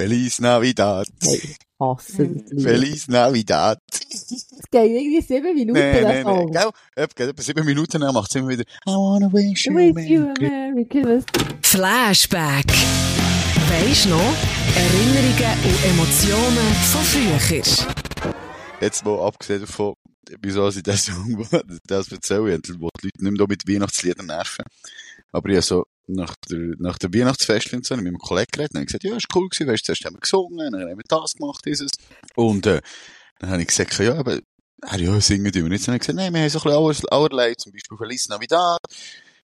Feliz 0.00 0.40
Navidad. 0.40 1.06
Hey. 1.22 1.56
Feliz 2.56 3.06
Navidad. 3.08 3.78
Es 3.90 4.46
geht 4.70 4.90
irgendwie 4.90 5.20
sieben 5.20 5.54
Minuten. 5.54 5.78
Nee, 5.78 6.00
nee, 6.00 6.24
nee. 6.24 6.46
Gell? 6.50 6.70
Etwa, 6.94 7.42
sieben 7.42 7.66
Minuten, 7.66 8.00
dann 8.00 8.14
macht 8.14 8.30
es 8.30 8.36
immer 8.36 8.48
wieder 8.48 8.64
I 8.86 8.92
wanna 8.92 9.30
wish 9.30 9.66
you 9.66 9.72
a 9.72 9.94
With 9.94 10.08
you 10.08 10.22
a. 10.22 10.34
Merry 10.40 10.86
Christmas. 10.86 11.24
Flashback. 11.60 12.64
Weisst 13.68 14.06
noch? 14.08 14.34
Erinnerungen 14.74 15.58
und 15.64 15.84
Emotionen 15.84 16.74
von 16.90 17.02
früher. 17.02 17.62
Jetzt 18.80 19.04
mal 19.04 19.20
abgesehen 19.20 19.60
davon, 19.60 19.94
wieso 20.40 20.70
sie 20.70 20.82
das 20.82 21.04
Song 21.04 21.46
das 21.86 22.10
erzählen, 22.10 22.62
wo 22.78 22.88
die 23.02 23.08
Leute 23.08 23.22
nicht 23.22 23.38
mehr 23.38 23.46
mit 23.46 23.68
Weihnachtsliedern 23.68 24.26
nerven. 24.26 24.64
Aber 25.32 25.48
ich 25.48 25.56
habe 25.56 25.62
so 25.62 25.84
nach 26.06 26.34
der, 26.48 26.58
nach 26.78 26.98
der 26.98 27.12
Weihnachtsfest 27.14 27.72
und 27.72 27.86
so, 27.86 27.94
mit 27.96 28.04
meinem 28.04 28.18
Kollegen 28.18 28.48
geredet, 28.52 28.74
und 28.76 28.86
gesagt, 28.86 29.04
ja, 29.04 29.16
ist 29.16 29.26
cool 29.34 29.48
gewesen, 29.48 29.68
weißt 29.70 29.84
zuerst 29.84 30.04
haben 30.04 30.16
wir 30.16 30.20
gesungen, 30.20 30.72
dann 30.72 30.80
haben 30.82 30.96
wir 30.98 31.04
das 31.06 31.34
gemacht, 31.34 31.62
dieses. 31.64 31.90
Und, 32.34 32.66
äh, 32.66 32.80
dann 33.38 33.50
habe 33.50 33.62
ich 33.62 33.68
gesagt, 33.68 33.96
ja, 33.98 34.14
aber, 34.16 34.40
er, 34.82 34.98
ja, 35.00 35.20
singen 35.20 35.52
tun 35.52 35.62
wir 35.64 35.68
nicht. 35.70 35.86
Dann 35.86 35.92
habe 35.94 35.96
ich 35.96 36.00
gesagt, 36.06 36.16
nein, 36.16 36.32
wir 36.34 36.40
haben 36.42 36.48
so 36.50 36.58
ein 36.58 36.62
bisschen 36.86 37.08
aller- 37.10 37.12
allerlei, 37.12 37.54
zum 37.54 37.72
Beispiel 37.72 37.96
Feliz 37.98 38.28
Navidad. 38.28 38.78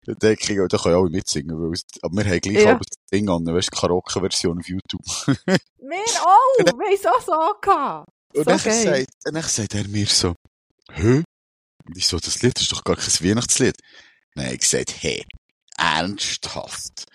Da 0.06 0.14
denke 0.14 0.44
ich, 0.44 0.58
ja, 0.58 0.68
da 0.68 0.78
können 0.78 0.96
alle 0.96 1.10
mitsingen, 1.10 1.56
weil 1.58 1.80
aber 2.02 2.16
wir 2.24 2.32
haben 2.32 2.40
gleich 2.42 2.64
Ja. 2.64 2.72
aber 2.72 2.80
das 2.80 2.98
Ding 3.12 3.30
an, 3.30 3.46
weißt 3.46 3.70
du, 3.72 3.80
Karaoke-Version 3.80 4.60
auf 4.60 4.68
YouTube. 4.68 5.02
Wir 5.78 5.98
auch! 6.24 6.58
Wir 6.58 6.72
haben 6.72 6.82
es 6.94 7.06
auch 7.06 7.22
so 7.22 7.54
gehabt. 7.62 8.10
Und 8.34 8.48
dann 8.48 8.58
geil. 8.58 9.06
sagt, 9.06 9.10
dann 9.24 9.44
sagt 9.44 9.76
er 9.76 9.88
mir 9.88 10.08
so, 10.08 10.34
hä? 10.92 11.24
Und 11.86 11.98
ich 11.98 12.08
so, 12.08 12.18
das 12.18 12.42
Lied 12.42 12.60
ist 12.60 12.72
doch 12.72 12.84
gar 12.84 12.96
kein 12.96 13.08
Weihnachtslied. 13.08 13.76
Habe 14.38 14.54
ich 14.54 14.60
gesagt, 14.62 14.96
hey, 15.02 15.24
ernsthaft. 15.82 17.06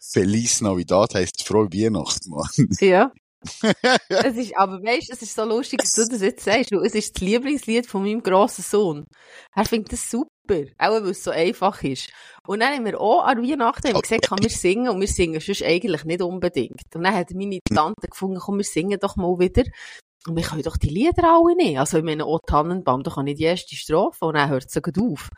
Feliz 0.00 0.60
Navidad 0.60 1.14
heisst 1.14 1.46
frohe 1.46 1.68
Weihnacht, 1.72 2.26
Mann. 2.26 2.68
Ja. 2.80 3.12
es 4.08 4.36
ist, 4.36 4.56
aber 4.56 4.82
weißt, 4.82 5.10
es 5.10 5.22
ist 5.22 5.34
so 5.34 5.44
lustig, 5.44 5.80
dass 5.80 5.92
du 5.92 6.06
das 6.06 6.20
jetzt 6.20 6.44
sagst. 6.44 6.72
weil 6.72 6.84
Es 6.84 6.94
ist 6.94 7.14
das 7.14 7.22
Lieblingslied 7.22 7.86
von 7.86 8.02
meinem 8.02 8.22
grossen 8.22 8.62
Sohn. 8.62 9.04
Er 9.54 9.64
findet 9.64 9.92
das 9.92 10.10
super. 10.10 10.64
Auch 10.78 11.02
weil 11.02 11.10
es 11.10 11.22
so 11.22 11.30
einfach 11.30 11.82
ist. 11.82 12.10
Und 12.46 12.60
dann 12.60 12.74
haben 12.74 12.84
wir 12.84 13.00
auch 13.00 13.24
an 13.24 13.42
Weihnachten 13.42 13.88
haben 13.88 13.94
wir 13.94 14.02
gesagt, 14.02 14.28
kann 14.28 14.42
wir 14.42 14.50
singen? 14.50 14.88
Und 14.88 15.00
wir 15.00 15.08
singen 15.08 15.40
sonst 15.40 15.62
eigentlich 15.62 16.04
nicht 16.04 16.22
unbedingt. 16.22 16.82
Und 16.94 17.04
dann 17.04 17.14
hat 17.14 17.30
meine 17.32 17.58
Tante 17.68 18.08
gefunden, 18.08 18.38
komm, 18.40 18.58
wir 18.58 18.64
singen 18.64 18.98
doch 19.00 19.16
mal 19.16 19.38
wieder. 19.38 19.64
Und 20.26 20.36
wir 20.36 20.42
können 20.42 20.62
doch 20.62 20.76
die 20.76 20.88
Lieder 20.88 21.24
alle 21.24 21.56
nicht. 21.56 21.78
Also, 21.78 21.98
ich 21.98 22.04
meine, 22.04 22.24
auch 22.24 22.40
Tannenbaum, 22.46 23.02
da 23.02 23.10
kann 23.12 23.26
ich 23.26 23.36
die 23.36 23.44
erste 23.44 23.76
Strophe. 23.76 24.24
Und 24.24 24.34
dann 24.34 24.48
hört 24.48 24.66
es 24.66 24.72
so 24.72 24.80
gut 24.80 24.98
auf. 24.98 25.30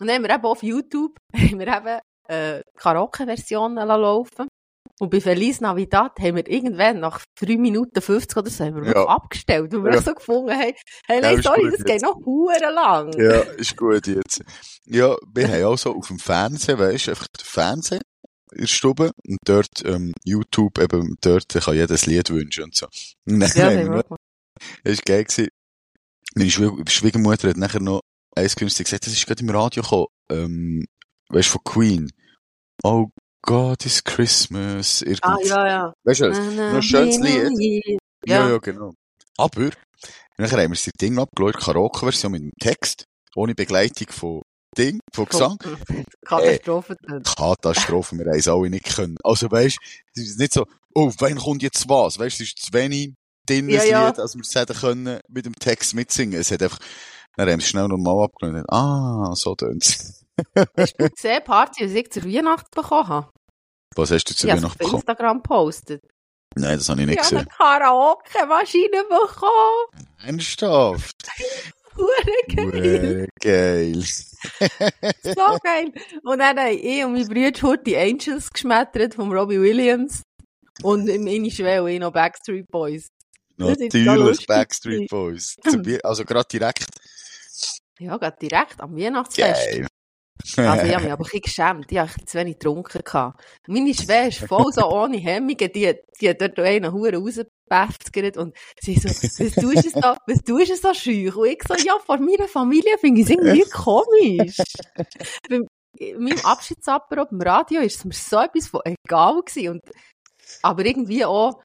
Und 0.00 0.06
dann 0.08 0.16
haben 0.16 0.22
wir 0.24 0.34
eben 0.34 0.44
auf 0.44 0.62
YouTube, 0.62 1.16
haben 1.34 1.58
wir 1.58 1.68
eben, 1.68 2.00
äh, 2.28 2.62
Karaoke-Versionen 2.76 3.76
laufen 3.86 4.48
und 4.98 5.10
bei 5.10 5.20
Feliz 5.20 5.60
Navidad 5.60 6.12
haben 6.18 6.36
wir 6.36 6.48
irgendwann 6.48 7.00
nach 7.00 7.22
3 7.40 7.56
Minuten 7.56 8.00
50 8.00 8.36
oder 8.36 8.50
so 8.50 8.64
haben 8.64 8.82
wir 8.82 8.92
Ja. 8.92 9.06
abgestellt, 9.06 9.72
weil 9.72 9.84
wir 9.84 9.94
Ja. 9.94 10.02
so 10.02 10.14
gefunden 10.14 10.50
haben, 10.52 10.72
hey, 11.06 11.16
Ja, 11.16 11.20
nein, 11.20 11.42
sorry, 11.42 11.70
das 11.70 11.78
geht 11.84 11.88
jetzt. 11.88 12.02
noch 12.02 12.16
hure 12.24 12.72
lang. 12.72 13.12
Ja, 13.18 13.40
ist 13.56 13.76
gut 13.76 14.06
jetzt. 14.06 14.42
Ja, 14.86 15.14
wir 15.34 15.48
haben 15.48 15.64
auch 15.64 15.78
so 15.78 15.94
auf 15.94 16.08
dem 16.08 16.18
Fernsehen, 16.18 16.78
weißt 16.78 17.06
du, 17.06 17.10
einfach 17.12 17.28
den 17.28 17.44
Fernsehen 17.44 18.00
in 18.52 18.60
der 18.60 18.66
Stube 18.66 19.10
und 19.28 19.38
dort, 19.44 19.84
ähm, 19.84 20.12
YouTube 20.24 20.78
eben, 20.78 21.16
dort 21.20 21.48
kann 21.48 21.74
jedes 21.74 22.06
Lied 22.06 22.30
wünschen 22.30 22.64
und 22.64 22.74
so. 22.74 22.86
Und 23.26 23.40
dann 23.40 23.50
Ja, 23.54 24.02
das 24.82 24.98
war 24.98 25.04
geil 25.04 25.24
gewesen. 25.24 25.48
Meine 26.34 26.50
Schwie- 26.50 26.90
Schwiegermutter 26.90 27.48
hat 27.50 27.56
nachher 27.56 27.80
noch 27.80 28.00
eins 28.36 28.54
günstig 28.56 28.86
gesagt, 28.86 29.06
das 29.06 29.12
ist 29.14 29.26
gerade 29.26 29.42
im 29.42 29.50
Radio 29.50 29.82
gekommen, 29.82 30.06
ähm, 30.30 30.86
weißt 31.30 31.48
du, 31.48 31.52
von 31.52 31.64
Queen. 31.64 32.10
Oh 32.82 33.08
God 33.42 33.84
is 33.86 34.02
Christmas. 34.04 35.02
Irgend, 35.02 35.24
Ah, 35.24 35.36
ja, 35.42 35.66
ja. 35.66 35.92
Weißt 36.04 36.20
du, 36.20 36.24
ein 36.30 36.82
schönes 36.82 37.18
Lied. 37.18 37.98
Ja, 38.26 38.44
Ja. 38.44 38.48
ja, 38.50 38.58
genau. 38.58 38.92
Aber, 39.38 39.70
nachher 40.36 40.58
haben 40.62 40.70
wir 40.72 40.76
das 40.76 40.90
Ding 41.00 41.18
abgeschaut, 41.18 41.58
Karaoke-Version 41.58 42.32
mit 42.32 42.42
dem 42.42 42.52
Text, 42.60 43.04
ohne 43.34 43.54
Begleitung 43.54 44.08
von 44.10 44.42
Ding, 44.76 45.00
von 45.14 45.26
Gesang. 45.26 45.58
Katastrophe. 46.26 46.96
Katastrophe, 47.24 48.18
wir 48.18 48.26
haben 48.26 48.38
es 48.38 48.48
alle 48.48 48.68
nicht 48.70 48.84
können. 48.96 49.16
Also 49.22 49.50
weisst, 49.50 49.78
es 50.14 50.22
ist 50.30 50.38
nicht 50.38 50.52
so, 50.52 50.66
oh, 50.94 51.12
wann 51.18 51.36
kommt 51.38 51.62
jetzt 51.62 51.88
was? 51.88 52.18
Weisst, 52.18 52.40
es 52.40 52.48
ist 52.48 52.58
zu 52.58 52.72
wenig 52.72 53.14
drin, 53.46 53.68
Ja, 53.68 53.84
ja. 53.84 54.06
Lied, 54.08 54.18
als 54.18 54.34
wir 54.34 54.42
es 54.42 54.54
hätten 54.54 54.74
können 54.76 55.20
mit 55.28 55.46
dem 55.46 55.54
Text 55.54 55.94
mitsingen. 55.94 56.40
Es 56.40 56.50
hat 56.50 56.62
einfach, 56.62 56.78
dann 57.36 57.48
haben 57.50 57.60
es 57.60 57.68
schnell 57.68 57.88
normal 57.88 58.24
abgelehnt. 58.24 58.66
Ah, 58.70 59.32
so 59.34 59.54
tönt's. 59.54 60.24
Hast 60.76 61.00
du 61.00 61.08
gesehen, 61.10 61.42
Party, 61.44 61.84
was 61.84 61.92
ich 61.92 62.10
zur 62.10 62.24
Weihnacht 62.24 62.70
bekommen 62.70 63.08
habe? 63.08 63.30
Was 63.94 64.10
hast 64.10 64.24
du 64.24 64.34
zu 64.34 64.46
Ich 64.46 64.52
Weihnachten 64.52 64.66
auf 64.66 64.76
bekommen? 64.76 64.96
Instagram 64.96 65.42
gepostet. 65.42 66.02
Nein, 66.54 66.78
das 66.78 66.88
habe 66.88 67.00
ich 67.00 67.06
nicht 67.06 67.20
Ich 67.20 67.24
habe 67.26 67.36
eine 67.36 67.44
gesehen. 67.44 67.56
Karaoke-Maschine 67.58 69.04
bekommen. 69.08 70.06
Ernsthaft? 70.24 71.16
Hure 71.96 73.26
geil. 73.40 74.02
So 75.22 75.58
geil. 75.62 75.92
Und 76.24 76.38
dann 76.38 76.58
haben 76.58 76.78
ich 76.78 77.04
und 77.04 77.12
mein 77.14 77.26
Bruder 77.26 77.62
heute 77.62 77.84
die 77.84 77.96
Angels 77.96 78.50
geschmettert 78.50 79.14
von 79.14 79.32
Robbie 79.32 79.60
Williams. 79.60 80.22
Und 80.82 81.06
meine 81.06 81.50
Schwelle 81.50 81.82
und 81.82 81.88
ich 81.88 82.00
noch 82.00 82.12
Backstreet 82.12 82.68
Boys. 82.70 83.08
Natürlich 83.56 84.46
Backstreet 84.46 85.08
Boys. 85.08 85.56
Also 86.02 86.24
gerade 86.26 86.48
direkt. 86.52 86.86
Ja, 87.98 88.16
gerade 88.16 88.36
direkt 88.40 88.80
am 88.80 88.96
Weihnachtsfest. 88.96 89.70
Geil. 89.70 89.86
Also 90.56 90.86
ich 90.86 90.94
habe 90.94 91.04
mich 91.04 91.12
aber 91.12 91.12
ein 91.12 91.18
bisschen 91.18 91.40
geschämt. 91.40 91.92
Ich 91.92 91.98
habe 91.98 92.10
zu 92.24 92.38
wenig 92.38 92.58
getrunken. 92.58 93.02
gehabt. 93.02 93.42
Meine 93.66 93.94
Schwester, 93.94 94.46
voll 94.46 94.72
so 94.72 94.90
ohne 94.90 95.16
Hemmungen, 95.16 95.72
die, 95.72 95.94
die 96.20 96.28
hat 96.28 96.40
dort 96.40 96.58
einen 96.58 96.92
Huren 96.92 97.16
rausgebäftigt 97.16 98.36
und 98.36 98.56
sie 98.80 98.96
so, 98.96 99.08
was 99.08 99.54
tust 99.54 99.96
du 99.96 100.00
da, 100.00 100.16
was 100.26 100.38
tust 100.44 100.70
du 100.70 100.76
so 100.76 100.94
scheu? 100.94 101.30
Und 101.40 101.48
ich 101.48 101.62
so, 101.66 101.74
ja, 101.74 101.98
vor 102.04 102.18
meiner 102.18 102.48
Familie 102.48 102.98
finde 102.98 103.20
ich 103.20 103.26
es 103.26 103.30
irgendwie 103.30 103.64
komisch. 103.72 104.56
Beim 105.48 105.66
meinem 106.18 106.44
Abschiedsapero 106.44 107.26
beim 107.26 107.40
Radio 107.40 107.80
ist 107.80 107.96
es 107.96 108.04
mir 108.04 108.12
so 108.12 108.38
etwas 108.38 108.68
von 108.68 108.82
egal 108.84 109.40
gewesen. 109.42 109.70
Und, 109.70 109.82
aber 110.62 110.84
irgendwie 110.84 111.24
auch, 111.24 111.60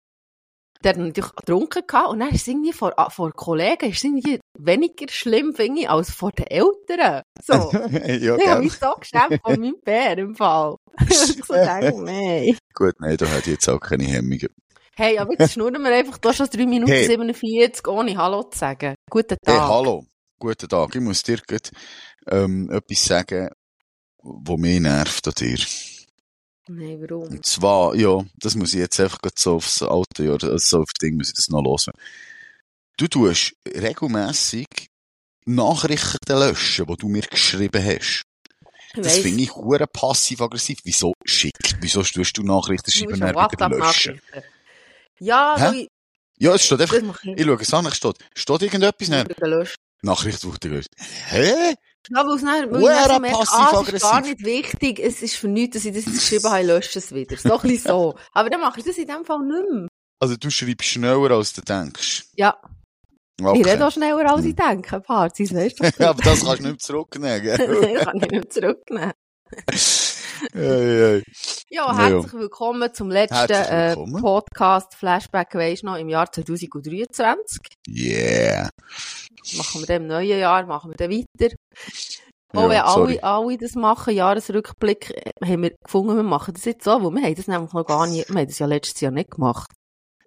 der 0.84 0.94
hat 0.94 0.98
natürlich 0.98 1.36
getrunken 1.36 1.84
gehabt 1.88 2.10
und 2.10 2.20
dann 2.20 2.30
ist 2.30 2.42
es 2.42 2.48
irgendwie 2.48 2.74
vor, 2.74 2.94
ah, 2.98 3.10
vor 3.10 3.32
Kollegen 3.34 3.90
ist 3.92 4.04
irgendwie 4.04 4.40
weniger 4.58 5.06
schlimm, 5.10 5.54
finde 5.54 5.82
ich, 5.82 5.90
als 5.90 6.12
vor 6.12 6.32
den 6.32 6.48
Eltern. 6.48 7.22
So. 7.42 7.54
ja, 7.74 8.38
Ich 8.38 8.48
habe 8.48 8.62
mich 8.64 8.74
so 8.74 8.94
geschämt 9.00 9.42
von 9.44 9.60
meinem 9.60 9.76
Bär 9.84 10.18
im 10.18 10.36
Fall. 10.36 10.76
ich 11.10 11.46
so 11.46 11.54
denke, 11.54 12.04
nein. 12.04 12.58
Gut, 12.74 12.96
nein, 13.00 13.18
da 13.18 13.28
hat 13.30 13.48
jetzt 13.48 13.68
auch 13.70 13.80
keine 13.80 14.04
Hemmungen. 14.06 14.50
Hey, 14.96 15.18
aber 15.18 15.34
jetzt 15.40 15.54
schnurren 15.54 15.82
wir 15.82 15.94
einfach 15.94 16.18
da 16.18 16.34
schon 16.34 16.48
3 16.48 16.66
Minuten 16.66 16.92
Hey. 16.92 17.06
47, 17.06 17.88
ohne 17.88 18.18
Hallo 18.18 18.44
zu 18.44 18.60
sagen. 18.60 18.96
Guten 19.10 19.38
Hey, 19.46 19.56
Tag. 19.56 19.70
hallo. 19.70 20.06
Guten 20.38 20.68
Tag. 20.68 20.94
Ich 20.96 21.02
muss 21.02 21.24
dir 21.24 21.38
grad, 21.48 21.72
ähm, 22.30 22.70
etwas 22.72 23.06
sagen, 23.06 23.50
was 24.22 24.58
mich 24.58 24.80
nervt 24.80 25.28
an 25.28 25.34
dir. 25.40 25.58
Nein, 26.74 27.02
warum? 27.02 27.28
Und 27.28 27.46
zwar, 27.46 27.96
ja, 27.96 28.24
das 28.38 28.56
muss 28.56 28.74
ich 28.74 28.80
jetzt 28.80 29.00
einfach 29.00 29.20
so 29.36 29.56
aufs 29.56 29.82
alte 29.82 30.24
Jahr, 30.24 30.42
also 30.44 30.58
so 30.58 30.82
auf 30.82 30.94
Ding 31.02 31.18
muss 31.18 31.30
ich 31.30 31.34
das 31.34 31.50
noch 31.50 31.64
hören. 31.64 31.94
Du 32.98 33.08
tust 33.08 33.54
regelmässig 33.68 34.68
Nachrichten 35.46 36.38
löschen, 36.38 36.86
die 36.86 36.96
du 36.98 37.08
mir 37.10 37.24
geschrieben 37.24 37.84
hast. 37.84 38.24
Ich 38.94 39.02
Das 39.02 39.18
finde 39.20 39.44
ich 39.44 39.56
hure 39.56 39.88
passiv-aggressiv. 39.88 40.80
Wieso 40.84 41.14
schickt? 41.26 41.78
Wieso 41.80 42.04
tust 42.04 42.38
du 42.38 42.44
Nachrichten 42.44 42.92
schreiben 42.92 43.20
dann 43.20 43.52
wieder 43.52 43.70
löschen? 43.70 44.22
Ja, 45.20 45.56
Hä? 45.58 45.88
Ja, 46.38 46.56
es 46.56 46.66
steht 46.66 46.82
einfach, 46.82 47.24
ich. 47.24 47.38
ich 47.38 47.46
schaue 47.46 47.62
es 47.62 47.74
an, 47.74 47.86
es 47.86 47.96
steht, 47.96 48.18
steht 48.36 48.62
irgendetwas, 48.64 49.26
gelöscht. 49.38 49.76
Nachricht 50.02 50.44
wurde 50.44 50.60
gelöscht. 50.60 50.90
Hä? 50.98 51.76
Ja, 52.10 52.26
weil 52.26 52.36
es 52.36 52.42
dann, 52.42 52.72
weil 52.72 52.82
Hure 52.82 52.92
ich 52.94 52.98
dann 53.00 53.14
so 53.16 53.20
merke, 53.20 53.38
ah, 53.52 53.82
es 53.88 53.94
ist 53.94 54.02
gar 54.02 54.22
nicht 54.22 54.44
wichtig, 54.44 55.00
es 55.00 55.22
ist 55.22 55.36
für 55.36 55.48
nichts, 55.48 55.76
dass 55.76 55.86
ich 55.86 55.94
das 55.94 56.06
geschrieben 56.06 56.46
habe, 56.50 56.62
ich 56.62 56.68
lösche 56.68 57.00
es 57.00 57.14
wieder. 57.14 57.38
So 57.38 57.54
ein 57.54 57.62
bisschen 57.62 57.88
so. 57.92 58.16
Aber 58.34 58.50
dann 58.50 58.62
mache 58.62 58.80
ich 58.80 58.86
das 58.86 58.98
in 58.98 59.08
dem 59.08 59.24
Fall 59.24 59.40
nicht 59.46 59.72
mehr. 59.72 59.88
Also 60.20 60.36
du 60.36 60.50
schreibst 60.50 60.88
schneller, 60.88 61.32
als 61.32 61.54
du 61.54 61.62
denkst. 61.62 62.26
Ja, 62.36 62.58
Okay. 63.44 63.62
ich 63.62 63.66
rede 63.66 63.88
auch 63.88 63.92
schneller, 63.92 64.32
als 64.32 64.46
ich 64.46 64.56
denke. 64.56 65.00
Partys, 65.00 65.54
weißt 65.54 65.80
du? 65.80 65.84
Aber 66.08 66.22
das 66.22 66.44
kannst 66.44 66.46
du 66.46 66.52
nicht 66.52 66.62
mehr 66.64 66.78
zurücknehmen, 66.78 67.42
gell? 67.42 67.58
Nein, 67.82 68.06
kann 68.06 68.18
ich 68.18 68.30
nicht 68.30 68.54
zurücknehmen. 68.54 69.14
Ja, 70.54 71.22
Ja, 71.70 71.96
herzlich 71.98 72.34
willkommen 72.34 72.94
zum 72.94 73.10
letzten 73.10 73.36
äh, 73.52 73.90
willkommen. 73.90 74.22
Podcast 74.22 74.96
Flashback 74.96 75.54
weisst 75.56 75.84
noch 75.84 75.98
im 75.98 76.10
Jahr 76.10 76.32
2023. 76.32 77.60
Yeah. 77.88 78.70
Machen 79.56 79.82
wir 79.82 79.88
dann 79.88 80.02
im 80.04 80.08
neuen 80.08 80.40
Jahr, 80.40 80.66
machen 80.66 80.92
wir 80.92 80.98
dann 80.98 81.12
weiter. 81.12 81.56
Auch 82.54 82.64
Ja, 82.64 82.70
wenn 82.70 82.86
sorry. 82.94 83.20
alle, 83.22 83.24
alle 83.48 83.58
das 83.58 83.76
machen, 83.76 84.14
Jahresrückblick, 84.16 85.12
äh, 85.12 85.46
haben 85.46 85.62
wir 85.64 85.74
gefunden, 85.84 86.16
wir 86.16 86.24
machen 86.24 86.54
das 86.54 86.66
jetzt 86.66 86.84
so, 86.84 86.92
weil 86.92 87.12
wir 87.12 87.24
haben 87.24 87.36
das 87.36 87.48
nämlich 87.48 87.74
noch 87.74 87.86
gar 87.86 88.08
nicht, 88.08 88.28
wir 88.30 88.36
haben 88.36 88.48
das 88.48 88.60
ja 88.60 88.66
letztes 88.66 89.00
Jahr 89.02 89.12
nicht 89.12 89.32
gemacht. 89.32 89.72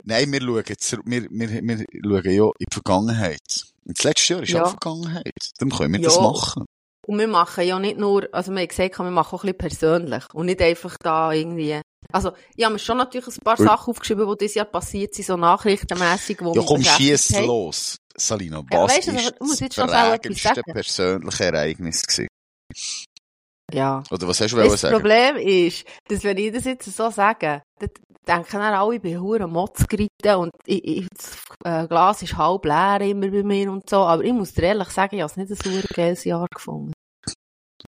Nein, 0.05 0.31
wir 0.32 0.40
schauen, 0.40 0.64
jetzt, 0.69 0.93
wir, 1.05 1.26
wir, 1.31 1.50
wir 1.50 1.78
schauen 1.78 2.31
ja 2.32 2.44
in 2.44 2.52
die 2.61 2.66
Vergangenheit. 2.75 3.64
Und 3.87 3.99
das 3.99 4.05
letzte 4.05 4.34
Jahr 4.34 4.43
ist 4.43 4.50
Ja. 4.50 4.64
auch 4.64 4.70
Vergangenheit. 4.70 5.32
Dann 5.58 5.70
können 5.70 5.93
wir 5.94 6.00
Ja. 6.00 6.08
das 6.08 6.20
machen. 6.20 6.64
Und 7.06 7.19
wir 7.19 7.29
machen 7.29 7.65
ja 7.65 7.79
nicht 7.79 7.99
nur, 7.99 8.29
also 8.33 8.53
wir 8.53 8.61
haben 8.61 8.69
gesagt, 8.69 8.99
wir 8.99 9.11
machen 9.11 9.37
auch 9.37 9.45
ein 9.45 9.55
bisschen 9.55 9.59
persönlich. 9.59 10.25
Und 10.33 10.47
nicht 10.47 10.62
einfach 10.62 10.97
da 11.03 11.33
irgendwie 11.33 11.81
Also, 12.12 12.33
ich 12.56 12.65
habe 12.65 12.75
mir 12.75 12.79
schon 12.79 12.99
natürlich 12.99 13.27
ein 13.29 13.45
paar. 13.45 13.56
Sachen 13.56 13.91
aufgeschrieben, 13.91 14.29
die 14.31 14.37
dieses 14.39 14.55
Jahr 14.55 14.67
passiert 14.67 15.15
sind, 15.15 15.27
so 15.27 15.37
nachrichtenmässig, 15.37 16.39
wo 16.41 16.55
Ja, 16.55 16.62
komm, 16.67 16.83
schieß 16.83 17.41
los. 17.41 17.97
Salina, 18.17 18.62
Ja, 18.71 18.83
was 18.85 18.97
weisst 18.97 19.09
du, 19.09 19.12
ist 19.12 19.27
aber 19.27 19.37
du 19.39 19.45
musst 19.47 19.61
jetzt 19.61 19.79
das 19.79 19.91
prägendste 19.91 20.62
persönliche 20.62 21.45
Ereignis 21.45 22.03
gewesen? 22.06 22.29
Ja. 23.73 24.03
Oder 24.11 24.29
was 24.29 24.41
hast 24.41 24.53
du 24.53 24.57
Weißt, 24.59 24.73
das 24.75 24.81
sagen? 24.83 24.95
Problem 24.95 25.37
ist, 25.37 25.85
dass 26.09 26.23
wenn 26.23 26.37
ich 26.37 26.53
das 26.53 26.65
jetzt 26.65 26.85
so 26.95 27.11
sage, 27.11 27.62
dann 27.81 27.91
denken 28.27 28.53
dann 28.59 28.75
alle, 28.75 28.95
ich 28.97 29.03
bin 29.03 29.21
hure 29.21 29.49
Motz 29.49 29.87
geritten 29.89 30.37
und 30.37 30.53
ich, 30.67 30.85
ich, 30.85 31.07
das 31.15 31.37
äh, 31.65 31.87
Glas 31.89 32.23
ist 32.23 32.37
halb 32.37 32.65
leer 32.65 33.00
immer 33.00 33.29
bei 33.29 33.43
mir 33.43 33.71
und 33.71 33.89
so. 33.89 33.99
Aber 33.99 34.23
ich 34.23 34.33
muss 34.33 34.53
dir 34.55 34.62
ehrlich 34.62 34.89
sagen, 34.91 35.17
ich 35.17 35.23
habe 35.23 35.31
es 35.31 35.37
nicht 35.37 35.50
ein 35.50 35.57
super 35.73 35.95
geiles 35.95 36.25
Jahr 36.25 36.47
gefunden. 36.55 36.93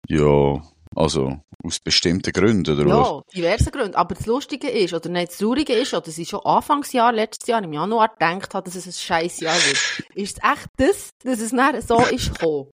Ja, 0.09 0.63
also, 0.95 1.41
aus 1.63 1.81
bestimmten 1.81 2.33
Gründen, 2.33 2.79
oder 2.79 2.87
was? 2.87 3.09
Ja, 3.09 3.23
diverse 3.35 3.71
Gründe. 3.71 3.99
Aber 3.99 4.15
das 4.15 4.27
Lustige 4.27 4.69
ist, 4.69 4.95
oder 4.95 5.09
nicht 5.09 5.31
das 5.33 5.39
Traurige 5.39 5.75
ist, 5.75 5.93
oder 5.93 6.03
dass 6.03 6.17
ich 6.19 6.29
schon 6.29 6.41
Anfangsjahr, 6.41 7.13
letztes 7.13 7.49
Jahr, 7.49 7.63
im 7.63 7.73
Januar 7.73 8.09
gedacht 8.09 8.55
habe, 8.55 8.65
dass 8.65 8.77
es 8.77 8.87
ein 8.87 8.93
scheiß 8.93 9.41
Jahr 9.41 9.57
wird. 9.57 10.07
Ist 10.15 10.39
es 10.39 10.51
echt 10.51 10.69
das, 10.77 11.11
dass 11.23 11.41
es 11.41 11.51
dann 11.51 11.81
so 11.83 11.99
ist 12.07 12.33
gekommen? 12.33 12.71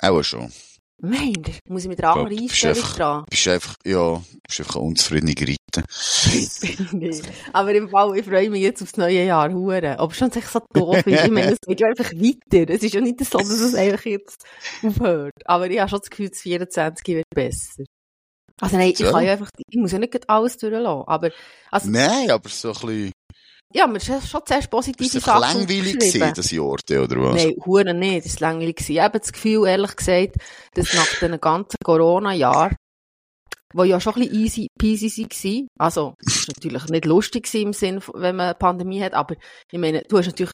Auch 0.00 0.22
schon. 0.22 0.52
Ihr? 1.02 1.54
Muss 1.68 1.82
ich 1.84 1.88
mit 1.88 2.02
einer 2.02 2.14
anderen 2.16 2.38
Einstellung 2.38 2.76
einfach- 2.76 2.96
dran? 2.96 3.20
Du 3.20 3.30
bist 3.30 3.48
einfach, 3.48 3.74
ja, 3.86 4.22
bist 4.46 4.60
einfach 4.60 4.76
eine 4.76 4.84
unzufriedene 4.84 5.34
Gerite. 5.34 5.58
Das 5.72 6.58
bin 6.60 6.70
ich 6.70 6.92
nicht. 6.92 7.22
Aber 7.52 7.72
im 7.74 7.88
Fall, 7.88 8.18
ich 8.18 8.24
freue 8.24 8.50
mich 8.50 8.62
jetzt 8.62 8.82
aufs 8.82 8.96
neue 8.96 9.24
Jahr, 9.24 9.52
hure. 9.52 9.98
Aber 9.98 10.12
schon 10.14 10.30
sich 10.30 10.44
so 10.46 10.60
doof 10.72 11.06
ist. 11.06 11.24
Ich 11.24 11.30
meine, 11.30 11.52
es 11.52 11.58
geht 11.64 11.80
ja 11.80 11.86
einfach 11.88 12.10
weiter. 12.12 12.72
Es 12.74 12.82
ist 12.82 12.94
ja 12.94 13.00
nicht 13.00 13.24
so, 13.24 13.38
dass 13.38 13.48
es 13.48 13.74
einfach 13.74 14.04
jetzt 14.06 14.44
aufhört. 14.82 15.34
Aber 15.44 15.70
ich 15.70 15.78
habe 15.78 15.88
schon 15.88 16.00
das 16.00 16.10
Gefühl, 16.10 16.30
das 16.30 16.40
24 16.40 17.06
wird 17.08 17.26
besser. 17.34 17.84
Also 18.60 18.76
nein, 18.76 18.90
ich 18.90 18.98
So. 18.98 19.12
kann 19.12 19.24
ja 19.24 19.32
einfach, 19.32 19.50
ich 19.68 19.78
muss 19.78 19.92
ja 19.92 19.98
nicht 20.00 20.28
alles 20.28 20.56
durchlassen. 20.56 21.04
Aber, 21.06 21.30
also, 21.70 21.90
Nein, 21.90 22.30
aber 22.30 22.48
so 22.48 22.68
ein 22.70 22.74
bisschen, 22.74 23.12
ja, 23.74 23.86
mir 23.86 23.98
ist 23.98 24.06
schon 24.06 24.40
zuerst 24.46 24.70
positive 24.70 25.18
es 25.18 25.24
Sachen 25.24 25.40
langweilig 25.40 25.78
aufgeschrieben. 25.96 26.10
gewesen, 26.20 26.34
das 26.34 26.50
Jahr, 26.50 27.04
oder 27.04 27.22
was? 27.22 27.44
Nein, 27.44 27.54
hure 27.64 27.94
nicht. 27.94 28.26
Das 28.26 28.40
war 28.40 28.50
langweilig. 28.50 28.76
gewesen. 28.76 28.92
Ich 28.92 29.00
habe 29.00 29.18
das 29.20 29.32
Gefühl, 29.32 29.66
ehrlich 29.66 29.96
gesagt, 29.96 30.36
dass 30.74 30.94
nach 30.94 31.18
den 31.20 31.40
ganzen 31.40 31.76
Corona-Jahren, 31.84 32.76
wo 33.74 33.84
ja 33.84 34.00
schon 34.00 34.14
ein 34.14 34.20
bisschen 34.20 34.34
easy 34.42 34.68
peasy 34.78 35.26
waren, 35.26 35.68
also, 35.78 36.14
es 36.26 36.48
war 36.48 36.54
natürlich 36.56 36.84
nicht 36.88 37.04
lustig 37.04 37.52
im 37.54 37.72
Sinn, 37.74 38.00
von- 38.00 38.20
wenn 38.20 38.36
man 38.36 38.46
eine 38.46 38.54
Pandemie 38.54 39.02
hat, 39.02 39.12
aber 39.12 39.34
ich 39.70 39.78
meine, 39.78 40.02
du 40.02 40.16
hast 40.18 40.26
natürlich 40.26 40.52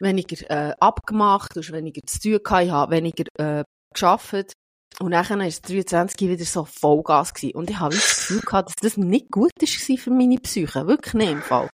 weniger 0.00 0.50
äh, 0.50 0.74
abgemacht, 0.80 1.54
du 1.56 1.60
hast 1.60 1.72
weniger 1.72 2.00
zu 2.06 2.18
tun 2.20 2.38
gehabt, 2.42 2.64
ich 2.64 2.70
habe 2.70 2.92
weniger 2.94 3.24
äh, 3.38 3.64
geschafft. 3.94 4.52
Und 4.98 5.12
dann 5.12 5.28
war 5.28 5.40
es 5.46 5.62
23 5.62 6.28
wieder 6.28 6.44
so 6.44 6.64
Vollgas 6.66 7.32
gewesen. 7.32 7.54
Und 7.54 7.70
ich 7.70 7.78
habe 7.78 7.94
das 7.94 8.16
Gefühl 8.16 8.40
gehabt, 8.40 8.68
dass 8.68 8.74
das 8.82 8.96
nicht 8.96 9.30
gut 9.30 9.52
war 9.58 9.96
für 9.96 10.10
meine 10.10 10.36
Psyche. 10.36 10.86
Wirklich 10.86 11.14
nicht 11.14 11.30
im 11.30 11.42
Fall. 11.42 11.70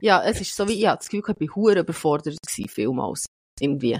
Ja, 0.00 0.22
es 0.22 0.40
ist 0.40 0.54
so 0.54 0.68
wie, 0.68 0.74
ich 0.74 0.86
habe 0.86 0.98
das 0.98 1.08
Gefühl 1.08 1.34
ich 1.38 1.48
war 1.48 1.56
hure 1.56 1.80
überfordert 1.80 2.36
gewesen, 2.40 2.68
vielmals. 2.68 3.26
Irgendwie. 3.60 3.98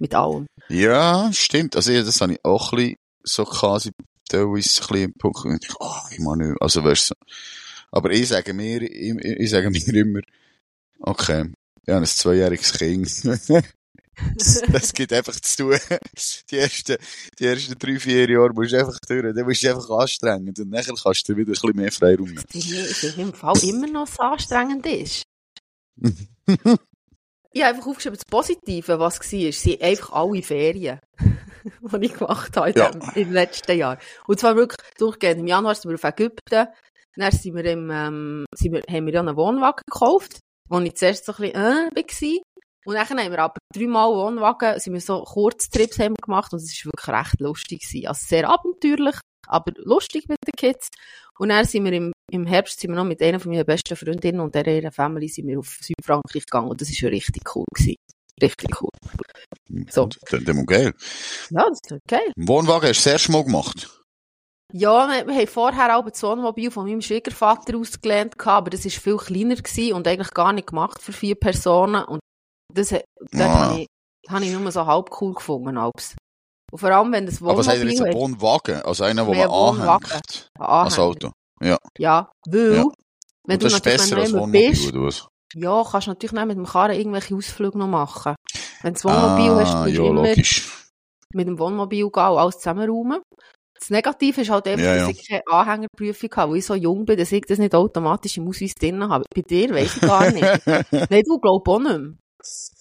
Mit 0.00 0.14
allem. 0.14 0.46
Ja, 0.68 1.30
stimmt. 1.32 1.74
Also, 1.74 1.92
ja, 1.92 2.02
das 2.02 2.20
habe 2.20 2.34
ich 2.34 2.44
auch 2.44 2.72
ein 2.72 2.76
bisschen 2.76 2.96
so 3.24 3.44
quasi 3.44 3.90
teilweise 4.28 4.82
ein 4.82 4.86
bisschen 4.86 4.96
im 4.96 5.12
Punkt. 5.14 5.44
Und 5.44 5.64
ich, 5.64 5.74
oh, 5.80 5.96
ich 6.10 6.20
meine 6.20 6.50
nicht. 6.50 6.62
Also, 6.62 6.84
weißt 6.84 7.10
du. 7.10 7.14
Aber 7.90 8.10
ich 8.10 8.28
sage 8.28 8.54
mir, 8.54 8.82
ich, 8.82 9.16
ich 9.16 9.50
sage 9.50 9.70
mir 9.70 9.94
immer, 9.94 10.20
okay, 11.00 11.50
habe 11.88 12.00
ein 12.00 12.06
zweijähriges 12.06 12.72
Kind. 12.72 13.08
das 14.72 14.92
gibt 14.92 15.12
einfach 15.12 15.38
zu 15.40 15.56
tun. 15.56 15.78
Die 16.50 16.56
ersten, 16.58 16.96
die 17.38 17.46
ersten 17.46 17.78
drei, 17.78 17.98
vier 17.98 18.28
Jahre 18.30 18.52
musst 18.52 18.72
du 18.72 18.78
einfach 18.78 18.98
durch. 19.08 19.34
Dann 19.34 19.46
bist 19.46 19.62
du 19.62 19.68
einfach 19.74 19.90
anstrengend. 19.90 20.58
Und 20.58 20.70
nachher 20.70 20.94
kannst 21.02 21.28
du 21.28 21.36
wieder 21.36 21.50
ein 21.50 21.52
bisschen 21.52 21.76
mehr 21.76 21.92
Freiraum 21.92 22.28
nehmen. 22.28 22.44
Ich 22.52 22.72
finde 22.96 23.22
im 23.22 23.32
Fall 23.34 23.58
immer 23.64 23.86
noch 23.86 24.06
so 24.06 24.22
anstrengend 24.22 24.86
ist. 24.86 25.22
Ich 27.52 27.62
habe 27.62 27.74
einfach 27.74 27.86
aufgeschrieben, 27.86 28.16
das 28.18 28.24
Positive, 28.26 28.98
was 28.98 29.20
war, 29.20 29.52
sind 29.52 29.82
einfach 29.82 30.12
alle 30.12 30.42
Ferien, 30.42 31.00
die 31.64 32.06
ich 32.06 32.14
gemacht 32.14 32.56
habe 32.56 32.70
in 32.70 32.76
Ja. 32.76 32.90
im 33.14 33.32
letzten 33.32 33.76
Jahr. 33.78 33.98
Und 34.26 34.38
zwar 34.38 34.54
wirklich 34.54 34.78
durchgehend. 34.98 35.40
Im 35.40 35.46
Januar 35.46 35.74
sind 35.74 35.90
wir 35.90 35.94
auf 35.94 36.04
Ägypten, 36.04 36.66
dann 37.16 37.32
sind 37.32 37.56
wir 37.56 37.64
im, 37.64 37.90
ähm, 37.90 38.44
sind 38.54 38.72
wir, 38.74 38.82
haben 38.88 39.06
wir 39.06 39.14
ja 39.14 39.20
einen 39.20 39.36
Wohnwagen 39.36 39.82
gekauft, 39.90 40.38
wo 40.68 40.78
ich 40.80 40.94
zuerst 40.94 41.24
so 41.24 41.32
ein 41.32 41.50
bisschen, 41.94 42.30
äh, 42.30 42.36
war. 42.36 42.42
Und 42.84 42.94
dann 42.94 43.08
haben 43.08 43.30
wir 43.30 43.38
aber 43.38 43.58
dreimal 43.74 44.10
Wohnwagen, 44.10 44.78
sind 44.80 44.94
wir 44.94 45.00
so 45.00 45.22
Kurztrips 45.22 45.98
haben 45.98 46.14
wir 46.16 46.24
gemacht 46.24 46.52
und 46.52 46.60
es 46.60 46.84
war 46.84 46.92
wirklich 46.92 47.16
recht 47.16 47.40
lustig 47.40 47.82
gewesen. 47.82 48.06
Also 48.06 48.26
sehr 48.26 48.48
abenteuerlich, 48.48 49.16
aber 49.46 49.72
lustig 49.76 50.28
mit 50.28 50.38
den 50.46 50.54
Kids. 50.56 50.88
Und 51.38 51.50
dann 51.50 51.64
sind 51.64 51.84
wir 51.84 51.92
im, 51.92 52.12
im 52.30 52.46
Herbst 52.46 52.80
sind 52.80 52.90
wir 52.90 52.96
noch 52.96 53.04
mit 53.04 53.22
einer 53.22 53.40
von 53.40 53.52
meinen 53.52 53.66
besten 53.66 53.96
Freundinnen 53.96 54.40
und 54.40 54.54
der 54.54 54.66
ihrer 54.66 54.92
Family 54.92 55.28
sind 55.28 55.46
wir 55.48 55.58
auf 55.58 55.78
Südfrankreich 55.80 56.46
gegangen 56.46 56.68
und 56.68 56.80
das 56.80 56.88
war 56.88 56.94
schon 56.94 57.08
richtig 57.10 57.42
cool 57.54 57.64
gewesen. 57.74 57.96
Richtig 58.40 58.80
cool. 58.80 58.90
So. 59.90 60.08
Dann, 60.30 60.44
dann 60.44 60.66
geil. 60.66 60.94
Ja, 61.50 61.68
das 61.68 61.80
ist 61.82 61.92
okay. 61.92 62.32
Im 62.36 62.48
Wohnwagen 62.48 62.88
hast 62.88 63.04
du 63.04 63.10
das 63.10 63.12
erste 63.12 63.32
Mal 63.32 63.44
gemacht. 63.44 63.98
Ja, 64.72 65.08
wir, 65.08 65.26
wir 65.26 65.34
haben 65.34 65.46
vorher 65.46 65.96
auch 65.96 66.08
das 66.08 66.22
Wohnmobil 66.22 66.70
von 66.70 66.86
meinem 66.86 67.00
Schwiegervater 67.00 67.76
ausgelernt, 67.76 68.34
aber 68.46 68.70
das 68.70 68.84
war 68.84 68.90
viel 68.90 69.16
kleiner 69.16 69.56
gewesen 69.56 69.94
und 69.94 70.06
eigentlich 70.06 70.32
gar 70.34 70.52
nicht 70.52 70.68
gemacht 70.68 71.00
für 71.02 71.12
vier 71.12 71.36
Personen. 71.36 72.04
Und 72.04 72.20
das, 72.72 72.90
dort 72.90 73.04
Ah. 73.40 73.78
habe 74.28 74.44
ich, 74.44 74.52
nur 74.52 74.70
so 74.72 74.84
halb 74.86 75.10
cool 75.20 75.34
gefunden. 75.34 75.76
Als. 75.78 76.16
Und 76.70 76.78
vor 76.78 76.90
allem, 76.90 77.12
wenn 77.12 77.26
das 77.26 77.40
Aber 77.42 77.56
was 77.56 77.66
er 77.66 77.76
jetzt? 77.84 78.00
Ein 78.02 78.12
Wohnmobil 78.12 78.14
Wohnwagen? 78.42 78.82
Also 78.82 79.04
einer, 79.04 79.24
Mehr 79.24 79.48
man 79.48 79.80
anhängt. 79.80 80.48
Als 80.58 80.98
Auto. 80.98 81.30
Ja, 81.62 81.78
weil, 82.46 82.74
Ja. 82.76 82.84
wenn 83.46 83.54
Und 83.54 83.62
du 83.62 83.66
das 83.66 83.72
ist 83.74 83.82
besser 83.82 84.16
als 84.18 84.32
Wohnmobil, 84.32 84.70
bist, 84.70 84.92
oder 84.94 85.06
was? 85.06 85.26
ja, 85.54 85.82
kannst 85.90 86.06
du 86.06 86.10
natürlich 86.10 86.32
nicht 86.32 86.46
mit 86.46 86.56
dem 86.58 86.66
Karren 86.66 86.96
irgendwelche 86.96 87.34
Ausflüge 87.34 87.78
noch 87.78 87.88
machen. 87.88 88.34
Wenn 88.82 88.94
du 88.94 89.00
das 89.00 89.04
Wohnmobil 89.04 89.50
hast, 89.64 89.74
ah, 89.74 89.82
musst 89.84 89.94
ja, 89.96 90.02
du 90.02 90.06
immer 90.08 90.26
logisch. 90.28 90.88
mit 91.34 91.48
dem 91.48 91.58
Wohnmobil 91.58 92.10
gehen 92.10 92.22
und 92.28 92.38
alles 92.38 92.58
zusammenräumen. 92.58 93.22
Das 93.80 93.90
Negative 93.90 94.40
ist 94.42 94.50
halt 94.50 94.66
einfach, 94.68 94.84
Ja, 94.84 94.94
dass 94.96 95.02
ja. 95.04 95.08
ich 95.10 95.28
keine 95.28 95.42
Anhängerprüfung 95.46 96.30
habe, 96.36 96.50
weil 96.52 96.58
ich 96.58 96.66
so 96.66 96.74
jung 96.74 97.04
bin, 97.04 97.16
dass 97.16 97.30
ich 97.32 97.44
das 97.46 97.58
nicht 97.58 97.74
automatisch 97.74 98.36
im 98.36 98.48
Ausweis 98.48 98.74
drin 98.74 99.08
habe. 99.08 99.24
Bei 99.34 99.40
dir 99.42 99.70
weiss 99.70 99.96
ich 99.96 100.02
gar 100.02 100.30
nicht. 100.30 100.42
Nein, 101.10 101.22
du 101.24 101.38
glaubst 101.38 101.68
auch 101.68 101.78
nicht 101.78 101.98
mehr. 101.98 102.14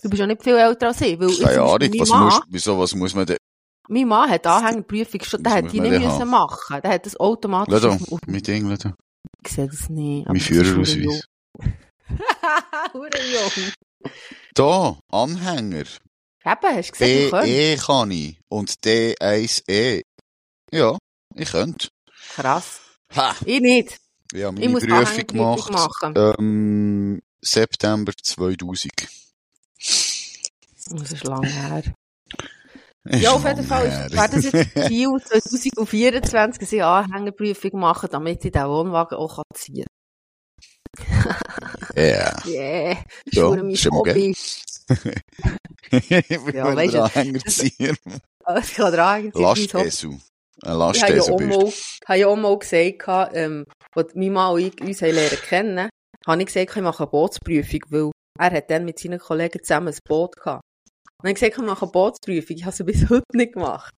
Du 0.03 0.09
bist 0.09 0.19
ja 0.19 0.27
nicht 0.27 0.43
viel 0.43 0.55
älter 0.55 0.87
als 0.87 1.01
ich. 1.01 1.19
Weil 1.19 1.35
Keine 1.35 1.61
Ahnung, 1.61 1.99
was 1.99 2.09
mein, 2.09 2.19
Mann, 2.19 2.25
muss, 2.25 2.41
wieso, 2.49 2.79
was 2.79 2.95
muss 2.95 3.13
man 3.15 3.25
denn? 3.25 3.37
mein 3.89 4.07
Mann 4.07 4.29
hat 4.29 4.45
Anhängerprüfung 4.45 5.23
schon, 5.23 5.43
der 5.43 5.63
muss 5.63 5.71
die 5.71 5.79
nicht 5.79 5.91
müssen 5.91 6.07
haben? 6.11 6.29
machen. 6.29 6.81
Der 6.81 6.91
hat 6.91 7.05
das 7.05 7.19
automatisch 7.19 7.81
da, 7.81 7.89
auf, 7.89 8.19
mit 8.27 8.47
England. 8.49 8.93
ich 9.45 9.51
sehe 9.51 9.67
das 9.67 9.89
nicht. 9.89 10.25
aber 10.25 10.33
Mein 10.33 10.41
Führerausweis. 10.41 11.23
Hure 12.93 13.09
jung. 13.33 14.11
Da, 14.53 14.97
Anhänger. 15.11 15.85
Eben, 16.45 16.75
hast 16.75 16.91
du 16.99 17.05
du 17.05 17.29
könntest. 17.29 17.47
DE 17.47 17.75
kann 17.77 18.11
ich. 18.11 18.39
Und 18.49 18.71
D1E. 18.83 20.01
Ja, 20.71 20.97
ich 21.35 21.51
könnte. 21.51 21.89
Krass. 22.35 22.81
Ha! 23.15 23.35
Ich 23.45 23.61
nicht. 23.61 23.97
Ich 24.33 24.43
habe 24.43 24.59
Ich 24.61 24.69
meine 24.69 24.71
muss 24.71 24.83
Prüfung 24.85 25.27
gemacht. 25.27 26.01
Ähm, 26.15 27.21
September 27.41 28.11
2000. 28.21 28.91
Das 30.89 31.11
ist 31.11 31.23
lange 31.23 31.47
her. 31.47 31.83
Ist 33.05 33.21
Ja, 33.21 33.31
auf 33.31 33.45
jeden 33.45 33.63
Fall 33.65 33.89
her. 33.89 34.07
wäre 34.11 34.29
das 34.29 34.43
jetzt 34.43 34.87
Ziel 34.87 35.09
2024, 35.23 36.59
dass 36.59 36.71
ich 36.71 36.83
eine 36.83 36.91
Anhängerprüfung 36.91 37.79
machen 37.79 38.09
damit 38.11 38.43
ich 38.43 38.51
den 38.51 38.67
Wohnwagen 38.67 39.17
auch 39.17 39.41
ziehen 39.53 39.85
Ja. 41.95 42.31
kann. 42.31 42.51
Yeah, 42.51 42.93
das 43.25 43.33
ist 43.33 43.33
Ja, 43.33 43.55
ja, 43.55 43.63
mein 43.63 43.75
Hobby. 43.91 44.35
ich 45.91 46.09
Ja, 46.09 46.65
will 46.65 46.75
weisst 46.75 46.93
den 46.93 46.99
du, 46.99 47.03
Anhänger 47.03 47.39
ziehen. 47.45 47.97
Ich 48.61 48.73
kann 48.75 48.93
ist 48.93 49.33
mein 49.33 49.33
Hobby. 49.33 49.69
Lastesel. 49.73 50.17
Ich 50.93 51.03
habe 51.03 51.15
ja 51.15 51.21
auch 51.23 51.39
mal, 51.41 51.73
habe 52.07 52.19
ja 52.19 52.27
auch 52.27 52.35
mal 52.37 52.57
gesagt, 52.59 53.35
ähm, 53.35 53.65
als 53.95 54.15
mein 54.15 54.31
Mann 54.33 54.53
und 54.53 54.59
ich 54.61 54.81
uns 54.81 55.01
lernen 55.01 55.37
kennen, 55.43 55.89
habe 56.25 56.39
ich 56.41 56.47
gesagt, 56.47 56.75
ich 56.75 56.81
mache 56.81 57.03
eine 57.03 57.11
Bootsprüfung, 57.11 57.81
weil 57.89 58.11
er 58.39 58.51
hat 58.51 58.69
dann 58.71 58.85
mit 58.85 58.99
seinen 58.99 59.19
Kollegen 59.19 59.59
zusammen 59.61 59.89
ein 59.89 59.97
Boot 60.07 60.35
gehabt. 60.37 60.61
Und 61.23 61.29
ich 61.29 61.35
habe 61.41 61.49
gesagt, 61.51 61.57
ich 61.57 61.65
mache 61.65 61.85
eine 61.85 61.91
Bootsprüfung. 61.91 62.55
Ich 62.57 62.65
habe 62.65 62.75
sie 62.75 62.83
bis 62.83 63.09
heute 63.09 63.23
nicht 63.33 63.53
gemacht. 63.53 63.93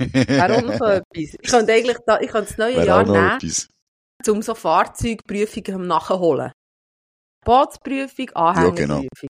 Auch 0.00 0.62
noch 0.62 0.78
so 0.78 0.84
etwas. 0.86 1.04
Ich 1.14 1.50
könnte 1.50 1.72
eigentlich 1.72 1.98
da, 2.06 2.20
ich 2.20 2.30
könnte 2.30 2.48
das 2.48 2.58
neue 2.58 2.76
Wäre 2.76 2.86
Jahr 2.86 3.04
nehmen, 3.04 3.36
etwas. 3.36 3.68
um 4.28 4.42
so 4.42 4.54
Fahrzeugprüfungen 4.54 5.86
nachholen. 5.86 6.52
Bootsprüfung, 7.44 8.30
Anhängerprüfung. 8.30 9.28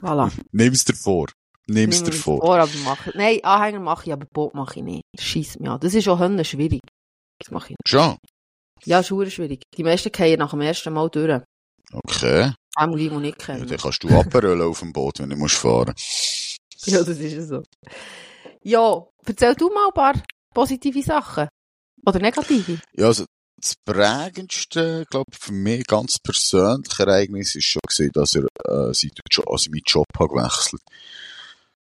Voilà. 0.00 0.30
Nimm's 0.52 0.84
dir 0.84 0.94
vor. 0.94 1.26
Nimm's 1.68 2.00
Nehmen 2.00 2.10
dir 2.12 2.16
vor. 2.16 2.40
vor, 2.40 2.58
aber 2.58 2.70
mache, 2.84 3.10
nein, 3.16 3.40
Anhänger 3.42 3.80
mache 3.80 4.06
ich, 4.06 4.12
aber 4.12 4.26
Boot 4.32 4.54
mache 4.54 4.78
ich 4.78 4.84
nicht. 4.84 5.02
Das 5.16 5.24
scheisst 5.24 5.58
mich 5.58 5.68
an. 5.68 5.80
Das 5.80 5.94
ist 5.94 6.06
auch 6.08 6.18
schwierig. 6.44 6.80
Das 7.40 7.50
mache 7.50 7.66
ich 7.66 7.70
nicht. 7.70 7.88
Schon? 7.88 8.16
Ja, 8.84 9.00
ist 9.00 9.08
schwierig. 9.08 9.62
Die 9.76 9.82
meisten 9.82 10.12
gehen 10.12 10.38
nach 10.38 10.50
dem 10.50 10.60
ersten 10.60 10.92
Mal 10.92 11.08
durch. 11.10 11.42
Okay. 11.92 12.52
Auch 12.74 12.94
die, 12.96 13.08
die 13.08 13.16
nicht 13.16 13.40
Ja, 13.40 13.46
kennen. 13.46 13.66
dann 13.66 13.78
kannst 13.78 14.02
du 14.02 14.08
Aperol 14.08 14.62
auf 14.62 14.80
dem 14.80 14.92
Boot, 14.92 15.18
wenn 15.20 15.30
du 15.30 15.36
musst 15.36 15.56
fahren. 15.56 15.94
Ja, 16.84 17.02
das 17.02 17.18
ist 17.18 17.32
ja 17.32 17.42
so. 17.42 17.62
Ja, 18.62 19.02
erzähl 19.24 19.54
du 19.56 19.70
mal 19.70 19.88
ein 19.88 19.94
paar 19.94 20.22
positive 20.54 21.02
Sachen. 21.02 21.48
Oder 22.04 22.20
negative. 22.20 22.78
Ja, 22.94 23.06
also, 23.06 23.24
das 23.56 23.74
prägendste, 23.84 25.04
glaube 25.10 25.32
für 25.32 25.52
mich 25.52 25.84
ganz 25.86 26.18
persönliche 26.20 27.02
Ereignis 27.02 27.54
ist 27.56 27.64
schon 27.64 27.80
gesehen, 27.88 28.10
dass 28.12 28.36
er 28.36 28.44
äh, 28.68 28.92
jo 28.92 29.44
also 29.46 29.70
meinen 29.70 29.82
Job 29.86 30.06
hat 30.16 30.28
gewechselt. 30.28 30.82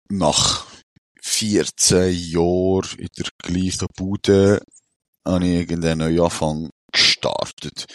Nach 0.07 0.65
14 1.21 2.13
Jahren 2.13 2.99
in 2.99 3.09
der 3.17 3.27
gleichen 3.39 3.87
Bude 3.97 4.61
habe 5.25 5.45
ich 5.45 5.51
irgendeinen 5.51 5.97
neuen 5.99 6.21
Anfang 6.21 6.69
gestartet. 6.91 7.87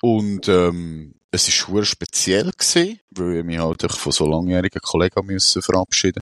Und 0.00 0.48
ähm, 0.48 1.14
es 1.34 1.48
ist 1.48 1.54
schwer 1.54 1.84
speziell 1.84 2.50
gewesen, 2.52 3.00
weil 3.10 3.38
ich 3.38 3.44
mich 3.44 3.58
halt 3.58 3.82
von 3.90 4.12
so 4.12 4.26
langjährigen 4.26 4.80
Kollegen 4.80 5.26
müssen 5.26 5.62
verabschieden. 5.62 6.20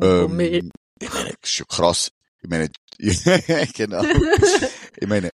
Ähm, 0.00 0.40
ich 0.40 1.12
meine, 1.12 1.34
das 1.40 1.50
ist 1.50 1.52
schon 1.52 1.66
krass. 1.66 2.10
Ich 2.40 2.48
meine, 2.48 2.70
genau. 3.74 4.02
ich 4.96 5.08
meine, 5.08 5.30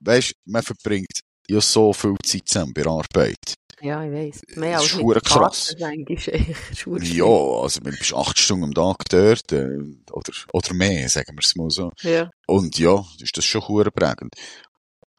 weißt, 0.00 0.34
man 0.44 0.62
verbringt 0.62 1.20
ja 1.48 1.60
so 1.60 1.92
viel 1.92 2.16
Zeit 2.24 2.48
zusammen 2.48 2.74
bei 2.74 2.84
Arbeit. 2.84 3.54
Ja, 3.80 4.04
ich 4.04 4.12
weiss. 4.12 4.40
Mehr 4.56 4.78
als 4.78 4.94
mit 4.96 5.24
krass. 5.24 5.74
ja, 5.78 7.24
also 7.24 7.80
man 7.82 7.96
bist 7.98 8.14
acht 8.14 8.38
Stunden 8.38 8.64
am 8.64 8.74
Tag 8.74 9.04
dort, 9.08 9.52
äh, 9.52 9.78
oder, 10.12 10.32
oder 10.52 10.74
mehr, 10.74 11.08
sagen 11.08 11.34
wir 11.34 11.40
es 11.40 11.56
mal 11.56 11.70
so. 11.70 11.90
Ja. 12.02 12.30
Und 12.46 12.78
ja, 12.78 13.04
ist 13.20 13.36
das 13.36 13.44
schon 13.44 13.66
hure 13.66 13.90
prägend. 13.90 14.34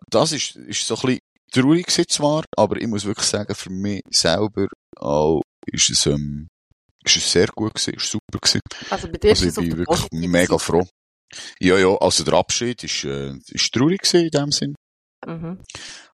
Das 0.10 0.32
ist, 0.32 0.56
ist 0.56 0.88
so 0.88 0.96
ein 0.96 1.02
bisschen 1.02 1.20
traurig 1.54 1.90
zwar, 2.10 2.44
aber 2.58 2.78
ich 2.78 2.88
muss 2.88 3.06
wirklich 3.06 3.28
sagen, 3.28 3.56
für 3.56 3.70
mich 3.70 4.02
selber 4.10 4.68
auch 4.98 5.42
ist 5.68 5.90
es, 5.90 6.06
ähm, 6.08 6.48
ist 7.06 7.18
es 7.18 7.32
sehr 7.32 7.48
gut 7.48 7.76
gewesen, 7.76 7.94
ist 7.96 8.10
super 8.10 8.40
gewesen. 8.40 8.62
Also 8.90 9.08
bei 9.08 9.18
dir 9.18 9.30
also 9.30 9.46
ich 9.46 9.56
bin 9.56 9.78
wirklich 9.78 10.08
mega 10.12 10.58
froh. 10.58 10.86
Ja, 11.60 11.78
ja, 11.78 11.96
also 11.98 12.24
der 12.24 12.34
Abschied 12.34 12.84
ist, 12.84 13.04
äh, 13.06 13.34
ist 13.50 13.74
traurig 13.74 14.02
gewesen 14.02 14.26
in 14.26 14.30
dem 14.30 14.52
Sinn. 14.52 14.76
Mhm. 15.26 15.60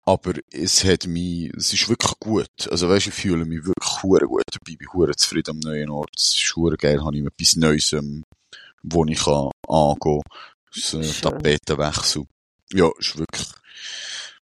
Aber 0.07 0.35
es 0.51 0.85
hat 0.85 1.07
mich, 1.07 1.51
es 1.57 1.73
ist 1.73 1.89
wirklich 1.89 2.13
gut. 2.21 2.49
Also 2.71 2.89
weißt, 2.89 3.07
ich 3.07 3.15
fühle 3.15 3.45
mich 3.45 3.65
wirklich 3.65 4.03
hure 4.03 4.27
gut 4.27 4.43
dabei, 4.53 4.77
bin 4.77 4.93
hure 4.93 5.17
zufrieden 5.17 5.53
am 5.53 5.59
neuen 5.61 5.91
Ort. 5.91 6.11
Es 6.17 6.35
ist 6.35 6.57
hure 6.57 6.77
geil, 6.77 7.03
habe 7.03 7.17
ich 7.17 7.25
etwas 7.25 7.57
Neues, 7.57 7.93
ähm, 7.95 8.23
wo 8.83 9.05
ich 9.07 9.25
kann 9.25 9.51
angehen. 9.67 10.21
So 10.71 10.99
ein 10.99 11.11
Tapetenwechsel. 11.23 12.25
Ja, 12.73 12.91
ist 12.99 13.17
wirklich, 13.17 13.47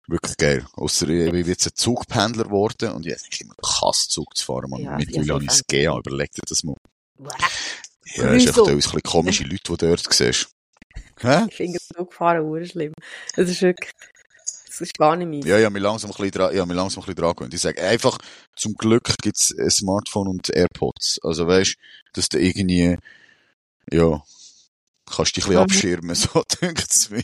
wirklich 0.07 0.37
geil. 0.37 0.65
Ausser 0.73 1.07
ich 1.09 1.31
bin 1.31 1.45
jetzt 1.45 1.65
ein 1.67 1.71
Zugpendler 1.75 2.45
geworden 2.45 2.91
und 2.91 3.05
jetzt 3.05 3.27
ich 3.31 3.41
immer 3.41 3.55
Kasszug 3.55 4.35
zu 4.37 4.45
fahren. 4.45 4.69
Man, 4.69 4.81
Ja, 4.81 4.97
mittlerweile 4.97 5.33
habe 5.33 5.43
ich 5.45 5.51
es 5.51 5.65
gegeben, 5.67 5.97
überleg 5.99 6.31
dir 6.31 6.41
das 6.47 6.63
mal. 6.63 6.75
Ja, 8.15 8.31
ist 8.33 8.47
echt 8.47 8.57
ein 8.59 8.75
bisschen 8.75 9.01
komische 9.01 9.43
Leute, 9.45 9.63
die 9.73 9.77
dort 9.77 10.13
siehst. 10.13 10.49
Hä? 11.19 11.45
Ich 11.49 11.55
finde 11.55 11.79
Zug 11.79 12.13
fahren 12.13 12.43
hure 12.43 12.65
schlimm. 12.65 12.93
Das 13.35 13.49
ist 13.49 13.61
wirklich, 13.61 13.91
das 14.67 14.81
ist 14.81 14.97
gar 14.97 15.15
nicht 15.15 15.27
meins. 15.29 15.45
Ja, 15.45 15.57
ja, 15.57 15.69
mir 15.69 15.79
langsam 15.79 16.09
ein 16.11 16.13
bisschen 16.15 16.31
dran, 16.31 16.55
ja, 16.55 16.65
mir 16.65 16.73
langsam 16.73 17.01
ein 17.03 17.05
bisschen 17.05 17.21
dran 17.23 17.35
gewöhnt. 17.35 17.53
Ich 17.53 17.61
sage 17.61 17.81
einfach, 17.81 18.17
zum 18.55 18.75
Glück 18.75 19.13
gibt's 19.21 19.53
ein 19.57 19.69
Smartphone 19.69 20.27
und 20.27 20.49
AirPods. 20.49 21.19
Also 21.23 21.47
weißt, 21.47 21.75
dass 22.13 22.29
du 22.29 22.39
irgendwie, 22.39 22.97
ja, 23.91 24.23
kannst 25.05 25.35
dich 25.37 25.45
ein 25.45 25.49
bisschen 25.49 25.55
Mhm. 25.55 25.63
abschirmen, 25.63 26.15
so 26.15 26.43
denkt's 26.61 27.09
mir. 27.09 27.23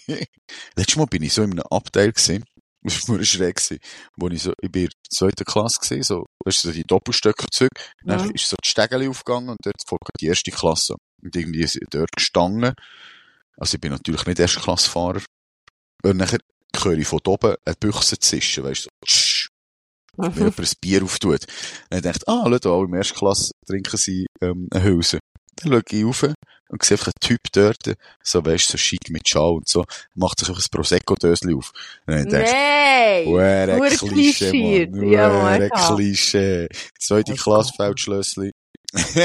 Letztes 0.76 0.96
Mal 0.96 1.06
bin 1.08 1.24
ich 1.24 1.34
so 1.34 1.44
in 1.44 1.52
einem 1.52 1.64
Abteil 1.70 2.12
gesehen. 2.12 2.46
Das 2.84 3.08
war 3.08 3.24
schräg 3.24 3.58
gewesen. 3.58 3.78
Wo 4.18 4.28
ich 4.30 4.42
so, 4.42 4.54
ich 4.60 4.72
bin 4.72 4.84
in 4.84 4.90
der 4.90 4.96
zweiten 5.10 5.46
Klasse 5.46 5.80
gesehen, 5.80 6.04
so, 6.04 6.26
weißt 6.46 6.64
du, 6.64 6.68
so 6.70 6.74
die 6.74 6.84
Doppelstöcker 6.84 7.46
zurück. 7.52 7.72
Dann 8.04 8.32
ist 8.32 8.50
so 8.50 8.58
die 8.64 8.68
Stegeli 8.70 9.08
aufgegangen 9.08 9.50
und 9.50 9.58
dort 9.64 9.82
folgt 9.88 10.10
die 10.20 10.28
erste 10.28 10.52
Klasse. 10.52 10.96
Und 11.22 11.36
irgendwie 11.36 11.62
ist 11.62 11.80
dort 11.92 12.12
gestanden. 12.16 12.74
Also 13.58 13.76
ich 13.76 13.82
bin 13.82 13.92
natürlich 13.92 14.26
nicht 14.26 14.40
Erstklassfahrer. 14.40 15.22
Und 16.04 16.18
nachher 16.18 16.40
höre 16.76 16.98
ich 16.98 17.08
von 17.08 17.20
oben 17.28 17.56
eine 17.66 17.76
Büchse 17.80 18.18
zischen, 18.18 18.64
weißt 18.64 18.86
du, 18.86 18.90
so, 18.90 19.06
tsch, 19.06 19.50
wenn 20.18 20.32
Mhm. 20.32 20.38
jemand 20.38 20.60
ein 20.60 20.74
Bier 20.82 21.04
auftut. 21.04 21.46
Dann 21.90 22.00
ich 22.00 22.04
dachte, 22.04 22.28
ah, 22.28 22.50
da, 22.50 22.70
alle 22.70 22.86
im 22.86 22.94
ersten 22.94 23.18
Klasse 23.18 23.52
trinken 23.68 23.98
sie, 23.98 24.26
ähm, 24.42 24.68
eine 24.72 24.84
Hülse. 24.84 25.20
Dann 25.63 25.72
schaue 25.74 25.84
ich 25.89 26.06
rauf 26.06 26.24
und 26.70 26.84
sehe 26.84 26.96
einfach 26.96 27.08
einen 27.08 27.20
Typ 27.20 27.39
dort, 27.51 27.96
so, 28.24 28.46
weißt 28.46 28.70
du, 28.70 28.72
so 28.74 28.77
schick 28.77 29.10
mit 29.10 29.27
Schal 29.27 29.51
und 29.51 29.68
so, 29.68 29.84
macht 30.15 30.39
sich 30.39 30.50
einfach 30.50 30.62
ein 30.62 30.68
Prosecco-Dösli 30.72 31.53
auf. 31.53 31.72
Und 32.08 32.32
dann 32.32 32.44
ich, 32.44 33.27
Hure 33.27 33.89
Klischee. 33.98 34.88
Mann. 34.88 35.01
Hure 35.01 35.60
mega. 35.60 35.96
Klischee. 35.96 36.68
Zweite 36.98 37.36
Klasse. 37.36 37.74
Feldschlössli. 37.75 38.51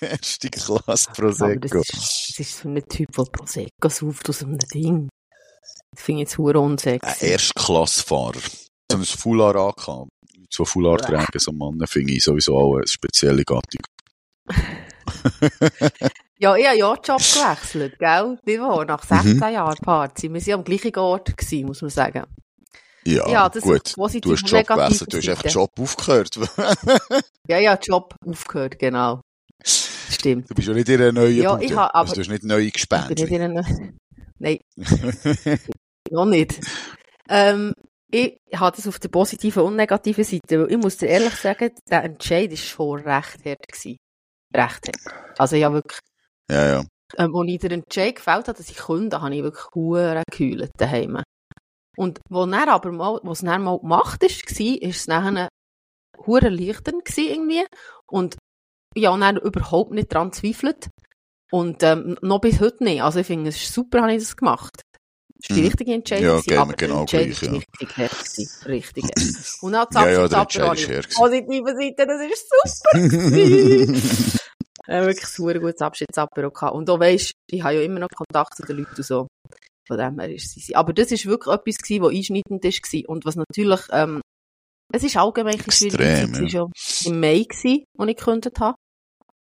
Erste 0.00 0.48
Klasse 0.50 0.82
Aber 0.82 0.92
das 0.92 1.06
Prosecco. 1.12 1.80
ist, 1.80 1.92
das 1.92 2.38
ist 2.40 2.58
so 2.58 2.68
ein 2.68 2.82
Typ, 2.88 3.10
der 3.12 3.24
Prosecco 3.24 3.88
sauft 3.88 4.28
aus 4.28 4.42
einem 4.42 4.58
Ding. 4.58 5.08
Das 5.94 6.02
finde 6.04 6.22
ich 6.22 6.28
jetzt 6.28 6.38
hure 6.38 6.58
Ein 6.58 6.72
unsexy. 6.72 7.26
Erstklassfahrer. 7.26 8.40
So 8.90 8.98
ein 8.98 9.04
Foulard 9.04 9.56
angehabt. 9.56 10.10
So 10.50 10.64
Foulard 10.64 11.02
Bäh. 11.02 11.12
tragen, 11.14 11.38
so 11.38 11.52
Männer, 11.52 11.86
finde 11.86 12.12
ich 12.14 12.24
sowieso 12.24 12.56
auch 12.58 12.76
eine 12.76 12.86
spezielle 12.86 13.44
Gattung. 13.44 13.82
Ja, 16.38 16.56
ich 16.56 16.66
habe 16.66 16.76
ja 16.76 16.94
Job 16.94 17.18
gewechselt, 17.18 17.98
gell? 18.00 18.36
Wie 18.44 18.58
war 18.58 18.84
nach 18.84 19.08
Mhm. 19.08 19.22
16 19.38 19.52
Jahren 19.52 19.76
Party. 19.80 20.32
Wir 20.32 20.44
waren 20.44 20.54
am 20.54 20.64
gleichen 20.64 20.96
Ort, 20.96 21.36
gewesen, 21.36 21.66
muss 21.66 21.82
man 21.82 21.90
sagen. 21.90 22.24
Ja, 23.04 23.28
Ja, 23.28 23.48
das 23.48 23.62
gut. 23.62 23.96
Du 23.96 24.02
hast 24.04 24.14
Job 24.14 24.66
gewechselt, 24.66 25.12
du 25.12 25.18
hast 25.18 25.28
einfach. 25.28 25.50
Job 25.50 25.70
aufgehört. 25.78 26.30
Ja, 27.48 27.58
ja, 27.58 27.78
Job 27.80 28.14
aufgehört, 28.26 28.78
genau. 28.78 29.20
Stimmt. 29.64 30.50
Du 30.50 30.54
bist 30.54 30.66
ja 30.68 30.74
nicht 30.74 30.88
in 30.88 31.00
einer 31.00 31.12
neuen 31.12 31.36
Ja, 31.36 31.52
Bude. 31.54 31.64
ich 31.64 31.74
ha- 31.76 31.86
also 31.86 31.98
aber- 32.10 32.14
du 32.14 32.20
hast 32.20 32.28
nicht 32.30 32.42
neue 32.44 32.62
Ich 32.64 32.88
bin 32.88 32.98
nicht 33.08 33.08
Gespendli. 33.16 33.34
in 33.36 33.42
einer... 33.42 33.64
Nein, 34.38 34.58
noch 36.10 36.24
nicht. 36.24 36.60
Ähm, 37.28 37.72
ich 38.10 38.38
habe 38.54 38.76
das 38.76 38.86
auf 38.88 38.98
der 38.98 39.08
positiven 39.08 39.62
und 39.62 39.76
negativen 39.76 40.24
Seite, 40.24 40.60
weil 40.60 40.70
ich 40.72 40.76
muss 40.78 40.96
dir 40.98 41.06
ehrlich 41.06 41.34
sagen, 41.36 41.70
der 41.88 42.04
Entscheid 42.04 42.50
war 42.50 42.56
schon 42.56 43.00
recht 43.00 43.44
hart. 43.44 43.68
Gewesen. 43.68 43.96
Recht 44.54 44.88
hart. 44.88 45.38
Also 45.38 45.56
ja, 45.56 45.72
wirklich, 45.72 45.98
ja, 46.50 46.66
ja. 46.66 46.84
ähm, 47.16 47.34
als 47.34 47.48
ich 47.48 47.58
den 47.58 47.70
Entscheid 47.72 48.16
gefällt 48.16 48.48
habe, 48.48 48.58
dass 48.58 48.70
ich 48.70 48.76
künde, 48.76 49.20
habe 49.20 49.34
ich 49.34 49.42
wirklich 49.42 49.64
hure 49.74 50.22
gekühlt 50.30 50.70
daheim. 50.78 51.22
Und 51.96 52.20
wo 52.30 52.44
er 52.46 52.68
aber 52.68 52.92
mal, 52.92 53.20
was 53.22 53.40
dann 53.40 53.62
mal 53.64 53.78
gemacht 53.78 54.22
ist, 54.22 54.58
war, 54.58 54.82
ist 54.82 54.96
es 54.96 55.06
nachher 55.08 55.48
hure 56.26 56.46
erleichternd 56.46 57.16
irgendwie. 57.16 57.64
Und 58.10 58.36
ja, 58.94 59.10
und 59.10 59.20
dann 59.20 59.36
überhaupt 59.36 59.92
nicht 59.92 60.12
dran 60.12 60.32
zweifelt. 60.32 60.88
Und 61.50 61.82
ähm, 61.82 62.16
noch 62.22 62.40
bis 62.40 62.60
heute 62.60 62.82
nicht. 62.84 63.02
Also 63.02 63.20
ich 63.20 63.26
finde, 63.26 63.50
es 63.50 63.56
ist 63.56 63.74
super, 63.74 64.00
habe 64.02 64.14
ich 64.14 64.22
das 64.22 64.36
gemacht. 64.36 64.80
Das 65.34 65.50
ist 65.50 65.56
die 65.56 65.60
Mhm. 65.60 65.66
richtige 65.66 65.92
Entscheidung. 65.94 66.42
Ja, 66.46 66.54
mir 66.54 66.60
aber 66.60 66.72
genau 66.74 67.04
gleich, 67.04 67.42
ja. 67.42 67.52
richtig. 67.52 68.48
Richtig 68.66 69.04
hart. 69.04 69.16
Und 69.62 69.72
dann 69.72 69.86
Ja, 69.92 70.08
ja, 70.10 70.28
der 70.28 70.38
Entscheid 70.40 70.78
ist 70.78 71.14
positiven 71.16 71.76
Seite, 71.76 72.06
das 72.06 72.20
ist 72.30 72.48
super. 72.48 74.38
äh, 74.88 75.02
wirklich 75.06 75.24
ein 75.24 75.30
super 75.30 75.58
gutes 75.60 75.80
Abschiedsapero 75.80 76.50
gehabt. 76.50 76.74
Und 76.74 76.88
auch 76.90 77.00
weisst, 77.00 77.32
ich 77.50 77.62
habe 77.62 77.74
ja 77.74 77.82
immer 77.82 78.00
noch 78.00 78.08
Kontakt 78.08 78.56
zu 78.56 78.62
den 78.64 78.78
Leuten 78.78 78.96
und 78.96 79.04
so. 79.04 79.26
Von 79.86 79.98
dem 79.98 80.18
her 80.20 80.30
ist 80.32 80.50
sie. 80.54 80.76
Aber 80.76 80.92
das 80.92 81.10
ist 81.12 81.26
wirklich 81.26 81.52
etwas 81.54 81.78
gewesen, 81.78 82.02
was 82.02 82.14
einschneidend 82.14 82.64
ist 82.64 82.82
gewesen. 82.82 83.06
Und 83.06 83.24
was 83.24 83.36
natürlich, 83.36 83.80
ähm, 83.90 84.20
es 84.92 85.02
ist 85.04 85.16
allgemein 85.16 85.58
schwierig. 85.58 85.98
Gewesen. 85.98 86.32
Es 86.34 86.40
war 86.40 86.48
ja 86.48 86.66
im 87.06 87.20
Mai 87.20 87.42
gewesen, 87.48 87.84
als 87.98 88.10
ich 88.10 88.16
gekündigt 88.16 88.60
habe. 88.60 88.76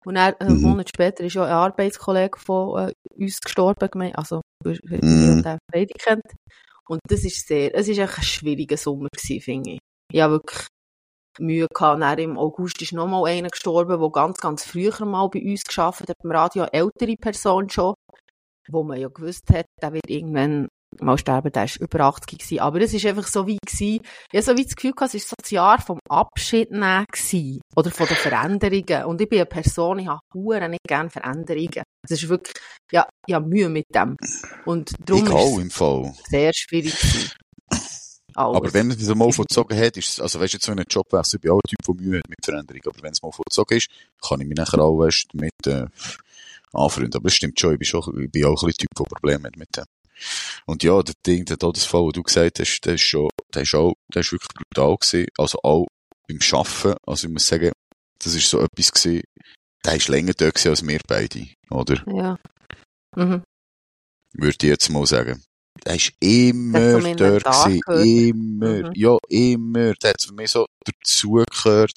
Und 0.05 0.15
dann, 0.15 0.33
einen 0.35 0.57
Mhm. 0.57 0.61
Monat 0.63 0.89
später 0.89 1.23
ist 1.23 1.33
ja 1.35 1.43
ein 1.45 1.51
Arbeitskollege 1.51 2.37
von 2.37 2.89
äh, 2.89 2.93
uns 3.15 3.39
gestorben, 3.39 4.13
also, 4.15 4.41
Mhm. 4.65 5.43
den 5.43 5.57
beide 5.71 5.93
kennt. 5.93 6.23
Und 6.87 6.99
das 7.07 7.23
ist 7.23 7.47
sehr, 7.47 7.73
es 7.75 7.87
ist 7.87 7.97
echt 7.97 8.17
ein 8.17 8.23
schwieriger 8.23 8.75
Sommer 8.77 9.07
gewesen, 9.15 9.41
finde 9.41 9.77
ich. 10.11 10.21
Habe 10.21 10.33
wirklich 10.33 10.67
Mühe 11.39 11.67
gehabt. 11.73 12.01
Dann 12.01 12.17
im 12.19 12.37
August 12.37 12.81
ist 12.81 12.93
noch 12.93 13.07
mal 13.07 13.25
einer 13.25 13.49
gestorben, 13.49 13.99
der 13.99 14.09
ganz, 14.09 14.39
ganz 14.39 14.65
früher 14.65 15.05
mal 15.05 15.29
bei 15.29 15.41
uns 15.41 15.63
geschafft 15.63 16.01
hat, 16.01 16.15
im 16.23 16.31
Radio, 16.31 16.63
eine 16.63 16.73
ältere 16.73 17.15
Person 17.15 17.69
schon, 17.69 17.93
wo 18.69 18.83
man 18.83 18.99
ja 18.99 19.09
gewusst 19.09 19.49
hat, 19.51 19.65
der 19.81 19.93
wird 19.93 20.09
irgendwann 20.09 20.67
mal 21.01 21.17
sterben, 21.17 21.51
der 21.51 21.65
ist 21.65 21.77
über 21.77 22.01
80 22.01 22.37
gewesen. 22.37 22.59
Aber 22.59 22.81
es 22.81 22.93
ist 22.93 23.05
einfach 23.05 23.27
so 23.27 23.47
wie 23.47 23.57
gewesen, 23.65 24.01
ich 24.31 24.45
so 24.45 24.55
wie 24.55 24.63
das 24.63 24.75
Gefühl 24.75 24.91
gehabt, 24.91 25.13
es 25.13 25.23
ist 25.23 25.29
so 25.29 25.35
das 25.41 25.51
Jahr 25.51 25.81
vom 25.81 25.99
Abschied 26.09 26.71
nehmen 26.71 27.05
gewesen. 27.11 27.61
Oder 27.75 27.91
von 27.91 28.07
den 28.07 28.17
Veränderungen. 28.17 29.05
Und 29.05 29.21
ich 29.21 29.29
bin 29.29 29.39
eine 29.39 29.45
Person, 29.45 29.99
ich 29.99 30.07
habe 30.07 30.19
hure 30.33 30.69
nicht 30.69 30.83
gerne 30.87 31.09
Veränderungen. 31.09 31.83
Es 32.03 32.11
ist 32.11 32.29
wirklich, 32.29 32.55
ja, 32.91 33.07
ich 33.25 33.33
habe 33.33 33.47
Mühe 33.47 33.69
mit 33.69 33.85
dem. 33.93 34.15
Und 34.65 34.91
darum 34.99 35.23
ich 35.23 35.29
ist 35.29 35.35
auch 35.35 35.57
es 35.57 35.63
im 35.63 35.71
Fall. 35.71 36.13
sehr 36.29 36.51
schwierig 36.53 36.95
gewesen. 36.99 37.31
Alles. 38.35 38.57
Aber 38.57 38.73
wenn 38.73 38.91
es 38.91 39.15
mal 39.15 39.31
vollzogen 39.31 39.77
hat, 39.77 39.97
ist 39.97 40.09
es, 40.09 40.19
also 40.19 40.39
weißt 40.39 40.53
du, 40.53 40.57
jetzt 40.57 40.65
so 40.65 40.71
einen 40.71 40.85
Jobwechsel, 40.89 41.37
ich 41.37 41.41
bin 41.41 41.51
auch 41.51 41.59
ein 41.59 41.69
Typ, 41.69 41.79
der 41.85 41.95
Mühe 41.95 42.17
hat 42.19 42.29
mit 42.29 42.39
Veränderung, 42.43 42.81
aber 42.85 43.03
wenn 43.03 43.11
es 43.11 43.21
mal 43.21 43.31
vollzogen 43.31 43.77
ist, 43.77 43.89
kann 44.27 44.41
ich 44.41 44.47
mich 44.47 44.57
nachher 44.57 44.79
auch, 44.79 44.97
weißt, 44.97 45.27
damit, 45.33 45.67
äh, 45.67 45.85
anfreunden. 46.73 47.15
Aber 47.15 47.27
es 47.27 47.35
stimmt 47.35 47.59
schon, 47.59 47.73
ich 47.73 47.79
bin 47.79 47.85
schon, 47.85 48.23
ich 48.23 48.31
bin 48.31 48.45
auch 48.45 48.49
ein 48.49 48.67
bisschen 48.67 48.73
Typ, 48.73 48.89
der 48.97 49.03
Probleme 49.03 49.47
hat 49.47 49.57
mit 49.57 49.75
dem. 49.77 49.85
Und 50.65 50.83
ja, 50.83 51.01
der 51.01 51.15
Ding, 51.25 51.45
der 51.45 51.57
Todesfall, 51.57 52.03
den 52.05 52.11
du 52.13 52.23
gesagt 52.23 52.59
hast, 52.59 52.81
der 52.81 52.95
ist 52.95 53.01
schon, 53.01 53.29
der 53.53 53.63
ist 53.63 53.75
auch, 53.75 53.93
der 54.13 54.21
ist 54.21 54.31
wirklich 54.31 54.49
brutal 54.53 54.95
gewesen. 54.95 55.27
Also 55.37 55.59
auch 55.63 55.87
beim 56.27 56.41
Schaffen, 56.41 56.95
also 57.05 57.27
ich 57.27 57.33
muss 57.33 57.47
sagen, 57.47 57.71
das 58.19 58.33
ist 58.33 58.49
so 58.49 58.59
etwas 58.59 58.91
gewesen, 58.91 59.23
der 59.85 59.95
ist 59.95 60.07
länger 60.07 60.33
da 60.33 60.49
gewesen 60.49 60.69
als 60.69 60.87
wir 60.87 60.99
beide, 61.07 61.47
oder? 61.69 62.03
Ja. 62.07 62.37
Mhm. 63.15 63.43
Würde 64.33 64.57
ich 64.61 64.69
jetzt 64.69 64.89
mal 64.89 65.05
sagen. 65.05 65.43
Er 65.85 65.95
ist 65.95 66.11
immer 66.19 67.15
dort 67.15 67.43
gewesen. 67.43 67.81
Immer. 68.07 68.89
Mhm. 68.89 68.91
Ja, 68.95 69.17
immer. 69.29 69.93
Der 69.95 70.09
hat 70.11 70.21
für 70.21 70.33
mich 70.33 70.51
so 70.51 70.65
dazugehört. 70.85 71.93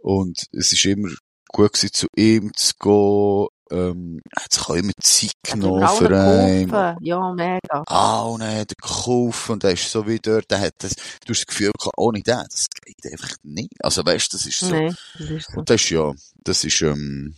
Und 0.00 0.46
es 0.52 0.72
ist 0.72 0.84
immer 0.84 1.10
gut 1.48 1.72
gewesen, 1.72 1.92
zu 1.92 2.06
ihm 2.16 2.52
zu 2.54 2.72
gehen. 2.78 3.48
Ähm, 3.70 4.20
er 4.30 4.42
hat 4.42 4.52
sich 4.52 4.68
auch 4.68 4.74
immer 4.74 4.92
Zeit 5.00 5.32
genommen 5.42 5.82
allen 5.82 5.96
für 5.96 6.08
geholfen. 6.08 6.96
Ja, 7.04 7.32
mega. 7.32 7.78
Und 8.24 8.40
dann 8.40 8.58
hat 8.58 8.72
er 8.72 8.76
gekauft 8.76 9.50
und 9.50 9.64
er 9.64 9.72
ist 9.72 9.90
so 9.90 10.06
wie 10.06 10.18
dort, 10.18 10.50
der 10.50 10.60
hat 10.60 10.74
das, 10.78 10.94
du 10.94 11.30
hast 11.30 11.40
das 11.40 11.46
Gefühl 11.46 11.72
gehabt, 11.78 11.96
ohne 11.96 12.20
den, 12.20 12.44
das 12.50 12.66
geht 12.84 13.10
einfach 13.10 13.36
nicht. 13.42 13.72
Also 13.82 14.04
weißt, 14.04 14.34
das 14.34 14.44
ist 14.44 14.60
so. 14.60 14.68
Nein, 14.68 14.94
das 15.18 15.30
ist 15.30 15.50
so. 15.50 15.58
Und 15.58 15.70
das 15.70 15.82
ist 15.82 15.90
ja, 15.90 16.12
das 16.44 16.64
ist, 16.64 16.82
ähm, 16.82 17.36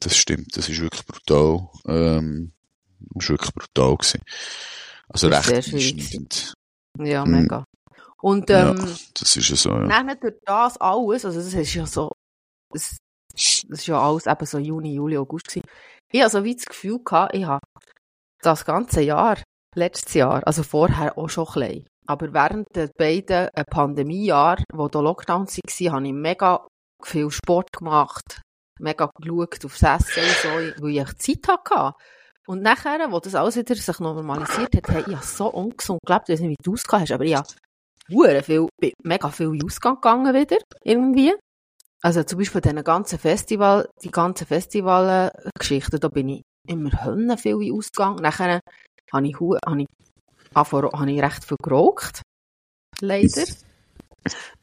das 0.00 0.16
stimmt, 0.16 0.56
das 0.56 0.68
ist 0.68 0.80
wirklich 0.80 1.06
brutal, 1.06 1.68
ähm, 1.86 2.52
das 2.98 3.24
ist 3.24 3.30
wirklich 3.30 3.54
brutal 3.54 3.96
gewesen. 3.96 4.20
Also 5.12 5.28
recht 5.28 5.48
einschneidend. 5.52 6.54
Ja, 6.98 7.24
Mhm. 7.24 7.30
mega. 7.32 7.64
Und, 8.20 8.50
Ja, 8.50 8.70
ähm, 8.70 8.96
das 9.14 9.36
ist 9.36 9.48
ja 9.48 9.56
so, 9.56 9.70
ja. 9.70 9.86
Dann 9.86 10.18
durch 10.20 10.34
das 10.44 10.76
alles, 10.80 11.24
also 11.24 11.38
das 11.38 11.54
ist 11.54 11.74
ja 11.74 11.86
so, 11.86 12.10
das, 12.72 12.96
das 13.32 13.64
ist 13.68 13.86
ja 13.86 14.00
alles 14.00 14.26
eben 14.26 14.46
so 14.46 14.58
Juni, 14.58 14.94
Juli, 14.94 15.16
August 15.16 15.48
gewesen. 15.48 15.66
Ich 16.10 16.20
habe 16.20 16.30
so 16.30 16.42
wie 16.42 16.56
das 16.56 16.64
Gefühl 16.66 16.98
gehabt, 17.04 17.34
ich 17.34 17.44
habe 17.44 17.60
das 18.42 18.64
ganze 18.64 19.02
Jahr, 19.02 19.40
letztes 19.76 20.14
Jahr, 20.14 20.44
also 20.46 20.62
vorher 20.62 21.16
auch 21.16 21.28
schon 21.28 21.46
klein, 21.46 21.86
aber 22.06 22.32
während 22.32 22.66
der 22.74 22.88
beiden 22.98 23.48
äh, 23.54 23.64
Pandemiejahren, 23.64 24.64
wo 24.72 24.88
da 24.88 25.00
Lockdowns 25.00 25.58
waren, 25.58 25.92
habe 25.92 26.06
ich 26.06 26.12
mega 26.12 26.66
viel 27.04 27.30
Sport 27.30 27.72
gemacht, 27.72 28.40
mega 28.80 29.10
geschaut 29.20 29.64
aufs 29.64 29.82
Essen 29.82 30.22
und 30.24 30.74
so, 30.76 30.82
weil 30.82 30.96
ich 30.96 31.16
Zeit 31.18 31.46
hatte. 31.48 31.94
Und 32.48 32.62
nachher, 32.62 33.12
wo 33.12 33.20
das 33.20 33.34
alles 33.34 33.56
wieder 33.56 33.74
sich 33.74 34.00
normalisiert 34.00 34.74
hat, 34.74 34.88
hey, 34.88 35.04
ich 35.06 35.14
habe 35.14 35.26
so 35.26 35.52
ungesund 35.52 36.00
gelebt, 36.06 36.30
ich 36.30 36.32
weiß 36.32 36.40
nicht, 36.40 36.58
wie 36.58 36.64
du 36.64 36.74
es 36.74 36.84
hast, 36.90 37.12
aber 37.12 37.24
ich 37.24 37.36
habe 37.36 37.46
hure 38.10 38.42
viel, 38.42 38.68
bin 38.80 38.92
mega 39.02 39.28
viel 39.28 39.54
in 39.54 39.62
Ausgang 39.62 39.96
gegangen 39.96 40.34
wieder, 40.34 40.56
irgendwie. 40.82 41.34
Also 42.00 42.22
zum 42.22 42.38
Beispiel 42.38 42.62
diesen 42.62 42.82
ganzen 42.82 43.18
Festival, 43.18 43.90
die 44.02 44.10
ganzen 44.10 44.46
Festival-Geschichten, 44.46 46.00
da 46.00 46.08
bin 46.08 46.28
ich 46.30 46.42
immer 46.66 47.04
Hönne 47.04 47.36
viel 47.36 47.60
in 47.60 47.74
Ausgang. 47.74 48.16
Nachher 48.16 48.60
habe 49.12 49.28
ich, 49.28 49.34
habe 49.34 49.82
ich, 49.82 49.86
habe 50.54 51.10
ich 51.10 51.22
recht 51.22 51.44
viel 51.44 51.56
geraucht. 51.62 52.22
Leider. 53.02 53.44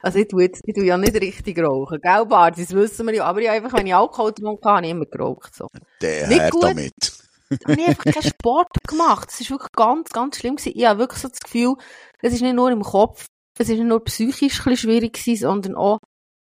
Also 0.02 0.20
ich 0.20 0.28
tue, 0.28 0.44
jetzt, 0.44 0.62
ich 0.66 0.74
tue 0.74 0.86
ja 0.86 0.98
nicht 0.98 1.16
richtig 1.16 1.60
rauchen, 1.60 2.00
gell, 2.02 2.26
Bart? 2.26 2.58
Das 2.58 2.74
wissen 2.74 3.06
wir 3.06 3.14
ja. 3.14 3.26
Aber 3.26 3.42
ich 3.42 3.48
habe 3.48 3.58
einfach, 3.58 3.78
wenn 3.78 3.88
ich 3.88 3.96
Alkohol 3.96 4.34
getrunken 4.34 4.66
habe, 4.66 4.78
habe 4.78 4.86
ich 4.88 4.92
immer 4.92 5.06
geraucht. 5.06 5.56
So. 5.56 5.68
Der 6.02 6.28
nicht 6.28 6.52
gut. 6.52 6.64
damit. 6.64 7.15
Habe 7.52 7.80
ich 7.82 7.88
einfach 7.88 8.04
keinen 8.06 8.24
Sport 8.24 8.68
gemacht. 8.88 9.30
Das 9.30 9.40
ist 9.42 9.50
wirklich 9.52 9.72
ganz, 9.76 10.10
ganz 10.10 10.38
schlimm 10.38 10.56
gewesen. 10.56 10.74
Ich 10.76 10.86
habe 10.86 11.00
wirklich 11.00 11.22
so 11.22 11.28
das 11.28 11.40
Gefühl, 11.40 11.76
es 12.22 12.34
ist 12.34 12.42
nicht 12.42 12.56
nur 12.56 12.72
im 12.72 12.82
Kopf, 12.82 13.26
es 13.60 13.70
ist 13.70 13.78
nicht 13.78 13.88
nur 13.88 14.04
psychisch 14.04 14.60
ein 14.60 14.64
bisschen 14.72 14.78
schwierig 14.78 15.14
gewesen, 15.14 15.42
sondern 15.42 15.76
auch 15.76 16.00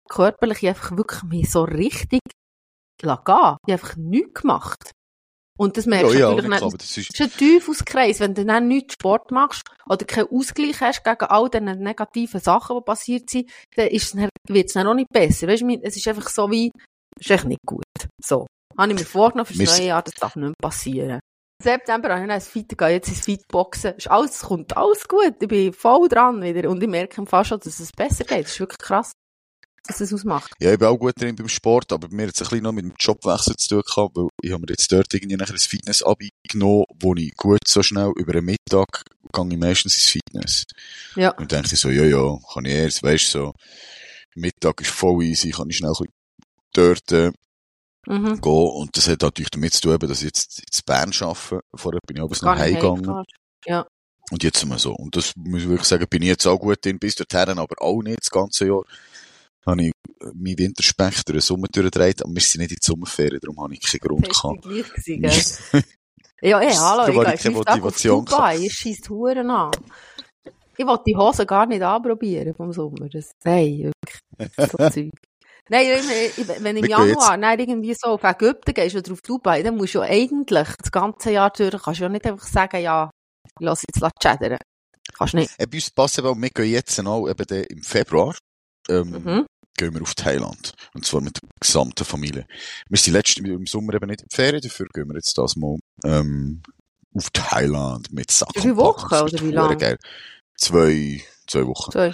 körperlich 0.10 0.64
Ich 0.64 0.70
einfach 0.70 0.96
wirklich 0.98 1.24
mich 1.24 1.52
so 1.52 1.64
richtig 1.64 2.20
lassen 3.02 3.24
gehen. 3.26 3.36
Ich 3.36 3.38
habe 3.38 3.72
einfach 3.74 3.96
nichts 3.98 4.42
gemacht. 4.42 4.92
Und 5.60 5.78
das 5.78 5.86
Ja, 5.86 5.90
merkst 5.92 6.14
du 6.14 6.18
ja, 6.20 6.30
natürlich 6.30 6.44
ich 6.46 6.50
nicht. 6.62 6.82
das 6.82 6.98
ist, 6.98 7.10
Das 7.20 7.28
ist 7.28 7.42
ein 7.42 7.48
Teufelskreis, 7.60 8.20
wenn 8.22 8.34
du 8.34 8.44
dann 8.46 8.68
nichts 8.68 8.96
Sport 8.96 9.30
machst 9.32 9.62
oder 9.88 10.04
keinen 10.06 10.30
Ausgleich 10.32 10.82
hast 10.82 11.04
gegen 11.04 11.26
all 11.26 11.50
diese 11.50 11.62
negativen 11.64 12.40
Sachen, 12.40 12.76
die 12.78 12.82
passiert 12.84 13.30
sind, 13.30 13.52
es 13.76 14.12
dann- 14.14 14.30
wird 14.48 14.68
es 14.68 14.74
dann 14.74 14.88
auch 14.88 14.96
nicht 14.96 15.10
besser. 15.14 15.48
Weißt 15.48 15.62
du, 15.62 15.80
es 15.84 15.96
ist 15.96 16.08
einfach 16.08 16.28
so 16.30 16.50
wie, 16.50 16.72
es 17.20 17.26
ist 17.28 17.32
echt 17.32 17.46
nicht 17.46 17.60
gut. 17.68 17.84
So. 18.24 18.48
Habe 18.77 18.92
ich 18.92 19.00
mir 19.00 19.06
vorgenommen 19.06 19.46
für 19.46 19.58
das 19.58 19.77
neue 19.77 19.88
Jahr, 19.88 20.01
das 20.01 20.13
darf 20.15 20.36
nicht 20.36 20.46
mehr 20.46 20.53
passieren. 20.62 21.20
Im 21.60 21.63
September 21.63 22.10
habe 22.10 22.22
ich 22.22 22.27
dann 22.27 22.36
ins 22.36 22.48
Fit 22.48 22.70
gegangen, 22.70 22.94
jetzt 22.94 23.10
ins 23.10 23.22
Fitboxen. 23.22 23.96
Ist 23.96 24.10
alles, 24.10 24.32
es 24.32 24.42
kommt 24.42 24.75
alles 24.75 25.08
gut. 25.08 25.36
Ich 25.39 25.48
bin 25.48 25.74
voll 25.74 26.10
dran 26.10 26.42
wieder. 26.42 26.70
Und 26.70 26.82
ich 26.82 26.89
merke 26.89 27.25
fast 27.25 27.50
schon, 27.50 27.60
dass 27.60 27.80
es 27.80 27.92
besser 27.92 28.25
geht. 28.25 28.46
Das 28.46 28.53
ist 28.53 28.60
wirklich 28.60 28.80
krass, 28.80 29.13
was 29.88 30.01
es 30.01 30.13
ausmacht. 30.13 30.51
ja, 30.60 30.74
ich 30.74 30.80
bin 30.80 30.88
auch 30.88 30.98
gut 30.98 31.20
drin 31.20 31.36
beim 31.36 31.48
Sport, 31.48 31.92
aber 31.94 32.08
mir 32.10 32.27
hat 32.27 32.36
es 32.36 32.42
ein 32.42 32.50
bisschen 32.50 32.63
noch 32.63 32.72
mit 32.72 32.86
dem 32.86 32.94
Jobwechsel 33.00 33.56
zu 33.56 33.69
tun 33.69 33.84
gehabt, 33.86 34.15
weil 34.15 34.28
ich 34.41 34.52
habe 34.52 34.62
mir 34.62 34.69
jetzt 34.69 34.91
dort 34.91 35.13
irgendwie 35.13 35.38
nachher 35.38 35.54
ein 35.54 35.60
Fitness-Abi 35.60 36.30
genommen, 36.50 36.86
wo 37.00 37.13
ich 37.15 37.36
gut 37.38 37.60
so 37.67 37.84
schnell 37.84 38.12
über 38.15 38.34
den 38.34 38.45
Mittag 38.45 39.04
gehe 39.34 39.48
ich 39.50 39.58
meistens 39.58 39.95
ins 39.95 40.10
Fitness. 40.10 40.63
Ja. 41.15 41.32
Und 41.32 41.52
dann 41.52 41.63
denke 41.63 41.76
ich 41.76 41.82
so, 41.82 41.89
ja, 41.89 42.04
ja, 42.04 42.38
kann 42.54 42.65
ich 42.65 42.74
erst, 42.74 43.04
weißt 43.04 43.36
du, 43.36 43.39
so, 43.39 43.54
Mittag 44.36 44.82
ist 44.82 44.91
voll 44.91 45.24
easy, 45.24 45.52
kann 45.52 45.69
ich 45.69 45.78
schnell 45.78 45.91
ein 45.91 45.93
bisschen 45.93 46.13
dort 46.74 47.12
äh, 47.12 47.32
Mhm. 48.08 48.42
gehen. 48.42 48.52
Und 48.52 48.98
das 48.98 49.08
hat 49.08 49.22
natürlich 49.22 49.52
damit 49.52 49.74
zu 49.74 49.82
tun, 49.82 50.00
dass 50.00 50.20
ich 50.20 50.26
jetzt 50.26 50.60
in 50.60 50.82
Bern 50.86 51.12
arbeite. 51.22 51.62
Vorher 51.76 52.00
bin 52.06 52.18
ich 52.18 52.24
abends 52.24 52.42
noch 52.42 52.56
heimgegangen. 52.56 53.08
heimgefahren. 53.08 53.26
Und 54.32 54.44
jetzt 54.44 54.60
sind 54.60 54.70
wir 54.70 54.80
so. 54.80 54.94
Und 54.94 55.16
das 55.16 55.34
muss 55.36 55.62
ich 55.62 55.70
wirklich 55.70 55.88
sagen, 55.88 56.06
bin 56.10 56.22
ich 56.22 56.30
jetzt 56.30 56.48
auch 56.48 56.58
gut 56.58 56.84
drin, 56.84 56.98
bis 57.00 57.16
dorthin, 57.16 57.60
aber 57.60 57.76
auch 57.82 58.02
nicht 58.02 58.20
das 58.22 58.30
ganze 58.30 58.68
Jahr. 58.68 58.84
Habe 59.66 59.84
ich 59.84 59.92
äh, 60.22 60.26
meinen 60.34 60.58
Winterspecht 60.58 61.28
durch 61.28 61.38
den 61.38 61.42
Sommer 61.42 61.68
durchgedreht, 61.68 62.24
aber 62.24 62.34
wir 62.34 62.42
sind 62.42 62.62
nicht 62.62 62.72
in 62.72 62.78
die 62.82 62.86
Sommerferien, 62.86 63.39
darum 63.42 63.62
habe 63.62 63.74
ich 63.74 63.82
keinen 63.82 64.00
Grund 64.00 64.30
gehabt. 64.30 64.63
gewesen? 64.63 65.84
Ja, 66.42 66.60
ey, 66.60 66.74
hallo, 66.74 67.24
ich 67.24 67.36
ich 67.36 67.42
keine 67.42 67.56
Motivation 67.56 68.26
Dubai, 68.26 68.58
ich 68.58 68.74
scheisse 68.74 69.10
Huren 69.10 69.50
an. 69.50 69.72
Ich 70.76 70.86
wollte 70.86 71.04
die 71.08 71.16
Hose 71.16 71.46
gar 71.46 71.66
nicht 71.66 71.82
anprobieren 71.82 72.54
vom 72.54 72.74
Sommer. 72.74 73.08
Das, 73.08 73.32
nein, 73.46 73.94
wirklich, 74.38 74.52
so 74.58 74.78
Zeug. 74.89 75.12
Nein, 75.69 75.88
wenn 76.60 76.78
im 76.78 76.86
Januar 76.86 77.38
dann 77.38 77.60
irgendwie 77.60 77.93
so 77.93 78.10
auf 78.10 78.23
Ägypten 78.23 78.73
gehst 78.73 78.95
oder 78.95 79.13
auf 79.13 79.21
Dubai, 79.21 79.63
dann 79.63 79.78
musst 79.78 79.95
du 79.95 79.99
ja 79.99 80.06
eigentlich 80.06 80.67
das 80.78 80.91
ganze 80.91 81.32
Jahr 81.32 81.52
durch, 81.52 81.82
kannst 81.82 81.99
du 81.99 82.04
ja 82.04 82.10
nicht 82.10 82.26
einfach 82.26 82.45
sagen, 82.47 82.82
ja, 82.82 83.10
ich 83.45 83.65
lass 83.65 83.84
jetzt 83.84 84.02
chattern. 84.21 84.58
Kannst 85.17 85.34
nicht. 85.36 85.52
Äh, 85.58 85.67
bei 85.67 85.78
uns 85.78 85.91
passen, 85.91 86.23
weil 86.23 86.36
wir 86.36 86.49
gehen 86.49 86.71
jetzt 86.71 86.99
auch 86.99 87.30
eben 87.30 87.63
im 87.69 87.84
Februar, 87.84 88.36
ähm, 88.89 89.10
Mhm. 89.23 89.45
gehen 89.78 89.93
wir 89.93 90.02
auf 90.02 90.15
Thailand. 90.15 90.73
Und 90.93 91.06
zwar 91.06 91.21
mit 91.21 91.38
der 91.41 91.49
gesamten 91.60 92.04
Familie. 92.06 92.45
Wir 92.89 92.97
sind 92.97 93.13
letztes 93.13 93.38
im 93.43 93.65
Sommer 93.65 93.93
eben 93.93 94.08
nicht 94.08 94.21
in 94.21 94.28
die 94.30 94.36
Ferien, 94.36 94.62
dafür 94.62 94.88
gehen 94.93 95.08
wir 95.08 95.15
jetzt 95.15 95.38
das 95.38 95.56
mal, 95.56 95.78
ähm, 96.04 96.62
auf 97.15 97.30
Thailand 97.32 98.12
mit 98.12 98.32
Sack 98.32 98.49
Wie. 98.56 98.76
Wochen 98.76 99.13
oder 99.13 99.32
wie 99.32 99.56
hure 99.56 99.67
lang? 99.69 99.78
Geil. 99.78 99.97
Zwei, 100.58 101.21
zwei 101.47 101.65
Wochen. 101.67 101.91
So. 101.91 102.12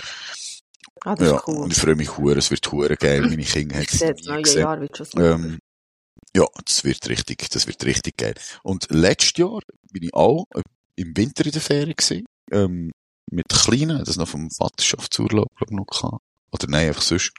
Ah, 1.06 1.16
das 1.16 1.28
Ja, 1.30 1.36
ist 1.38 1.48
cool. 1.48 1.58
und 1.58 1.72
ich 1.74 1.80
freue 1.80 1.96
mich 1.96 2.18
hure, 2.18 2.38
es 2.38 2.52
wird 2.52 2.72
hure 2.72 2.96
geil. 2.96 3.22
Meine 3.22 3.44
Kinder 3.44 3.76
haben 3.78 3.86
es 3.90 4.02
nie 4.02 4.42
gesehen. 4.42 4.60
Jahr 4.62 4.82
wird 4.82 4.98
schon. 4.98 5.08
Ähm, 5.18 5.60
ja, 6.36 6.46
das 6.66 6.84
wird 6.84 7.08
richtig, 7.10 7.50
das 7.50 7.68
wird 7.68 7.84
richtig 7.86 8.18
geil. 8.18 8.36
Und 8.64 8.88
letztes 8.90 9.38
Jahr 9.38 9.60
bin 9.92 10.04
ich 10.04 10.14
auch 10.14 10.46
äh, 10.56 10.62
im 10.96 11.16
Winter 11.16 11.46
in 11.46 11.52
der 11.52 11.62
Ferien 11.62 11.96
gewesen, 11.96 12.26
ähm, 12.52 12.92
mit 13.32 13.48
Kleinen, 13.50 14.04
das 14.04 14.18
noch 14.18 14.28
vom 14.28 14.50
Vaterschaftsurlaub, 14.52 15.48
glaub 15.56 15.70
ich, 15.72 15.78
noch 15.78 15.86
gehabt. 15.86 16.24
Oder 16.52 16.68
nein, 16.68 16.88
einfach 16.90 17.02
sonst. 17.02 17.32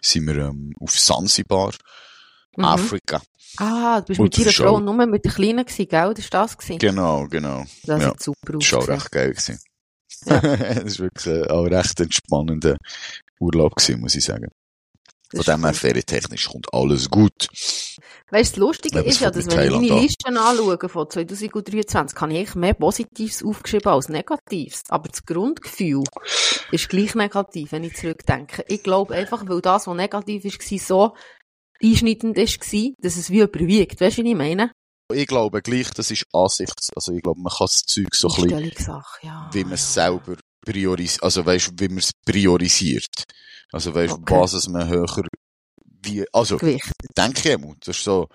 Sind 0.00 0.26
wir, 0.26 0.36
ähm, 0.36 0.72
auf 0.80 0.90
Sansibar, 0.98 1.72
Mhm. 2.56 2.64
Afrika. 2.66 3.20
Ah, 3.56 4.00
du 4.00 4.06
bist 4.08 4.20
Und 4.20 4.24
mit 4.26 4.38
deiner 4.38 4.52
Frau 4.52 4.76
auch- 4.76 4.80
nur 4.80 5.06
mit 5.06 5.24
der 5.24 5.32
Kleinen 5.32 5.64
gewesen, 5.64 5.88
gell? 5.88 6.14
Das 6.14 6.32
war 6.32 6.42
das 6.42 6.56
gewesen? 6.58 6.78
Genau, 6.78 7.26
genau. 7.26 7.64
Das 7.84 8.02
ja. 8.02 8.12
super. 8.18 8.52
Das 8.58 8.72
war 8.72 8.78
auch 8.80 8.88
recht 8.88 9.10
geil 9.10 9.30
gewesen. 9.30 9.58
Ja. 10.26 10.40
das 10.40 10.98
war 10.98 11.06
wirklich 11.06 11.50
auch 11.50 11.64
recht 11.64 12.00
entspannender 12.00 12.76
Urlaub 13.40 13.76
gewesen, 13.76 14.00
muss 14.00 14.14
ich 14.14 14.24
sagen. 14.24 14.48
Von 15.34 15.42
dem 15.42 15.64
her, 15.64 15.74
ferientechnisch 15.74 16.48
kommt 16.48 16.72
alles 16.72 17.10
gut. 17.10 17.48
Weißt 18.30 18.56
du, 18.56 18.60
das 18.60 18.66
Lustige 18.68 18.98
was 19.00 19.06
ist 19.06 19.20
ja, 19.20 19.30
dass 19.30 19.46
wenn 19.46 19.66
ich 19.66 19.90
meine? 19.90 20.00
Listen 20.00 20.36
anschaue 20.36 20.88
von 20.88 21.10
2023, 21.10 22.20
habe 22.20 22.34
ich 22.34 22.54
mehr 22.54 22.74
Positives 22.74 23.42
aufgeschrieben 23.42 23.92
als 23.92 24.08
Negatives. 24.08 24.82
Aber 24.88 25.08
das 25.08 25.24
Grundgefühl 25.24 26.04
ist 26.70 26.88
gleich 26.88 27.14
negativ, 27.14 27.72
wenn 27.72 27.84
ich 27.84 27.96
zurückdenke. 27.96 28.64
Ich 28.68 28.82
glaube 28.82 29.14
einfach, 29.14 29.48
weil 29.48 29.60
das, 29.60 29.86
was 29.86 29.96
negativ 29.96 30.44
war, 30.44 30.78
so 30.78 31.16
einschneidend 31.82 32.36
war, 32.36 32.90
dass 32.98 33.16
es 33.16 33.30
wie 33.30 33.40
überwiegt. 33.40 34.00
Weißt 34.00 34.18
du, 34.18 34.24
wie 34.24 34.30
ich 34.30 34.36
meine? 34.36 34.70
Ich 35.14 35.26
glaube 35.26 35.62
gleich, 35.62 35.90
das 35.90 36.10
ist 36.10 36.26
Ansichts, 36.32 36.90
also 36.94 37.12
ich 37.12 37.22
glaube, 37.22 37.40
man 37.40 37.50
kann 37.52 37.66
das 37.66 37.82
Zeug 37.82 38.14
so 38.14 38.28
ein 38.28 38.48
bisschen 38.48 39.02
ja. 39.22 39.50
wie 39.52 39.64
man 39.64 39.72
es 39.74 39.94
selber 39.94 40.36
priorisiert, 40.64 41.22
also 41.22 41.44
weißt, 41.44 41.72
wie 41.78 41.88
man 41.88 41.98
es 41.98 42.10
priorisiert. 42.26 43.24
Also 43.72 43.94
weißt, 43.94 44.14
Okay. 44.14 44.34
was 44.40 44.52
es 44.52 44.68
man 44.68 44.88
höher, 44.88 45.06
wie, 46.02 46.24
also, 46.32 46.58
Gewicht. 46.58 46.92
denke 47.16 47.40
ich 47.48 47.54
immer, 47.54 47.74
das 47.80 47.96
ist 47.96 48.04
so, 48.04 48.28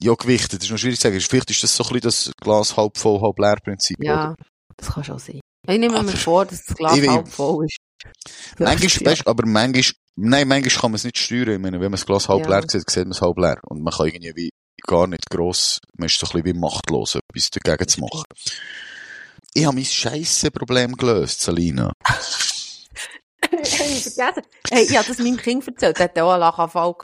ja, 0.00 0.14
gewichtet, 0.14 0.60
das 0.60 0.64
ist 0.66 0.70
noch 0.70 0.78
schwierig 0.78 0.98
zu 0.98 1.08
sagen, 1.08 1.20
vielleicht 1.20 1.50
ist 1.50 1.62
das 1.62 1.76
so 1.76 1.84
ein 1.84 1.88
bisschen 2.00 2.02
das 2.02 2.32
Glas 2.40 2.76
halb 2.76 2.96
voll, 2.96 3.20
halb 3.20 3.38
leer 3.38 3.56
Prinzip, 3.62 3.96
oder? 3.98 4.06
Ja, 4.08 4.34
das 4.76 4.88
kann 4.92 5.04
schon 5.04 5.18
sein. 5.18 5.40
Ich 5.66 5.78
nehme 5.78 5.90
mir 5.94 5.98
Aber- 6.00 6.08
vor, 6.12 6.44
dass 6.46 6.64
das 6.64 6.76
Glas 6.76 6.96
Ich 6.98 7.08
halb 7.08 7.28
voll 7.28 7.66
ist. 7.66 7.76
Manchmal, 8.58 9.12
weißt, 9.12 9.26
aber 9.26 9.46
manchmal, 9.46 9.92
nein, 10.16 10.48
manchmal 10.48 10.80
kann 10.80 10.90
man 10.90 10.96
es 10.96 11.04
nicht 11.04 11.16
steuern. 11.18 11.48
Ich 11.54 11.58
meine, 11.58 11.76
wenn 11.80 11.90
man 11.90 11.92
das 11.92 12.04
Glas 12.06 12.28
halb 12.28 12.42
Ja. 12.44 12.58
leer 12.58 12.64
sieht, 12.68 12.88
sieht 12.90 13.04
man 13.04 13.12
es 13.12 13.20
halb 13.22 13.38
leer. 13.38 13.58
Und 13.64 13.82
man 13.82 13.92
kann 13.92 14.06
irgendwie 14.06 14.32
wie 14.36 14.50
gar 14.86 15.06
nicht 15.06 15.28
gross, 15.30 15.80
man 15.96 16.06
ist 16.06 16.18
so 16.18 16.26
ein 16.26 16.42
bisschen 16.42 16.46
wie 16.46 16.58
machtlos, 16.58 17.16
etwas 17.16 17.50
dagegen 17.50 17.88
zu 17.88 18.00
machen. 18.00 18.24
Ich 19.52 19.64
habe 19.64 19.76
mein 19.76 19.84
scheisse 19.84 20.50
Problem 20.50 20.96
gelöst, 20.96 21.40
Salina. 21.40 21.92
ich 22.02 23.78
habe 23.78 23.88
vergessen. 23.88 24.42
Hey, 24.70 24.84
ich 24.84 24.96
habe 24.96 25.06
das 25.06 25.18
meinem 25.18 25.36
Kind 25.36 25.66
erzählt, 25.66 25.98
der 25.98 26.04
hat 26.04 26.18
auch 26.18 26.32
einen 26.32 26.40
Lachanfall 26.40 26.94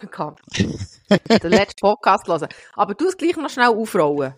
gehabt. 0.00 0.40
Den 0.58 1.50
letzten 1.50 1.80
Podcast 1.80 2.26
hören. 2.28 2.48
Aber 2.74 2.94
du 2.94 3.08
es 3.08 3.16
gleich 3.16 3.36
noch 3.36 3.50
schnell 3.50 3.68
aufrollen. 3.68 4.34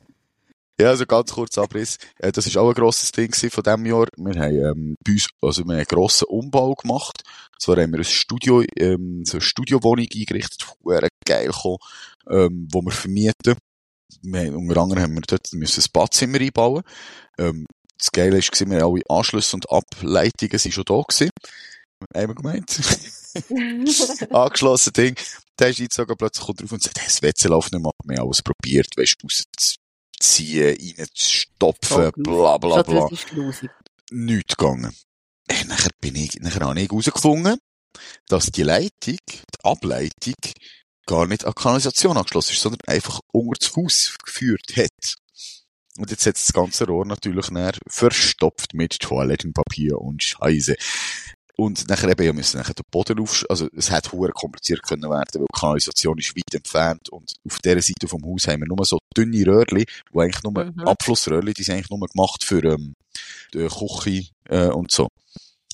Ja, 0.80 0.88
also 0.88 1.04
ganz 1.06 1.32
kurz 1.32 1.58
Abriss. 1.58 1.98
Äh, 2.18 2.32
das 2.32 2.46
ist 2.46 2.56
auch 2.56 2.68
ein 2.68 2.74
grosses 2.74 3.12
Ding 3.12 3.32
von 3.34 3.62
diesem 3.62 3.86
Jahr. 3.86 4.06
Wir 4.16 4.40
haben 4.40 4.56
ähm, 4.56 4.96
bei 5.04 5.12
uns, 5.12 5.28
also 5.42 5.62
wir 5.64 5.72
haben 5.72 5.78
einen 5.78 5.84
grossen 5.86 6.24
Umbau 6.28 6.74
gemacht. 6.74 7.22
Zwar 7.58 7.76
haben 7.76 7.92
wir 7.92 7.98
ein 8.00 8.04
Studio, 8.04 8.64
ähm, 8.78 9.22
so 9.26 9.34
eine 9.34 9.42
Studiowohnung 9.42 10.06
eingerichtet, 10.14 10.66
geil 11.26 11.46
gekommen, 11.48 11.76
ähm, 12.30 12.68
wo 12.72 12.80
wir 12.80 12.92
vermieten. 12.92 13.56
Wir, 14.22 14.40
haben- 14.40 14.56
unter 14.56 14.80
anderem 14.80 15.02
haben 15.02 15.14
wir 15.14 15.20
dort 15.22 15.52
müssen 15.52 15.82
ein 15.82 15.86
Badzimmer 15.92 16.40
einbauen. 16.40 16.82
Ähm, 17.38 17.66
das 17.98 18.10
Geile 18.12 18.38
ist, 18.38 18.50
wir 18.58 18.80
haben 18.80 18.94
alle 18.94 19.02
Anschlüsse 19.10 19.56
und 19.56 19.70
Ableitungen 19.70 20.58
sind 20.58 20.72
schon 20.72 20.84
da 20.86 21.02
gewesen. 21.02 21.30
Wir 22.14 22.34
gemeint. 22.34 22.80
Angeschlossen 24.32 24.92
Ding. 24.94 25.14
Der 25.58 25.68
ist 25.68 25.78
eingezogen, 25.80 26.16
plötzlich 26.16 26.46
kommt 26.46 26.60
er 26.60 26.62
drauf 26.64 26.72
und 26.72 26.82
sagt, 26.82 26.98
hey, 26.98 27.06
das 27.06 27.22
WC 27.22 27.48
läuft 27.48 27.72
nicht 27.72 27.82
mehr. 27.82 27.92
Wir 28.04 28.16
haben 28.16 28.26
alles 28.26 28.42
probiert, 28.42 28.88
weißt 28.96 29.16
du, 29.22 29.28
rauszuziehen, 30.20 30.76
reinzustopfen, 30.98 32.04
So 32.04 32.22
bla, 32.22 32.59
bla, 32.59 32.83
bla. 32.83 33.09
das 33.11 33.12
ist. 33.12 33.66
Nichts 34.11 34.56
gegangen. 34.56 34.94
Äh, 35.48 35.64
nachher 35.64 35.90
bin 36.00 36.16
ich, 36.16 36.35
nachher 36.40 36.61
habe 36.61 36.80
ich 36.80 36.90
herausgefunden, 36.90 37.59
dass 38.28 38.46
die 38.46 38.62
Leitung, 38.62 38.90
die 39.26 39.64
Ableitung, 39.64 40.35
gar 41.06 41.26
nicht 41.26 41.44
an 41.44 41.54
Kanalisation 41.54 42.16
angeschlossen 42.16 42.52
ist, 42.52 42.62
sondern 42.62 42.80
einfach 42.87 43.20
unter 43.33 43.59
das 43.59 43.74
Haus 43.76 44.16
geführt 44.24 44.76
hat. 44.76 45.16
Und 45.98 46.11
jetzt 46.11 46.24
hat 46.24 46.37
das 46.37 46.52
ganze 46.52 46.87
Rohr 46.87 47.04
natürlich 47.04 47.46
verstopft 47.88 48.74
mit 48.74 49.00
Toilettenpapier 49.00 49.98
und 49.98 50.22
Scheiße. 50.22 50.76
Und 51.61 51.90
nachher 51.90 52.09
eben, 52.09 52.25
ja, 52.25 52.33
müssen 52.33 52.57
nachher 52.57 52.73
den 52.73 52.87
Boden 52.90 53.20
auf, 53.20 53.44
also 53.51 53.68
es 53.77 53.90
hat 53.90 54.11
hure 54.12 54.33
kompliziert 54.33 54.83
können 54.83 55.11
werden, 55.11 55.35
weil 55.35 55.46
die 55.55 55.61
Kanalisation 55.61 56.16
ist 56.16 56.35
weit 56.35 56.55
entfernt 56.55 57.11
und 57.11 57.35
auf 57.46 57.59
dieser 57.59 57.83
Seite 57.83 58.09
vom 58.09 58.25
Haus 58.25 58.49
haben 58.49 58.61
wir 58.61 58.66
nur 58.66 58.83
so 58.87 58.99
dünne 59.14 59.46
Röhrli, 59.46 59.85
wo 60.11 60.20
eigentlich 60.20 60.42
nur, 60.42 60.64
Mhm. 60.64 60.88
Abflussröhrli, 60.88 61.53
die 61.53 61.62
sind 61.62 61.75
eigentlich 61.75 61.90
nur 61.90 62.01
gemacht 62.09 62.44
für, 62.44 62.64
ähm, 62.64 62.94
die 63.53 63.68
Küche, 63.68 64.31
äh, 64.49 64.68
und 64.68 64.90
so. 64.90 65.09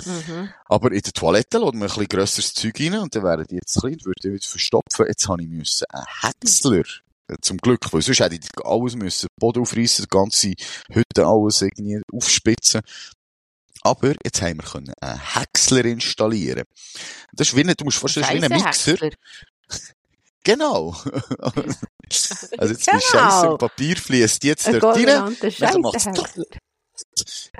Mhm. 0.05 0.49
Aber 0.65 0.91
in 0.91 1.03
der 1.03 1.13
Toilette 1.13 1.59
lädt 1.59 1.75
man 1.75 1.83
ein 1.83 1.89
bisschen 1.89 2.09
grösseres 2.09 2.53
Zeug 2.53 2.81
rein 2.81 2.99
und 2.99 3.15
dann 3.15 3.23
wären 3.23 3.47
die 3.47 3.55
jetzt 3.55 3.79
klein, 3.79 3.97
würde 4.03 4.19
ich 4.25 4.35
wieder 4.35 4.49
verstopfen. 4.49 5.07
Jetzt 5.07 5.29
habe 5.29 5.41
ich 5.41 5.49
müssen 5.49 5.85
einen 5.91 6.05
Häcksler, 6.21 6.83
äh, 7.29 7.37
zum 7.41 7.59
Glück, 7.59 7.93
weil 7.93 8.03
sonst 8.03 8.19
hätte 8.19 8.35
ich 8.35 8.49
alles 8.65 8.97
müssen, 8.97 9.29
den 9.29 9.41
Boden 9.41 9.61
aufreißen, 9.63 10.05
die 10.05 10.09
ganze 10.09 10.53
Hütte 10.91 11.27
alles 11.27 11.63
irgendwie 11.63 12.03
aufspitzen. 12.13 12.83
Aber 13.87 14.15
jetzt 14.25 14.43
haben 14.43 14.59
wir 14.61 14.69
können 14.69 14.93
einen 15.01 15.21
Häcksler 15.35 15.85
installieren. 15.85 16.65
Das 17.33 17.49
ist 17.49 17.57
wie 17.57 17.61
ein, 17.61 17.75
du 17.77 17.85
musst 17.85 17.99
vorstellen, 17.99 18.27
das 18.27 18.35
ist 18.35 18.43
wie 18.43 18.55
ein 18.55 18.63
Mixer. 18.63 19.11
Genau. 20.45 20.95
also 22.59 22.73
jetzt 22.73 22.87
Genau. 22.87 22.99
wie 22.99 23.03
Scheiße 23.03 23.47
im 23.47 23.59
Papier 23.59 23.97
fließt 23.97 24.45
jetzt 24.45 24.67
Ein 24.69 24.81
dort 24.81 24.97
rein. 24.97 25.37
macht's 25.81 26.03
Scheissenhäcksler. 26.05 26.45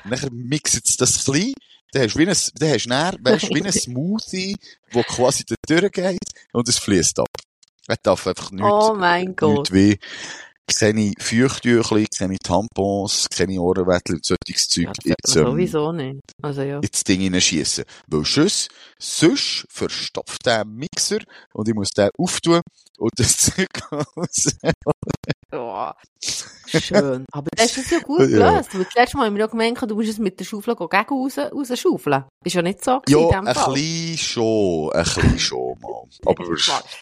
Und 0.05 0.11
Nachher 0.11 0.31
mixt 0.33 0.89
es 0.89 0.97
das 0.97 1.25
klein. 1.25 1.53
Dann 1.93 2.03
hast 2.03 2.15
du 2.15 2.19
wie 2.19 2.29
ein, 2.29 2.37
dann 2.59 2.71
hast 2.71 2.85
du 2.85 2.89
näher, 2.89 3.15
weißt, 3.21 3.49
wie 3.55 3.65
ein 3.65 3.73
Smoothie, 3.73 4.57
wo 4.91 5.03
quasi 5.03 5.45
da 5.47 5.55
durchgeht 5.69 6.19
und 6.53 6.69
es 6.69 6.79
fließt 6.79 7.21
ab. 7.21 7.29
Er 7.87 7.97
darf 8.03 8.27
einfach 8.27 8.51
nichts, 8.51 8.69
Oh 8.69 8.95
mein 8.95 9.27
nichts 9.27 9.41
Gott. 9.41 9.73
Wie 10.69 10.75
keine 10.75 11.13
Feuchttüchli, 11.19 12.07
keine 12.17 12.39
Tampons, 12.39 13.29
keine 13.35 13.61
Ohrenwettel 13.61 14.17
und 14.17 14.25
solches 14.25 14.69
Zeug 14.69 14.89
Ja, 15.05 15.15
sollte 15.25 15.39
man 15.39 15.47
ähm, 15.47 15.53
sowieso 15.53 15.93
nicht. 15.93 16.21
Also 16.43 16.63
ja. 16.63 16.81
ins 16.81 17.05
Ding 17.05 17.21
hineinschiessen. 17.21 17.85
Weil 18.09 18.25
sonst, 18.25 18.69
sonst 18.99 19.67
verstopft 19.71 20.45
der 20.47 20.65
Mixer 20.65 21.19
und 21.53 21.69
ich 21.69 21.75
muss 21.75 21.91
den 21.91 22.11
auftun 22.19 22.61
und 22.99 23.13
das 23.17 23.37
Zeug 23.37 23.69
raus. 23.93 24.57
Oh, 25.53 25.91
schön. 26.67 27.25
Aber 27.33 27.49
das 27.57 27.77
ist 27.77 27.91
ja 27.93 28.01
gut 28.01 28.21
Ja. 28.23 28.27
gelöst. 28.27 28.75
Weil 28.75 28.85
das 28.85 28.95
letzte 28.95 29.17
Mal 29.17 29.27
haben 29.27 29.35
wir 29.35 29.41
ja 29.41 29.47
gemeint, 29.47 29.81
du 29.81 29.95
musst 29.95 30.09
es 30.09 30.19
mit 30.19 30.41
der 30.41 30.45
Schaufel 30.45 30.75
gegen 30.75 30.91
raus, 31.09 31.39
rausschaufeln. 31.39 32.25
Ist 32.45 32.55
ja 32.55 32.63
nicht 32.63 32.85
so 32.85 33.01
Ja, 33.09 33.29
ein 33.31 33.45
bisschen 33.45 34.19
schon, 34.19 34.91
ein 34.93 35.05
bisschen 35.05 35.39
schon 35.39 35.79
mal. 35.81 36.03
Aber 36.25 36.45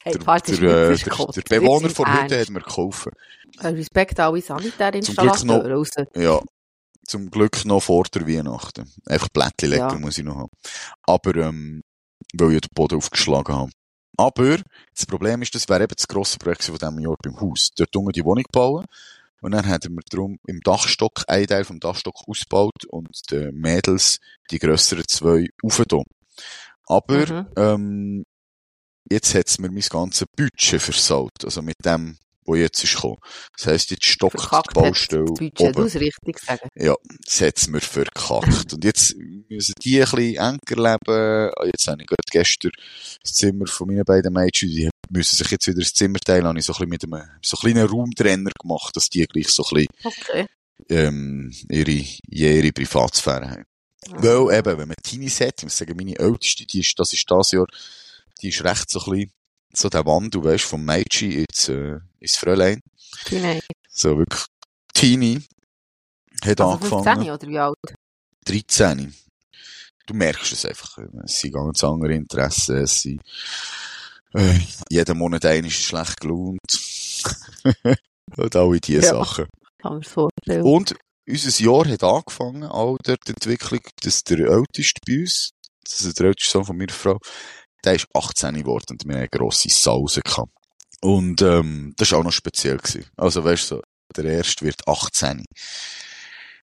Hey, 0.02 0.18
der, 0.18 0.36
ist 0.36 0.60
der, 0.60 0.70
äh, 0.70 0.96
der, 0.96 1.42
der 1.42 1.60
Bewohner 1.60 1.90
von 1.90 2.12
heute 2.22 2.40
hat 2.40 2.50
mir 2.50 2.60
geholfen. 2.60 3.12
Respekt 3.60 4.18
an 4.20 4.26
alle 4.32 4.42
Sanitärinstallateure 4.42 5.72
raus. 5.72 5.90
Ja. 6.16 6.40
Zum 7.06 7.30
Glück 7.30 7.64
noch 7.66 7.80
vor 7.82 8.04
der 8.04 8.26
Weihnachten. 8.26 8.90
Einfach 9.06 9.28
Blättchen 9.28 9.70
legen 9.70 9.88
Ja. 9.90 9.98
muss 9.98 10.16
ich 10.18 10.24
noch 10.24 10.36
haben. 10.36 10.50
Aber, 11.02 11.34
ähm, 11.36 11.82
weil 12.34 12.54
ich 12.54 12.60
den 12.62 12.70
Boden 12.74 12.96
aufgeschlagen 12.96 13.54
habe. 13.54 13.70
Aber, 14.16 14.56
das 14.94 15.06
Problem 15.06 15.42
ist, 15.42 15.54
das 15.54 15.68
wäre 15.68 15.82
eben 15.84 15.94
das 15.96 16.08
grosse 16.08 16.38
Projekt 16.38 16.64
von 16.64 16.76
diesem 16.76 16.98
Jahr 17.00 17.16
beim 17.22 17.38
Haus. 17.40 17.70
Dort 17.76 17.94
unten 17.96 18.12
die 18.12 18.24
Wohnung 18.24 18.44
bauen. 18.52 18.86
Und 19.42 19.50
dann 19.52 19.66
haben 19.66 19.94
wir 19.96 20.02
darum 20.08 20.38
im 20.46 20.60
Dachstock, 20.60 21.24
einen 21.28 21.46
Teil 21.46 21.64
vom 21.64 21.78
Dachstock 21.78 22.14
ausgebaut 22.26 22.86
und 22.88 23.10
die 23.30 23.50
Mädels 23.52 24.18
die 24.50 24.58
grösseren 24.58 25.04
zwei 25.06 25.46
aufgetan. 25.62 26.04
Aber, 26.86 27.26
Mhm. 27.26 27.46
ähm, 27.56 28.24
jetzt 29.10 29.34
hat's 29.34 29.58
mir 29.58 29.70
mein 29.70 29.82
ganzes 29.82 30.26
Budget 30.34 30.80
versaut. 30.80 31.44
Also 31.44 31.60
mit 31.60 31.76
dem, 31.84 32.16
wo 32.44 32.54
jetzt 32.54 32.82
ist 32.84 32.94
gekommen. 32.94 33.16
Das 33.56 33.66
heisst, 33.66 33.90
jetzt 33.90 34.04
stockt 34.06 34.40
Verkackt 34.40 34.70
die 34.70 34.80
Baustelle 34.80 35.24
das 35.24 35.60
oben. 35.60 35.82
musst 35.82 35.96
richtig 35.96 36.38
sagen. 36.38 36.68
Ja, 36.76 36.94
das 37.24 37.40
hat's 37.40 37.68
mir 37.68 37.80
verkackt. 37.80 38.72
Und 38.74 38.84
jetzt 38.84 39.14
müssen 39.48 39.74
die 39.82 39.98
ein 40.02 40.10
bisschen 40.10 40.36
enger 40.36 40.58
leben. 40.68 41.50
Ah, 41.56 41.64
Jetzt 41.66 41.86
habe 41.88 42.02
ich 42.02 42.06
gerade 42.08 42.22
gestern 42.30 42.70
das 43.22 43.32
Zimmer 43.32 43.66
von 43.66 43.88
meinen 43.88 44.04
beiden 44.04 44.32
Mädchen, 44.32 44.68
die 44.68 44.90
müssen 45.10 45.36
sich 45.36 45.50
jetzt 45.50 45.66
wieder 45.66 45.80
das 45.80 45.92
Zimmer 45.92 46.18
teilen, 46.18 46.46
habe 46.46 46.58
ich 46.58 46.64
so 46.64 46.72
ein 46.74 46.88
bisschen 46.88 47.10
mit 47.10 47.20
einem, 47.22 47.28
so 47.42 47.56
einen 47.62 47.72
kleinen 47.74 47.88
Raumtrenner 47.88 48.50
gemacht, 48.60 48.96
dass 48.96 49.08
die 49.08 49.26
gleich 49.26 49.48
so 49.48 49.64
ein 49.64 49.86
bisschen, 49.86 49.88
Okay. 50.04 50.46
ähm, 50.90 51.52
ihre, 51.70 52.04
ihre 52.28 52.72
Privatsphäre 52.72 53.50
haben. 53.50 53.64
Weil 54.10 54.58
eben, 54.58 54.78
wenn 54.78 54.88
man 54.88 54.96
Teenies 55.02 55.40
hat, 55.40 55.54
ich 55.58 55.64
muss 55.64 55.78
sagen, 55.78 55.96
meine 55.96 56.18
älteste, 56.18 56.66
die 56.66 56.80
ist, 56.80 56.98
das 56.98 57.12
ist 57.14 57.30
das 57.30 57.52
Jahr, 57.52 57.66
die 58.42 58.48
ist 58.50 58.62
recht 58.64 58.90
so 58.90 59.00
ein 59.00 59.10
bisschen, 59.10 59.30
so 59.76 59.88
der 59.88 60.04
Wandel, 60.06 60.42
weißt, 60.44 60.64
vom 60.64 60.84
Mädchen 60.84 61.30
ins, 61.32 61.68
äh, 61.68 61.98
ins 62.20 62.36
Fräulein. 62.36 62.80
Nein. 63.30 63.60
So 63.88 64.18
wirklich, 64.18 64.44
Teenie, 64.92 65.42
hat 66.44 66.60
Also 66.60 66.72
angefangen. 66.72 67.04
15 67.04 67.30
oder 67.32 67.48
wie 67.48 67.58
alt? 67.58 67.76
13. 68.46 69.14
Du 70.06 70.14
merkst 70.14 70.52
es 70.52 70.66
einfach. 70.66 70.98
Es 71.24 71.40
sind 71.40 71.54
ganz 71.54 71.82
andere 71.82 72.12
Interessen. 72.14 72.76
Es 72.78 73.02
sind, 73.02 73.20
äh, 74.34 74.58
jeden 74.90 75.16
Monat 75.18 75.44
einer 75.46 75.66
ist 75.66 75.74
schlecht 75.76 76.20
gelaunt. 76.20 76.60
Und 78.36 78.56
alle 78.56 78.80
diese 78.80 79.02
Ja. 79.02 79.10
Sachen. 79.24 79.46
Und 80.62 80.94
unser 81.26 81.62
Jahr 81.64 81.88
hat 81.88 82.02
angefangen, 82.02 82.64
auch 82.64 82.98
dort 83.02 83.20
die 83.26 83.32
Entwicklung, 83.32 83.80
dass 84.02 84.24
der 84.24 84.40
Älteste 84.40 85.00
bei 85.06 85.20
uns, 85.20 85.50
das 85.84 86.00
ist 86.02 86.18
der 86.18 86.26
älteste 86.26 86.50
Sohn 86.52 86.64
von 86.64 86.76
meiner 86.76 86.92
Frau, 86.92 87.18
der 87.84 87.94
ist 87.94 88.08
18 88.14 88.54
geworden 88.54 88.86
und 88.92 89.04
wir 89.04 89.14
haben 89.14 89.20
eine 89.20 89.28
grosse 89.28 89.68
Sause 89.68 90.22
gehabt. 90.22 90.52
Und, 91.00 91.42
ähm, 91.42 91.94
das 91.96 92.12
war 92.12 92.20
auch 92.20 92.24
noch 92.24 92.32
speziell 92.32 92.78
gewesen. 92.78 93.06
Also, 93.16 93.44
weißt 93.44 93.70
du, 93.70 93.76
so, 93.76 93.82
der 94.16 94.24
Erste 94.24 94.64
wird 94.64 94.86
18. 94.86 95.44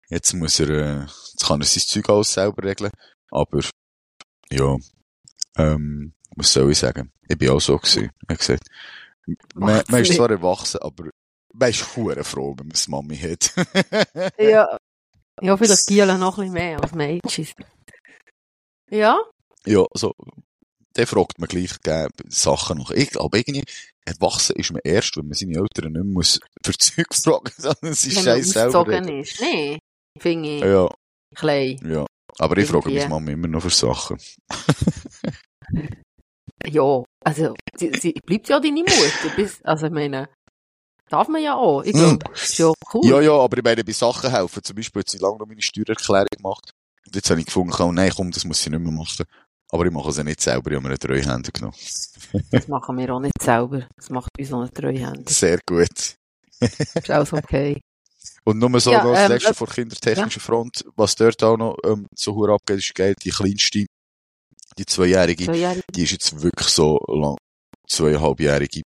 Jetzt 0.10 0.34
muss 0.34 0.60
er, 0.60 0.70
äh, 0.70 1.00
jetzt 1.02 1.46
kann 1.46 1.62
er 1.62 1.66
sein 1.66 1.84
Zeug 1.86 2.10
alles 2.10 2.34
selber 2.34 2.64
regeln. 2.64 2.92
Aber, 3.32 3.62
ja, 4.52 4.76
ähm, 5.58 6.14
was 6.36 6.52
soll 6.52 6.72
ich 6.72 6.78
sagen? 6.78 7.12
Ich 7.28 7.38
bin 7.38 7.50
auch 7.50 7.62
so 7.62 7.78
gewesen. 7.78 8.10
Ich 8.30 8.38
gesagt, 8.38 8.68
man, 9.56 9.84
man 9.88 10.02
ist 10.02 10.14
zwar 10.14 10.30
erwachsen, 10.30 10.82
aber 10.82 11.10
man 11.54 11.70
ist 11.70 11.82
froh, 11.82 12.08
wenn 12.10 12.68
man 12.68 12.76
eine 12.76 12.90
Mami 12.90 13.18
hat. 13.18 13.54
Ja. 14.40 14.78
Ja, 15.42 15.58
vielleicht 15.58 15.88
Gielen 15.88 16.20
noch 16.20 16.38
ein 16.38 16.46
bisschen 16.46 16.54
mehr 16.54 16.82
als 16.82 16.94
Mädchen. 16.94 17.48
Ja? 18.90 19.20
Ja, 19.66 19.86
also, 19.92 20.14
der 20.96 21.08
fragt 21.08 21.40
man 21.40 21.48
gleich 21.50 21.80
gell, 21.84 22.08
Sachen 22.30 22.78
noch. 22.78 22.92
Ich 22.92 23.10
glaube, 23.12 23.38
irgendwie, 23.38 23.64
erwachsen 24.06 24.56
ist 24.56 24.72
man 24.72 24.82
erst, 24.84 25.18
wenn 25.18 25.26
man 25.28 25.34
seine 25.34 25.56
Eltern 25.56 25.92
nicht 25.92 25.94
mehr 25.94 26.04
muss 26.04 26.40
für 26.66 26.78
Zeug 26.78 27.14
fragen, 27.14 27.52
sondern 27.58 27.78
Wenn 27.82 28.14
man 28.14 28.24
scheiß 28.24 28.50
selber. 28.50 28.80
ausgezogen 28.80 29.06
reden. 29.06 29.20
ist. 29.22 29.42
Nee. 29.42 29.80
Finde 30.20 30.50
ich 30.50 30.62
Ja, 30.62 30.90
klein. 31.36 31.80
ja. 31.86 32.06
Aber 32.40 32.58
ich 32.58 32.68
frage 32.68 32.90
meine 32.90 33.08
Mama 33.10 33.32
immer 33.32 33.48
noch 33.48 33.62
für 33.62 33.70
Sachen. 33.70 34.18
Ja, 36.68 37.04
also, 37.24 37.54
sie, 37.78 37.92
sie 38.00 38.14
bleibt 38.26 38.50
ja 38.50 38.60
deine 38.60 38.80
Mutter. 38.82 39.36
Bis, 39.36 39.62
also, 39.64 39.86
ich 39.88 39.92
meine, 39.92 40.30
darf 41.10 41.28
man 41.28 41.42
ja 41.44 41.56
auch. 41.56 41.84
Ich 41.84 41.94
glaube, 41.94 42.18
das 42.32 42.44
ist 42.44 42.58
ja 42.58 42.72
cool. 42.94 43.06
Ja, 43.06 43.22
ja, 43.22 43.32
aber 43.34 43.58
ich 43.58 43.64
meine, 43.64 43.84
bei 43.84 43.92
Sachen 43.92 44.32
helfen. 44.32 44.64
Zum 44.64 44.76
Beispiel 44.76 45.02
hat 45.02 45.10
sie 45.10 45.18
lange 45.20 45.38
noch 45.38 45.46
meine 45.48 45.62
Steuererklärung 45.62 46.28
gemacht. 46.36 46.72
Und 47.06 47.16
jetzt 47.16 47.30
habe 47.30 47.40
ich 47.40 47.46
gefunden, 47.46 47.74
oh, 47.80 47.92
nein, 47.92 48.12
komm, 48.16 48.32
das 48.32 48.46
muss 48.46 48.62
ich 48.66 48.72
nicht 48.72 48.80
mehr 48.82 48.92
machen. 48.92 49.26
Aber 49.72 49.86
ich 49.86 49.92
mache 49.92 50.10
es 50.10 50.18
ja 50.18 50.24
nicht 50.24 50.42
selber, 50.42 50.72
ich 50.72 50.76
habe 50.78 50.88
mir 50.88 50.90
einen 50.90 51.00
Treuhänder 51.00 51.52
genommen. 51.52 51.76
Das 52.52 52.68
machen 52.68 52.98
wir 52.98 53.14
auch 53.14 53.20
nicht 53.20 53.42
selber. 53.42 53.88
Das 53.96 54.10
macht 54.10 54.30
uns 54.38 54.54
auch 54.54 54.62
nicht 54.62 54.76
Treuhänder. 54.76 55.32
Sehr 55.32 55.60
gut. 55.66 56.16
Ist 56.60 57.10
alles 57.10 57.34
okay. 57.34 57.82
Und 58.44 58.60
nur 58.60 58.80
so 58.80 58.92
Ja, 58.92 59.04
noch 59.04 59.14
das 59.14 59.26
ähm, 59.26 59.32
letzte 59.32 59.50
äh, 59.50 59.54
vor 59.54 59.68
kindertechnischen 59.68 60.42
Front, 60.42 60.86
was 60.96 61.16
dort 61.16 61.44
auch 61.44 61.58
noch 61.58 61.78
ähm, 61.86 62.08
so 62.16 62.36
hure 62.36 62.54
abgeht, 62.54 62.78
ist 62.78 62.96
geil, 62.96 63.16
die 63.22 63.30
kleinste, 63.32 63.86
die 64.78 64.86
Zweijährige, 64.86 65.46
Zweijährige. 65.46 65.84
die 65.94 66.04
ist 66.04 66.12
jetzt 66.12 66.42
wirklich 66.42 66.70
so 66.70 66.98
lang, 67.08 67.38
zweieinhalbjährige, 67.88 68.82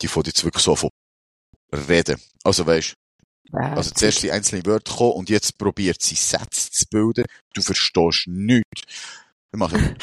die 0.00 0.08
fährt 0.08 0.26
jetzt 0.28 0.44
wirklich 0.44 0.64
so 0.64 0.74
von 0.76 0.90
reden. 1.72 2.18
Also 2.42 2.66
weisst, 2.66 2.94
Also 3.52 3.90
zuerst 3.90 4.22
die 4.22 4.32
einzelnen 4.32 4.64
Wörter 4.66 4.94
kommen 4.94 5.12
und 5.12 5.30
jetzt 5.30 5.58
probiert 5.58 6.00
sie 6.02 6.14
Sätze 6.14 6.70
zu 6.70 6.86
bilden. 6.90 7.24
Du 7.54 7.62
verstehst 7.62 8.26
nichts. 8.26 8.82
Dann 9.52 9.58
mache 9.58 9.76
ich, 10.00 10.02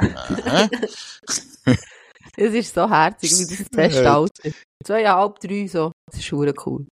Aha. 0.00 0.68
Es 2.36 2.52
ist 2.52 2.74
so 2.74 2.90
herzig, 2.90 3.30
wie 3.38 3.56
das 3.56 3.68
beste 3.70 4.10
Alter. 4.10 4.50
Zweieinhalb, 4.84 5.38
drei, 5.40 5.66
so. 5.68 5.92
Das 6.10 6.18
ist 6.18 6.26
schon 6.26 6.52
cool. 6.66 6.86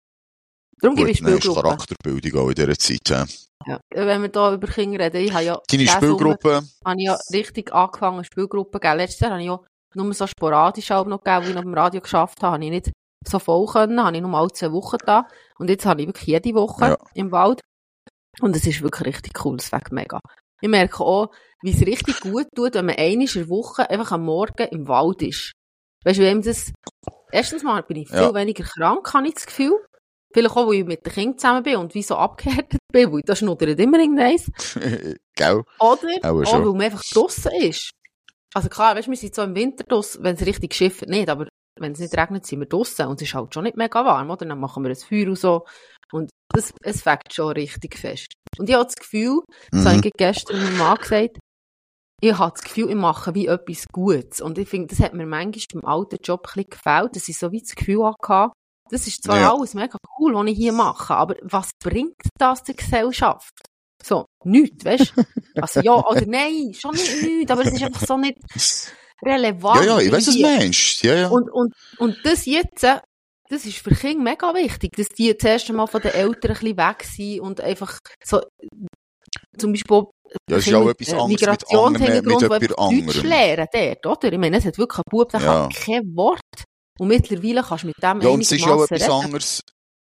Darum 0.81 0.97
gebe 0.97 1.11
ich 1.11 1.19
Gut, 1.21 1.29
dann 1.29 1.35
ist 1.35 1.45
Spielgruppen. 1.45 1.63
Charakterbildung 1.71 2.41
auch 2.41 2.49
in 2.49 2.55
dieser 2.55 2.79
Zeit. 2.79 3.09
Ja. 3.09 3.27
Ja. 3.67 3.81
Wenn 3.91 4.23
wir 4.23 4.29
da 4.29 4.55
über 4.55 4.67
Kinder 4.67 4.99
reden, 5.05 5.17
ich 5.25 5.33
habe 5.33 5.45
ja, 5.45 5.61
Deine 5.71 5.87
Spielgruppe, 5.87 6.63
habe 6.85 6.97
ich 7.01 7.05
ja 7.07 7.19
richtig 7.33 7.73
angefangen, 7.73 8.25
Spielgruppen 8.25 8.73
zu 8.73 8.81
geben. 8.81 8.97
Letztes 8.97 9.21
Jahr 9.21 9.31
habe 9.33 9.43
ich 9.43 9.47
ja 9.49 9.61
nur 9.95 10.15
so 10.15 10.27
sporadisch 10.27 10.91
auch 10.91 11.07
noch 11.07 11.23
gegeben, 11.23 11.45
wie 11.45 11.49
ich 11.51 11.55
noch 11.55 11.63
im 11.63 11.75
Radio 11.75 12.01
geschafft 12.01 12.43
habe. 12.43 12.55
Habe 12.55 12.65
ich 12.65 12.71
nicht 12.71 12.91
so 13.27 13.39
voll 13.39 13.67
können, 13.67 14.03
habe 14.03 14.17
ich 14.17 14.23
nur 14.23 14.31
mal 14.31 14.49
zwei 14.51 14.73
Wochen 14.73 14.97
da. 15.05 15.29
Und 15.59 15.69
jetzt 15.69 15.85
habe 15.85 16.01
ich 16.01 16.09
wirklich 16.09 16.27
jede 16.27 16.55
Woche 16.55 16.91
Ja. 16.91 16.97
im 17.15 17.31
Wald. 17.31 17.61
Und 18.41 18.57
es 18.57 18.67
ist 18.67 18.83
wirklich 18.83 19.07
richtig 19.07 19.45
cool, 19.45 19.57
es 19.57 19.73
weg 19.73 19.93
mega. 19.93 20.21
Ich 20.61 20.69
merke 20.69 21.03
auch, 21.05 21.31
wie 21.63 21.73
es 21.73 21.81
richtig 21.87 22.21
gut 22.21 22.47
tut, 22.55 22.75
wenn 22.75 22.87
man 22.87 22.97
einmal 22.97 23.27
in 23.27 23.33
der 23.35 23.49
Woche 23.49 23.89
einfach 23.89 24.13
am 24.13 24.25
Morgen 24.25 24.69
im 24.71 24.89
Wald 24.89 25.23
ist. 25.23 25.53
Weißt 26.05 26.19
du, 26.19 26.23
wem 26.23 26.43
das, 26.43 26.73
erstens 27.33 27.63
mal 27.63 27.83
bin 27.83 27.99
ich 27.99 28.09
viel 28.09 28.19
Ja. 28.19 28.35
weniger 28.35 28.65
krank, 28.65 29.13
habe 29.13 29.29
ich 29.29 29.35
das 29.35 29.47
Gefühl. 29.47 29.79
Vielleicht 30.33 30.55
auch, 30.57 30.67
weil 30.69 30.75
ich 30.75 30.85
mit 30.85 31.05
den 31.05 31.13
Kindern 31.13 31.39
zusammen 31.39 31.63
bin 31.65 31.77
und 31.77 31.95
wie 31.95 32.03
so 32.03 32.17
abgehärtet 32.17 32.79
bin, 32.93 33.13
weil 33.13 33.23
das 33.23 33.39
schnuddert 33.39 33.79
immer 33.81 33.99
irgendeins. 33.99 34.51
gell? 35.35 35.63
Oder 35.81 36.09
Auch 36.23 36.35
weil 36.53 36.73
man 36.73 36.83
einfach 36.83 37.03
draussen 37.13 37.51
ist. 37.61 37.91
Also 38.55 38.69
klar, 38.69 38.97
weißt, 38.97 39.09
wir 39.09 39.17
sind 39.17 39.35
so 39.35 39.43
im 39.43 39.55
Winter 39.55 39.85
draussen, 39.85 40.23
wenn 40.23 40.37
es 40.37 40.47
richtig 40.47 40.75
schifft, 40.75 41.07
nicht, 41.09 41.29
aber 41.29 41.49
wenn 41.79 41.93
es 41.93 41.99
nicht 41.99 42.17
regnet, 42.17 42.47
sind 42.47 42.61
wir 42.61 42.67
draussen 42.67 43.07
und 43.07 43.21
es 43.21 43.29
ist 43.29 43.35
halt 43.35 43.55
schon 43.55 43.65
nicht 43.65 43.77
mega 43.77 44.05
warm, 44.05 44.31
oder? 44.31 44.47
Dann 44.47 44.59
machen 44.61 44.83
wir 44.83 44.91
ein 44.91 44.97
Feuer 44.97 45.29
und 45.29 45.37
so. 45.39 45.65
Und 46.13 46.31
das, 46.53 46.73
es 46.83 47.03
fängt 47.03 47.33
schon 47.33 47.53
richtig 47.53 47.97
fest. 47.99 48.27
Und 48.59 48.69
ich 48.69 48.75
habe 48.75 48.85
das 48.85 48.97
Gefühl, 48.97 49.41
das 49.71 49.85
habe 49.87 49.97
Mhm. 49.97 50.03
ich 50.05 50.13
gestern 50.17 50.63
meinem 50.63 50.77
Mann 50.77 50.97
gesagt, 50.97 51.39
ich 52.23 52.37
habe 52.37 52.53
das 52.53 52.63
Gefühl, 52.63 52.91
ich 52.91 52.97
mache 52.97 53.35
wie 53.35 53.47
etwas 53.47 53.87
Gutes. 53.93 54.41
Und 54.41 54.59
ich 54.59 54.69
finde, 54.69 54.89
das 54.89 55.01
hat 55.01 55.15
mir 55.15 55.27
manchmal 55.27 55.81
beim 55.83 55.85
alten 55.91 56.19
Job 56.23 56.41
ein 56.49 56.53
bisschen 56.55 56.71
gefällt, 56.71 57.17
dass 57.17 57.29
ich 57.29 57.39
so 57.39 57.51
wie 57.53 57.61
das 57.61 57.75
Gefühl 57.75 58.05
hatte, 58.05 58.53
das 58.91 59.07
ist 59.07 59.23
zwar 59.23 59.41
Ja. 59.41 59.55
alles 59.55 59.75
mega 59.75 59.97
cool, 60.19 60.35
was 60.35 60.47
ich 60.51 60.57
hier 60.57 60.73
mache, 60.73 61.15
aber 61.15 61.37
was 61.43 61.71
bringt 61.83 62.15
das 62.39 62.63
der 62.65 62.75
Gesellschaft? 62.75 63.53
So, 64.03 64.25
nichts, 64.45 64.85
weißt 64.85 65.13
du? 65.17 65.23
Also 65.63 65.81
ja, 65.81 65.93
oder 66.11 66.27
nein, 66.27 66.73
schon 66.75 66.95
nicht 66.95 67.23
nichts, 67.23 67.51
aber 67.53 67.65
es 67.65 67.73
ist 67.73 67.83
einfach 67.83 68.05
so 68.07 68.17
nicht 68.19 68.39
relevant. 69.25 69.85
Ja, 69.85 69.85
ja, 69.85 69.99
ich 70.01 70.11
weiß, 70.13 70.27
was 70.29 70.35
du 70.37 70.43
meinst. 70.43 71.03
Ja, 71.03 71.15
ja. 71.15 71.29
Und, 71.29 71.51
und, 71.51 71.73
und 71.99 72.17
das 72.25 72.47
jetzt, 72.47 72.85
das 73.51 73.67
ist 73.67 73.79
für 73.79 73.91
Kinder 73.95 74.23
mega 74.23 74.55
wichtig, 74.55 74.93
dass 74.97 75.09
die 75.09 75.37
das 75.37 75.45
erste 75.51 75.73
Mal 75.73 75.87
von 75.87 76.01
den 76.01 76.13
Eltern 76.13 76.53
ein 76.53 76.59
bisschen 76.61 76.77
weg 76.77 77.03
sind 77.05 77.41
und 77.41 77.61
einfach 77.61 77.99
so, 78.25 78.41
zum 79.59 79.73
Beispiel 79.73 80.05
Ja, 80.49 80.57
es 80.57 80.67
ist 80.67 80.75
auch 80.75 80.89
etwas 80.89 81.09
äh, 81.09 81.17
anderes 81.17 81.41
mit 81.41 81.49
anderen- 81.73 82.25
mit 82.25 82.41
jemand 82.43 82.79
anderem. 82.79 83.27
lernen 83.27 83.67
dort, 83.73 84.07
oder? 84.07 84.33
Ich 84.33 84.39
meine, 84.39 84.57
es 84.59 84.65
hat 84.65 84.79
wirklich 84.79 84.99
einen 84.99 85.11
Bub, 85.11 85.29
der 85.31 85.41
Ja. 85.41 85.47
kann 85.63 85.69
kein 85.71 86.17
Wort. 86.17 86.41
Und 86.99 87.09
mittlerweile 87.09 87.63
kannst 87.63 87.83
du 87.85 87.89
mit 87.89 87.97
dem 88.03 88.21
Ja, 88.21 88.29
und 88.29 88.41
es 88.43 88.53
ist 88.53 88.61
ja 88.61 88.67
auch 88.67 88.71
einigermaßen 88.83 88.97
etwas 88.97 89.09
reden. 89.09 89.25
anderes. 89.25 89.61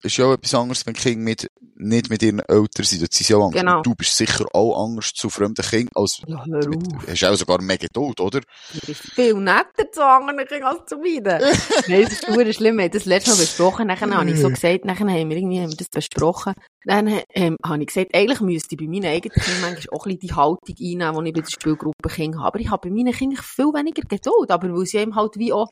Es 0.03 0.13
ist 0.19 0.21
auch 0.25 0.33
etwas 0.33 0.55
anderes, 0.55 0.87
wenn 0.87 0.95
Kinder 0.95 1.21
mit, 1.25 1.47
nicht 1.81 2.11
mit 2.11 2.23
ihren 2.23 2.41
Eltern 2.41 2.85
sind. 2.85 3.03
Dort 3.03 3.13
sind 3.13 3.27
sie 3.27 3.35
anders. 3.35 3.53
Genau. 3.53 3.83
Du 3.83 3.95
bist 3.95 4.17
sicher 4.17 4.47
auch 4.53 4.85
anders 4.85 5.13
zu 5.13 5.31
fremden 5.31 5.65
Kindern 5.65 5.91
als 5.95 6.23
Ja, 6.27 6.45
hör 6.45 6.69
mit, 6.69 6.95
auf. 6.95 7.09
hast 7.09 7.25
auch 7.25 7.35
sogar 7.35 7.63
mega 7.63 7.87
tot, 7.93 8.21
oder? 8.21 8.41
Du 8.41 8.87
bist 8.87 9.01
viel 9.15 9.35
netter 9.35 9.91
zu 9.93 10.05
anderen 10.05 10.47
Kindern 10.47 10.77
als 10.77 10.89
zu 10.89 10.97
meinen. 10.99 11.25
Nein, 11.89 12.03
das 12.03 12.13
ist 12.13 12.25
verdammt 12.25 12.55
schlimm. 12.55 12.77
Wir 12.77 12.85
haben 12.85 12.91
das 12.93 13.05
letzte 13.07 13.31
Mal 13.31 13.39
besprochen. 13.39 13.87
Nachher 13.87 14.11
habe 14.11 14.31
ich 14.31 14.41
so 14.41 14.49
gesagt, 14.49 14.85
nachher 14.85 15.09
haben 15.09 15.29
wir 15.29 15.37
irgendwie 15.37 15.61
haben 15.61 15.71
wir 15.71 15.77
das 15.77 15.89
besprochen. 15.89 16.55
Dann 16.85 17.21
ähm, 17.35 17.57
habe 17.65 17.81
ich 17.81 17.89
gesagt, 17.89 18.15
eigentlich 18.15 18.41
müsste 18.41 18.75
ich 18.75 18.79
bei 18.79 18.87
meinen 18.87 19.07
eigenen 19.07 19.35
Kindern 19.35 19.61
manchmal 19.61 19.99
auch 19.99 20.07
ein 20.07 20.17
bisschen 20.17 20.29
die 20.29 20.35
Haltung 20.35 20.77
einnehmen, 20.79 21.25
die 21.25 21.31
ich 21.31 21.35
bei 21.35 21.41
der 21.41 21.51
Spielgruppe 21.51 22.09
Kinder 22.09 22.39
habe. 22.39 22.47
Aber 22.49 22.61
ich 22.61 22.71
habe 22.71 22.89
bei 22.89 22.95
meinen 22.95 23.13
Kindern 23.13 23.43
viel 23.43 23.67
weniger 23.67 24.03
Geduld. 24.03 24.51
Aber 24.51 24.73
weil 24.73 24.87
sie 24.87 24.99
eben 24.99 25.15
halt 25.15 25.37
wie 25.37 25.53
auch, 25.53 25.71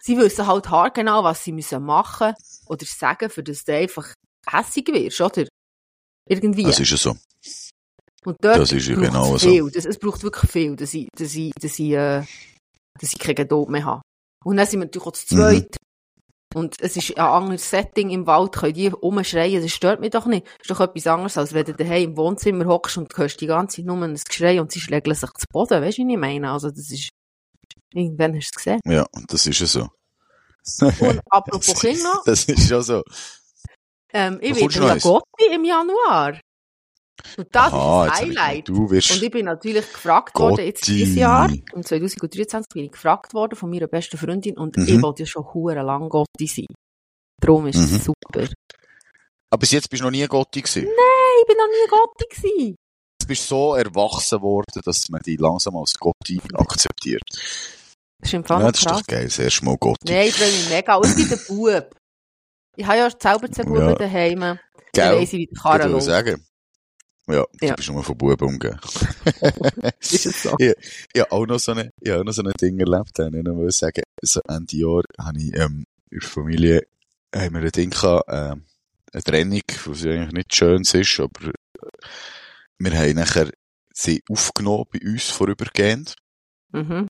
sie 0.00 0.16
wissen 0.18 0.46
halt 0.46 0.70
haargenau, 0.70 1.24
was 1.24 1.44
sie 1.44 1.52
müssen 1.52 1.82
machen 1.84 2.34
oder 2.66 2.84
sagen, 2.86 3.30
für 3.30 3.42
das 3.42 3.64
du 3.64 3.74
einfach 3.74 4.06
hässig 4.48 4.86
wirst, 4.88 5.20
oder? 5.20 5.46
Irgendwie. 6.28 6.64
Das 6.64 6.80
ist 6.80 6.90
ja 6.90 6.96
so. 6.96 7.16
Und 8.24 8.36
dort 8.40 8.58
Das 8.58 8.72
ist 8.72 8.88
ja 8.88 8.96
genau 8.96 9.36
so. 9.36 9.48
viel. 9.48 9.70
Das, 9.70 9.84
es 9.84 9.98
braucht 9.98 10.22
wirklich 10.24 10.50
viel, 10.50 10.74
dass 10.76 10.92
ich, 10.94 11.08
dass 11.16 11.34
ich, 11.34 11.52
dass 11.60 11.78
ich, 11.78 11.90
äh, 11.92 12.24
dass 13.00 13.12
ich 13.12 13.18
keine 13.18 13.36
Geduld 13.36 13.68
mehr 13.68 13.84
habe. 13.84 14.02
Und 14.44 14.56
dann 14.56 14.66
sind 14.66 14.80
wir 14.80 14.86
natürlich 14.86 15.06
auch 15.06 15.12
zu 15.12 15.34
Mhm. 15.34 15.38
zweit. 15.38 15.76
Und 16.54 16.76
es 16.80 16.96
ist 16.96 17.16
ein 17.18 17.24
anderes 17.24 17.68
Setting 17.68 18.10
im 18.10 18.26
Wald, 18.26 18.52
können 18.52 18.72
die 18.72 18.86
rumschreien, 18.88 19.62
das 19.62 19.72
stört 19.72 20.00
mich 20.00 20.10
doch 20.10 20.26
nicht. 20.26 20.46
Das 20.46 20.54
ist 20.62 20.70
doch 20.70 20.80
etwas 20.80 21.06
anderes, 21.06 21.36
als 21.36 21.52
wenn 21.52 21.66
du 21.66 21.74
daheim 21.74 22.10
im 22.10 22.16
Wohnzimmer 22.16 22.64
hockst 22.64 22.96
und 22.96 23.14
hörst 23.16 23.40
die 23.40 23.46
ganze 23.46 23.76
Zeit 23.76 23.84
nur 23.84 24.02
ein 24.02 24.14
Geschrei 24.26 24.60
und 24.60 24.72
sie 24.72 24.80
schlägeln 24.80 25.14
sich 25.14 25.30
zu 25.32 25.46
Boden. 25.52 25.82
Weißt 25.82 25.98
du, 25.98 26.06
wie 26.06 26.12
ich 26.12 26.18
meine? 26.18 26.50
Also, 26.50 26.70
das 26.70 26.90
ist, 26.90 27.10
irgendwann 27.92 28.34
hast 28.36 28.52
du 28.54 28.58
es 28.58 28.64
gesehen. 28.64 28.80
Ja, 28.86 29.06
das 29.28 29.46
ist 29.46 29.60
ja 29.60 29.66
so. 29.66 29.88
Und 30.80 31.20
apropos 31.30 31.74
Kinder, 31.80 32.22
Das 32.24 32.44
ist 32.44 32.70
ja 32.70 32.80
so. 32.80 33.02
Ähm, 34.16 34.38
ich 34.40 34.56
werde 34.56 34.80
Neues? 34.80 35.02
Gotti 35.02 35.46
im 35.52 35.64
Januar. 35.64 36.40
Und 37.38 37.48
das 37.50 37.72
Aha, 37.72 38.06
ist 38.06 38.12
ich- 38.22 38.38
Highlight. 38.38 38.68
Wirst, 38.68 39.10
Und 39.12 39.22
ich 39.22 39.30
bin 39.30 39.46
natürlich 39.46 39.90
gefragt 39.92 40.38
worden, 40.38 40.64
jetzt 40.64 40.82
Gotti. 40.82 40.92
dieses 40.96 41.16
Jahr, 41.16 41.50
im 41.74 41.82
2023 41.82 42.66
bin 42.74 42.84
ich 42.84 42.92
gefragt 42.92 43.34
worden 43.34 43.56
von 43.56 43.70
meiner 43.70 43.86
besten 43.88 44.16
Freundin 44.18 44.56
und 44.56 44.76
Mhm. 44.76 44.86
ich 44.88 45.02
wollte 45.02 45.22
ja 45.22 45.26
schon 45.26 45.44
hure 45.52 45.82
lang 45.82 46.08
Gotti 46.08 46.46
sein. 46.46 46.66
Darum 47.40 47.66
ist 47.66 47.76
Mhm. 47.78 47.96
es 47.96 48.04
super. 48.04 48.48
aber 49.50 49.60
bis 49.60 49.70
jetzt 49.72 49.88
bist 49.88 50.00
du 50.00 50.04
noch 50.04 50.10
nie 50.10 50.26
Gotti 50.26 50.60
gewesen. 50.60 50.82
Hey, 50.82 51.40
ich 51.40 51.46
bin 51.46 51.56
noch 51.56 51.68
nie 51.68 51.88
Gotti 51.88 52.26
gewesen. 52.28 52.76
Du 53.20 53.26
bist 53.28 53.48
so 53.48 53.74
erwachsen 53.74 54.40
worden, 54.42 54.80
dass 54.84 55.08
man 55.08 55.20
dich 55.22 55.38
langsam 55.40 55.76
als 55.76 55.94
Gotti 55.94 56.40
akzeptiert. 56.54 57.22
Das 57.32 58.30
ist 58.30 58.34
im 58.34 58.44
Fall 58.44 58.60
Ja, 58.62 58.70
das 58.70 58.80
ist 58.80 58.90
doch 58.90 59.02
geil. 59.06 59.24
Das 59.24 59.38
erste 59.38 59.64
Mal 59.64 59.76
Gotti. 59.78 60.12
Nein, 60.12 60.28
ich 60.28 60.34
freue 60.34 60.48
mich 60.50 60.68
mega. 60.70 60.94
Und 60.96 61.06
ich 61.08 61.16
bin 61.16 61.28
der 61.28 61.36
Bub. 61.48 61.96
Ich 62.76 62.86
habe 62.86 62.98
ja 62.98 63.08
selber 63.10 63.50
zwei 63.50 63.64
Buben 63.64 63.80
Ja. 63.88 63.94
daheim. 63.94 64.58
Gell? 64.92 65.16
weiss 65.16 65.32
ich, 65.32 65.32
wie 65.32 65.46
die 65.46 65.52
Ich 65.52 65.60
Karre 65.60 65.88
läuft. 65.88 66.06
sagen. 66.06 66.44
Ja, 67.28 67.44
du 67.60 67.66
Ja. 67.66 67.74
bist 67.74 67.90
nur 67.90 68.04
von 68.04 68.16
Buben 68.16 68.48
umgehen. 68.48 68.78
Ist 70.00 70.26
es 70.26 70.42
so? 70.44 70.54
Ich 70.58 70.74
habe 71.20 71.32
auch 71.32 71.46
noch 71.46 71.58
so 71.58 71.72
eine, 71.72 71.90
ich 72.00 72.10
habe 72.10 72.20
auch 72.20 72.24
noch 72.24 72.32
so 72.32 72.42
ein 72.42 72.52
Ding 72.60 72.78
erlebt, 72.78 73.18
habe 73.18 73.36
ich 73.36 73.42
noch 73.44 73.54
mal 73.54 73.70
sagen. 73.72 74.02
So 74.22 74.40
Ende 74.48 74.76
Jahr 74.76 75.02
habe 75.20 75.38
ich, 75.40 75.54
ähm, 75.56 75.84
in 76.10 76.20
der 76.20 76.28
Familie, 76.28 76.86
haben 77.34 77.54
wir 77.54 77.62
ein 77.62 77.70
Ding 77.72 77.90
gehabt, 77.90 78.24
ähm, 78.28 78.64
eine 79.12 79.22
Trennung, 79.24 79.60
was 79.86 80.04
eigentlich 80.04 80.32
nicht 80.32 80.54
schön 80.54 80.82
ist, 80.82 81.20
aber, 81.20 81.48
äh, 81.48 81.52
wir 82.78 82.96
haben 82.98 83.14
nachher 83.16 83.50
sie 83.92 84.22
aufgenommen 84.30 84.84
bei 84.92 85.00
uns 85.04 85.24
vorübergehend. 85.30 86.14
Mhm. 86.72 87.08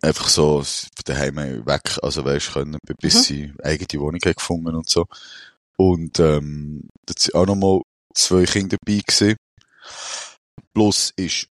Einfach 0.00 0.28
so, 0.28 0.62
von 0.62 0.88
daheim 1.04 1.36
weg, 1.66 1.98
also 2.02 2.24
weisst, 2.24 2.52
können, 2.52 2.78
bis 3.00 3.14
Mhm. 3.14 3.20
sie 3.22 3.52
eigene 3.62 4.00
Wohnung 4.02 4.20
haben 4.24 4.34
gefunden 4.34 4.74
und 4.76 4.88
so. 4.88 5.06
Und, 5.76 6.18
ähm, 6.20 6.88
da 7.06 7.14
sind 7.18 7.34
auch 7.34 7.46
noch 7.46 7.56
mal 7.56 7.80
zwei 8.14 8.44
Kinder 8.44 8.76
dabei 8.84 9.00
gewesen. 9.06 9.36
Plus 10.72 11.12
ist 11.16 11.48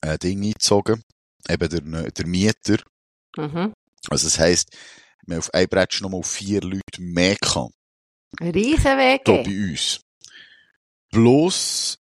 ein 0.00 0.18
Ding 0.18 0.42
eingezogen. 0.42 1.02
Eben 1.48 1.68
der, 1.68 2.10
der 2.10 2.26
Mieter. 2.26 2.76
Mhm. 3.36 3.72
Also 4.10 4.26
das 4.26 4.38
heisst, 4.38 4.70
wir 5.26 5.36
haben 5.36 5.40
auf 5.40 5.54
ein 5.54 5.68
Brettsch 5.68 6.00
noch 6.02 6.10
mal 6.10 6.22
vier 6.22 6.60
Leute 6.60 7.00
mehr 7.00 7.36
gehabt. 7.36 7.72
Hier 8.38 8.54
Riesenwege. 8.54 9.22
bei 9.24 9.70
uns. 9.70 10.00
Plus 11.10 11.98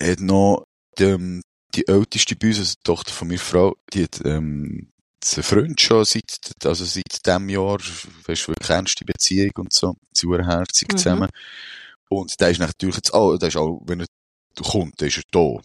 hat 0.00 0.20
noch 0.20 0.64
die, 0.98 1.40
die 1.74 1.86
älteste 1.88 2.36
bei 2.36 2.48
uns, 2.48 2.58
also 2.58 2.74
die 2.74 2.82
Tochter 2.84 3.12
von 3.12 3.28
meiner 3.28 3.40
Frau, 3.40 3.76
die 3.92 4.04
hat, 4.04 4.20
ähm, 4.24 4.90
einen 5.36 5.44
Freund 5.44 5.80
schon 5.80 6.04
seit, 6.04 6.50
also 6.64 6.84
seit 6.84 7.26
dem 7.26 7.48
Jahr, 7.48 7.78
weißt 7.78 8.42
du, 8.42 8.48
wirklich 8.48 8.70
ernste 8.70 9.04
Beziehung 9.04 9.52
und 9.58 9.72
so, 9.72 9.94
waren 10.24 10.46
herzig 10.46 10.88
Mhm. 10.92 10.96
zusammen. 10.96 11.28
Und 12.08 12.38
der 12.40 12.50
ist 12.50 12.58
natürlich 12.58 12.96
jetzt 12.96 13.14
auch, 13.14 13.36
der 13.38 13.48
ist 13.48 13.56
auch, 13.56 13.80
wenn 13.86 14.00
er 14.00 14.06
kommt, 14.62 15.00
dann 15.00 15.08
ist 15.08 15.18
er 15.18 15.22
da. 15.30 15.60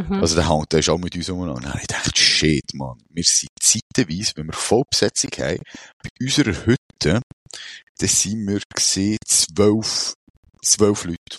Mhm. 0.00 0.20
Also 0.20 0.34
der 0.34 0.48
Hand, 0.48 0.72
der 0.72 0.80
ist 0.80 0.88
auch 0.90 0.98
mit 0.98 1.14
uns 1.16 1.28
umeinander. 1.30 1.56
Und 1.56 1.64
dann 1.64 1.72
habe 1.72 1.80
ich 1.82 1.86
gedacht, 1.86 2.18
shit, 2.18 2.74
man, 2.74 2.98
wir 3.08 3.24
sind 3.24 3.48
zeitweise, 3.60 4.32
wenn 4.36 4.46
wir 4.46 4.52
Vollbesetzung 4.52 5.30
haben, 5.38 5.58
bei 6.02 6.10
unserer 6.20 6.66
Hütte, 6.66 7.20
dann 7.98 8.08
sind 8.08 8.46
wir 8.46 8.60
gesehen, 8.74 9.18
zwölf, 9.26 10.14
zwölf 10.62 11.04
Leute. 11.04 11.38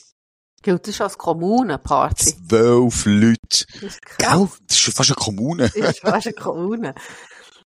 Gilt 0.65 0.87
das 0.87 0.99
als 0.99 1.15
Kommunenparty? 1.15 2.37
Zwölf 2.47 3.05
Leute. 3.05 3.65
Das. 3.81 3.99
Gell? 4.17 4.49
Das 4.67 4.75
ist 4.75 4.79
schon 4.79 4.93
fast 4.95 5.11
eine 5.11 5.15
Kommune. 5.15 5.69
Das 5.69 5.91
ist 5.91 5.99
fast 5.99 6.25
eine 6.25 6.33
Kommune. 6.33 6.95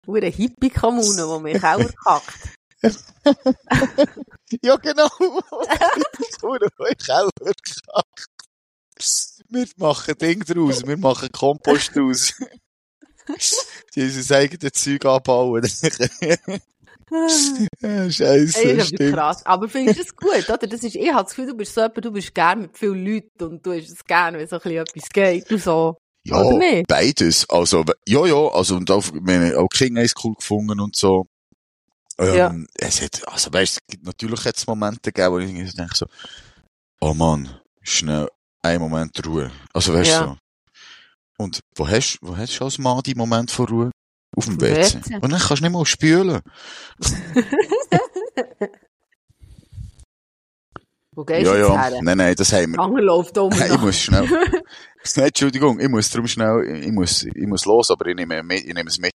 Nur 0.05 0.17
eine 0.17 0.27
Hippie-Kommune, 0.27 1.25
die 1.25 1.41
mich 1.41 1.63
auch 1.63 1.89
kackt. 2.03 2.33
ja, 4.61 4.75
genau. 4.75 5.07
Oder 6.43 6.67
euch 6.77 7.09
auch 7.09 7.31
verkackt. 7.35 8.27
Wir 9.49 9.67
machen 9.77 10.15
Ding 10.19 10.41
draus, 10.41 10.85
wir 10.85 10.97
machen 10.97 11.29
Kompost 11.31 11.95
draus. 11.95 12.33
Die 13.95 14.07
sein 14.07 14.37
eigenes 14.37 14.73
Zeug 14.73 15.03
anbauen. 15.03 15.67
Scheiße, 18.11 18.63
Ey, 18.63 18.77
das 18.77 18.91
ist 18.91 18.97
krass. 19.13 19.45
Aber 19.45 19.67
findest 19.69 19.99
du 19.99 20.03
das 20.03 20.15
gut, 20.15 20.49
oder? 20.49 20.67
Das 20.67 20.83
ist, 20.83 20.95
ich 20.95 21.11
habe 21.13 21.23
das 21.23 21.29
Gefühl, 21.35 21.47
du 21.47 21.55
bist 21.55 21.73
so 21.73 21.81
jemand, 21.81 22.05
du 22.05 22.11
bist 22.11 22.33
gern 22.33 22.61
mit 22.61 22.77
vielen 22.77 23.05
Leuten 23.05 23.43
und 23.43 23.65
du 23.65 23.73
hast 23.73 23.89
es 23.89 24.03
gern, 24.05 24.35
wenn 24.35 24.47
so 24.47 24.55
ein 24.57 24.61
bisschen 24.61 24.77
etwas 24.81 25.09
geht 25.09 25.51
und 25.51 25.61
so. 25.61 25.97
Ja, 26.25 26.41
beides. 26.87 27.49
Also, 27.49 27.83
ja, 28.07 28.25
ja, 28.25 28.47
also, 28.47 28.77
und 28.77 28.89
auch, 28.89 29.03
meine, 29.21 29.57
auch 29.57 29.67
King 29.67 29.97
ist 29.97 30.15
cool 30.23 30.33
gefunden 30.35 30.79
und 30.79 30.95
so. 30.95 31.25
Ähm, 32.17 32.35
Ja. 32.35 32.55
Es 32.75 33.01
hat, 33.01 33.27
also, 33.27 33.51
weißt, 33.51 33.73
es 33.81 33.87
gibt 33.87 34.05
natürlich 34.05 34.43
jetzt 34.45 34.65
Momente 34.67 35.11
gegeben, 35.11 35.33
wo 35.33 35.39
ich 35.39 35.49
irgendwie 35.49 35.67
so 35.67 35.75
denke 35.75 35.95
so, 35.95 36.05
oh 37.01 37.13
Mann, 37.13 37.49
schnell, 37.81 38.29
einen 38.61 38.79
Moment 38.81 39.25
Ruhe. 39.27 39.51
Also, 39.73 39.93
weißt 39.93 40.09
du, 40.09 40.13
Ja. 40.13 40.23
so. 40.25 40.37
Und 41.43 41.59
wo 41.75 41.87
hast, 41.87 42.19
wo 42.21 42.37
hast 42.37 42.57
du 42.57 42.63
als 42.63 42.77
Mann 42.77 43.01
die 43.05 43.15
Moment 43.15 43.51
von 43.51 43.65
Ruhe? 43.65 43.91
Auf 44.35 44.45
dem 44.45 44.59
WC. 44.61 44.97
Und 45.21 45.31
dann 45.31 45.39
kannst 45.39 45.59
du 45.59 45.63
nicht 45.65 45.71
mal 45.71 45.85
spülen. 45.85 46.41
Wo 51.15 51.23
gehst 51.23 51.45
ja, 51.45 51.53
du 51.53 51.59
ja. 51.59 51.89
her? 51.89 51.99
Nein, 52.01 52.17
nein, 52.17 52.35
das 52.35 52.51
haben 52.53 52.71
wir. 52.73 52.79
Anger 52.79 53.01
läuft 53.01 53.37
um. 53.37 53.49
Nein, 53.49 53.71
ich 53.73 53.79
muss 53.79 53.99
schnell. 53.99 54.27
Nein, 54.27 55.25
Entschuldigung, 55.27 55.79
ich 55.79 55.89
muss 55.89 56.09
drum 56.09 56.25
schnell, 56.27 56.81
ich 56.83 56.91
muss, 56.91 57.23
ich 57.23 57.45
muss 57.47 57.65
los, 57.65 57.91
aber 57.91 58.07
ich 58.07 58.15
nehme, 58.15 58.41
mit, 58.41 58.63
ich 58.65 58.73
nehme 58.73 58.89
es 58.89 58.97
mit. 58.97 59.13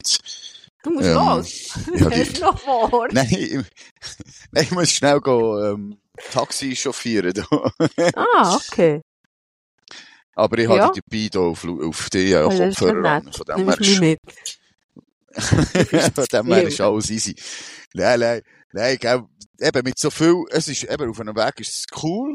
Du 0.83 0.89
musst 0.89 1.07
Ähm, 1.07 1.13
los. 1.15 1.73
ja, 1.95 2.09
die- 2.23 2.33
du 2.33 2.41
noch 2.41 2.59
vor? 2.59 3.07
Nein, 3.11 3.27
ich, 3.29 3.53
nein, 4.51 4.63
ich 4.63 4.71
muss 4.71 4.89
schnell 4.91 5.19
go, 5.21 5.57
ähm, 5.63 5.97
Taxi 6.31 6.75
chauffieren. 6.75 7.33
Ah, 8.15 8.55
okay. 8.57 9.01
Aber 10.35 10.57
ich 10.57 10.67
Ja. 10.69 10.87
habe 10.87 10.99
die 10.99 11.01
dabei 11.09 11.29
da 11.31 11.39
auf, 11.39 11.65
auf 11.65 12.09
die 12.09 12.31
äh, 12.33 12.43
Oh, 12.43 12.49
ist 12.49 12.77
Kopfhörer 12.77 13.09
an. 13.09 13.31
Von 13.31 13.45
dem 13.45 13.67
her 13.69 13.75
du 13.77 13.79
mich 13.79 13.91
ist, 13.91 13.99
mit. 14.01 14.19
Von 15.41 16.25
dem 16.31 16.53
her 16.53 16.63
ist 16.63 16.81
alles 16.81 17.09
easy. 17.09 17.35
Nein, 17.93 18.19
nein, 18.19 18.41
nein, 18.71 18.97
gell, 18.99 19.23
eben 19.59 19.83
mit 19.83 19.99
so 19.99 20.09
viel, 20.09 20.43
es 20.49 20.67
ist, 20.67 20.83
eben 20.83 21.09
auf 21.09 21.19
einem 21.19 21.35
Weg 21.35 21.59
ist 21.59 21.75
es 21.75 22.03
cool. 22.03 22.33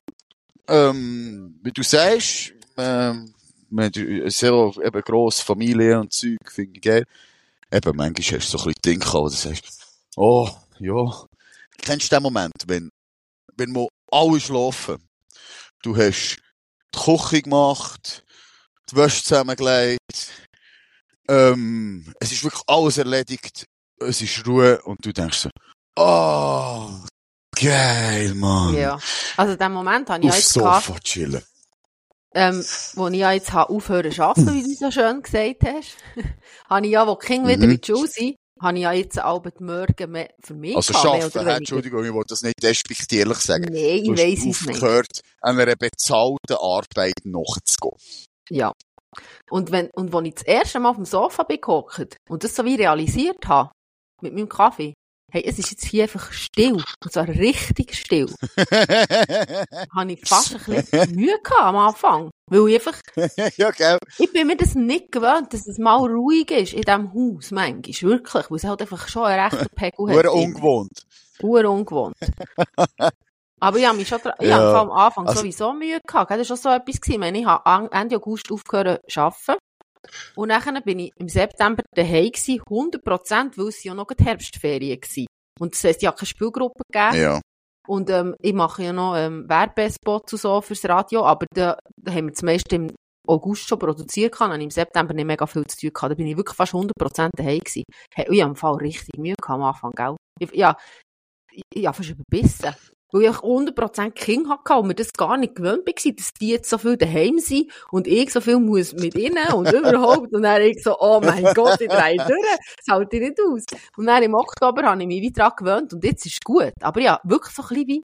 Ähm, 0.69 1.59
wie 1.63 1.73
du 1.73 1.83
sagst, 1.83 2.53
ähm, 2.77 3.35
wir 3.71 3.85
haben 3.85 3.93
eine 3.95 4.31
sehr 4.31 4.73
eben 4.85 5.03
grosse 5.03 5.45
Familie 5.45 6.01
und 6.01 6.13
Zeug, 6.13 6.39
finde 6.47 6.73
ich 6.75 6.83
geil. 6.83 7.05
Eben, 7.73 7.97
manchmal 7.97 8.41
hast 8.41 8.53
du 8.53 8.59
so 8.59 8.65
ein 8.65 8.75
bisschen 8.83 9.01
Dinge, 9.01 9.13
wo 9.13 9.29
du 9.29 9.35
sagst, 9.35 9.65
oh, 10.17 10.49
ja. 10.79 11.25
Kennst 11.81 12.11
du 12.11 12.17
den 12.17 12.23
Moment, 12.23 12.55
wenn, 12.67 12.91
wenn 13.57 13.75
wir 13.75 13.89
alle 14.11 14.41
schlafen? 14.41 14.99
Du 15.83 15.97
hast 15.97 16.37
die 16.95 16.99
Küche 16.99 17.43
gemacht, 17.43 18.25
die 18.91 18.97
Wäsche 18.97 19.23
zusammengelegt, 19.23 20.00
ähm, 21.31 22.13
es 22.21 22.33
ist 22.33 22.43
wirklich 22.45 22.63
alles 22.67 22.99
erledigt, 22.99 23.65
es 24.01 24.21
ist 24.23 24.47
Ruhe 24.47 24.81
und 24.83 24.99
du 25.05 25.13
denkst 25.13 25.39
so, 25.39 25.51
oh, 25.97 26.89
geil, 27.57 28.35
Mann. 28.35 28.75
Ja. 28.75 28.99
Also, 29.37 29.57
den 29.57 29.73
Moment 29.73 30.09
habe 30.11 30.21
ich 30.21 30.25
ja 30.27 30.31
Aufs 30.31 30.39
jetzt 30.41 30.55
gehabt, 30.55 30.87
Sofa 30.87 30.99
chillen. 31.01 31.43
ähm, 32.35 32.65
wo 32.95 33.09
ich 33.09 33.17
ja 33.19 33.33
jetzt 33.33 33.53
aufhören 33.55 34.13
zu 34.13 34.23
arbeiten, 34.25 34.55
wie 34.55 34.63
du 34.63 34.75
so 34.75 34.91
schön 34.91 35.23
gesagt 35.23 35.63
hast. 35.65 35.97
habe 36.69 36.87
ich 36.87 36.93
ja, 36.93 37.07
wo 37.07 37.15
die 37.17 37.27
Kinder 37.27 37.49
wieder 37.49 37.67
Mhm. 37.67 37.73
in 37.73 37.81
die 37.81 37.87
Schule 37.87 38.09
sind, 38.09 38.37
habe 38.61 38.77
ich 38.77 38.83
ja 38.83 38.93
jetzt 38.93 39.19
Albert 39.19 39.61
Morgen 39.61 40.11
mehr 40.11 40.31
für 40.45 40.55
mich 40.55 40.77
Also 40.77 40.93
schaffen, 40.93 41.35
weniger. 41.35 41.57
Entschuldigung, 41.57 42.05
ich 42.05 42.13
wollte 42.13 42.29
das 42.35 42.43
nicht 42.43 42.63
despektierlich 42.63 43.39
sagen. 43.39 43.67
Nee, 43.71 43.97
ich 43.97 44.11
weiss 44.11 44.41
es 44.41 44.45
nicht. 44.45 44.61
aufgehört, 44.77 45.21
einer 45.41 45.77
bezahlten 45.77 46.57
Arbeit 46.59 47.15
nachzugehen. 47.25 47.97
Ja. 48.51 48.73
Und 49.51 49.73
wenn, 49.73 49.91
und 49.91 50.15
als 50.15 50.27
ich 50.27 50.35
das 50.35 50.43
erste 50.45 50.81
Mal 50.81 50.91
auf 50.91 50.97
dem 50.97 51.05
Sofa 51.05 51.43
bin 51.43 51.61
gehockt 51.61 52.17
und 52.29 52.45
das 52.45 52.55
so 52.55 52.65
wie 52.65 52.77
realisiert 52.77 53.47
habe, 53.47 53.71
mit 54.23 54.35
meinem 54.35 54.49
Kaffee, 54.49 54.95
hey, 55.33 55.45
es 55.47 55.59
ist 55.59 55.71
jetzt 55.71 55.85
hier 55.85 56.05
einfach 56.05 56.33
still. 56.33 56.83
Und 57.03 57.13
zwar 57.13 57.29
richtig 57.29 57.95
still. 57.95 58.27
habe 59.95 60.13
ich 60.13 60.29
fast 60.29 60.55
ein 60.55 60.75
bisschen 60.75 61.15
Mühe 61.15 61.39
gehabt 61.43 61.63
am 61.63 61.77
Anfang. 61.77 62.31
Weil 62.51 62.69
ich 62.69 62.75
einfach, 62.75 63.01
ja, 63.57 63.71
gell? 63.71 63.99
ich 64.19 64.33
bin 64.33 64.47
mir 64.47 64.57
das 64.57 64.75
nicht 64.75 65.13
gewöhnt, 65.13 65.53
dass 65.53 65.67
es 65.67 65.79
mal 65.79 65.99
ruhig 65.99 66.51
ist 66.51 66.73
in 66.73 66.83
diesem 66.83 67.13
Haus, 67.15 67.51
manchmal. 67.51 68.11
Wirklich. 68.11 68.51
Weil 68.51 68.57
es 68.57 68.65
halt 68.65 68.81
einfach 68.83 69.09
schon 69.09 69.25
einen 69.25 69.49
rechten 69.49 69.75
Pegel 69.75 70.09
hat. 70.09 70.25
Nur 70.25 70.35
ungewohnt. 70.35 71.07
Ur 71.43 71.71
ungewohnt. 71.71 72.17
Aber 73.61 73.79
ich 73.79 73.87
habe 73.87 73.97
mich 73.99 74.09
schon, 74.09 74.19
ich 74.39 74.49
Ja. 74.49 74.57
habe 74.59 74.79
am 74.79 74.91
Anfang 74.91 75.27
Also- 75.27 75.41
sowieso 75.41 75.73
Mühe 75.73 76.01
gehabt. 76.07 76.31
Das 76.31 76.39
war 76.39 76.45
schon 76.45 76.57
so 76.57 76.69
etwas 76.71 77.01
gewesen. 77.01 77.13
Ich 77.13 77.19
meine, 77.19 77.39
ich 77.41 77.47
habe 77.47 77.91
Ende 77.93 78.17
August 78.17 78.51
aufgehört 78.51 79.01
zu 79.11 79.21
arbeiten. 79.21 79.59
Und 80.35 80.49
dann 80.49 80.83
bin 80.83 80.99
ich 80.99 81.13
im 81.17 81.29
September 81.29 81.83
daheim 81.95 82.31
gewesen, 82.31 82.61
100%, 82.69 83.59
weil 83.59 83.69
es 83.69 83.85
ja 83.85 83.95
noch 83.95 84.07
die 84.07 84.25
Herbstferien 84.25 84.99
war. 85.01 85.27
Und 85.61 85.75
das 85.75 85.85
heisst, 85.85 86.03
ich 86.03 86.07
habe 86.09 86.17
keine 86.17 86.27
Spielgruppe 86.27 86.83
gegeben. 86.91 87.21
Ja. 87.23 87.41
Und, 87.87 88.09
ähm, 88.09 88.35
ich 88.41 88.55
mache 88.55 88.83
ja 88.85 88.93
noch, 88.95 89.15
ähm, 89.17 89.47
Werbespots 89.49 90.33
und 90.33 90.39
so 90.41 90.61
fürs 90.63 90.85
Radio. 90.89 91.25
Aber 91.25 91.45
da, 91.53 91.77
da 92.01 92.13
haben 92.13 92.27
wir 92.27 92.33
das 92.33 92.43
meiste 92.43 92.77
im 92.77 92.91
August 93.29 93.69
schon 93.69 93.79
produziert 93.79 94.33
gehabt. 94.33 94.55
Und 94.55 94.61
im 94.63 94.71
September 94.71 95.13
nicht 95.13 95.27
mega 95.27 95.47
viel 95.47 95.67
zu 95.67 95.77
tun 95.79 95.91
gehabt. 95.93 96.13
Da 96.13 96.15
bin 96.15 96.27
ich 96.27 96.37
wirklich 96.37 96.57
fast 96.57 96.73
100% 96.73 97.33
daheim 97.37 97.59
gewesen. 97.59 97.85
Hey, 98.15 98.27
ich 98.31 98.41
habe 98.41 98.51
im 98.53 98.57
Fall 98.57 98.75
richtig 98.77 99.19
Mühe 99.19 99.35
gehabt 99.41 99.51
am 99.61 99.63
Anfang, 99.65 99.93
gell? 99.93 100.17
Ich, 100.39 100.51
ja, 100.55 100.77
ich, 101.53 101.63
ich 101.75 101.87
habe 101.87 101.97
fast 101.97 102.09
überbissen. 102.11 102.75
Weil 103.13 103.23
ich 103.23 103.37
100% 103.37 104.11
Kinder 104.13 104.51
hatte 104.51 104.75
und 104.75 104.89
mir 104.89 104.95
das 104.95 105.13
gar 105.13 105.37
nicht 105.37 105.57
gewöhnt 105.57 105.87
war, 105.87 106.13
dass 106.13 106.33
die 106.35 106.49
jetzt 106.49 106.71
so 106.71 106.79
viel 106.79 106.97
daheim 106.97 107.39
sind 107.39 107.71
und 107.91 108.07
ich 108.07 108.33
so 108.33 108.41
viel 108.41 108.59
muss 108.59 108.93
mit 108.95 109.15
ihnen 109.17 109.53
und 109.55 109.73
überhaupt. 109.73 110.33
Und 110.33 110.43
dann 110.43 110.63
ich 110.63 110.83
so, 110.83 110.97
oh 110.99 111.21
mein 111.21 111.45
Gott, 111.55 111.81
ich 111.81 111.89
drehe 111.89 112.17
durch, 112.17 112.59
das 112.79 112.95
halte 112.95 113.17
ich 113.17 113.23
nicht 113.23 113.41
aus. 113.41 113.65
Und 113.97 114.07
dann 114.07 114.23
im 114.23 114.35
Oktober 114.35 114.83
habe 114.83 115.01
ich 115.03 115.09
mich 115.09 115.23
wieder 115.23 115.45
daran 115.45 115.57
gewöhnt 115.57 115.93
und 115.95 116.05
jetzt 116.05 116.27
ist 116.27 116.35
es 116.35 116.41
gut. 116.45 116.73
Aber 116.81 117.01
ja, 117.01 117.21
wirklich 117.25 117.55
so 117.55 117.63
ein 117.63 117.69
bisschen 117.69 117.89
wie, 117.89 118.03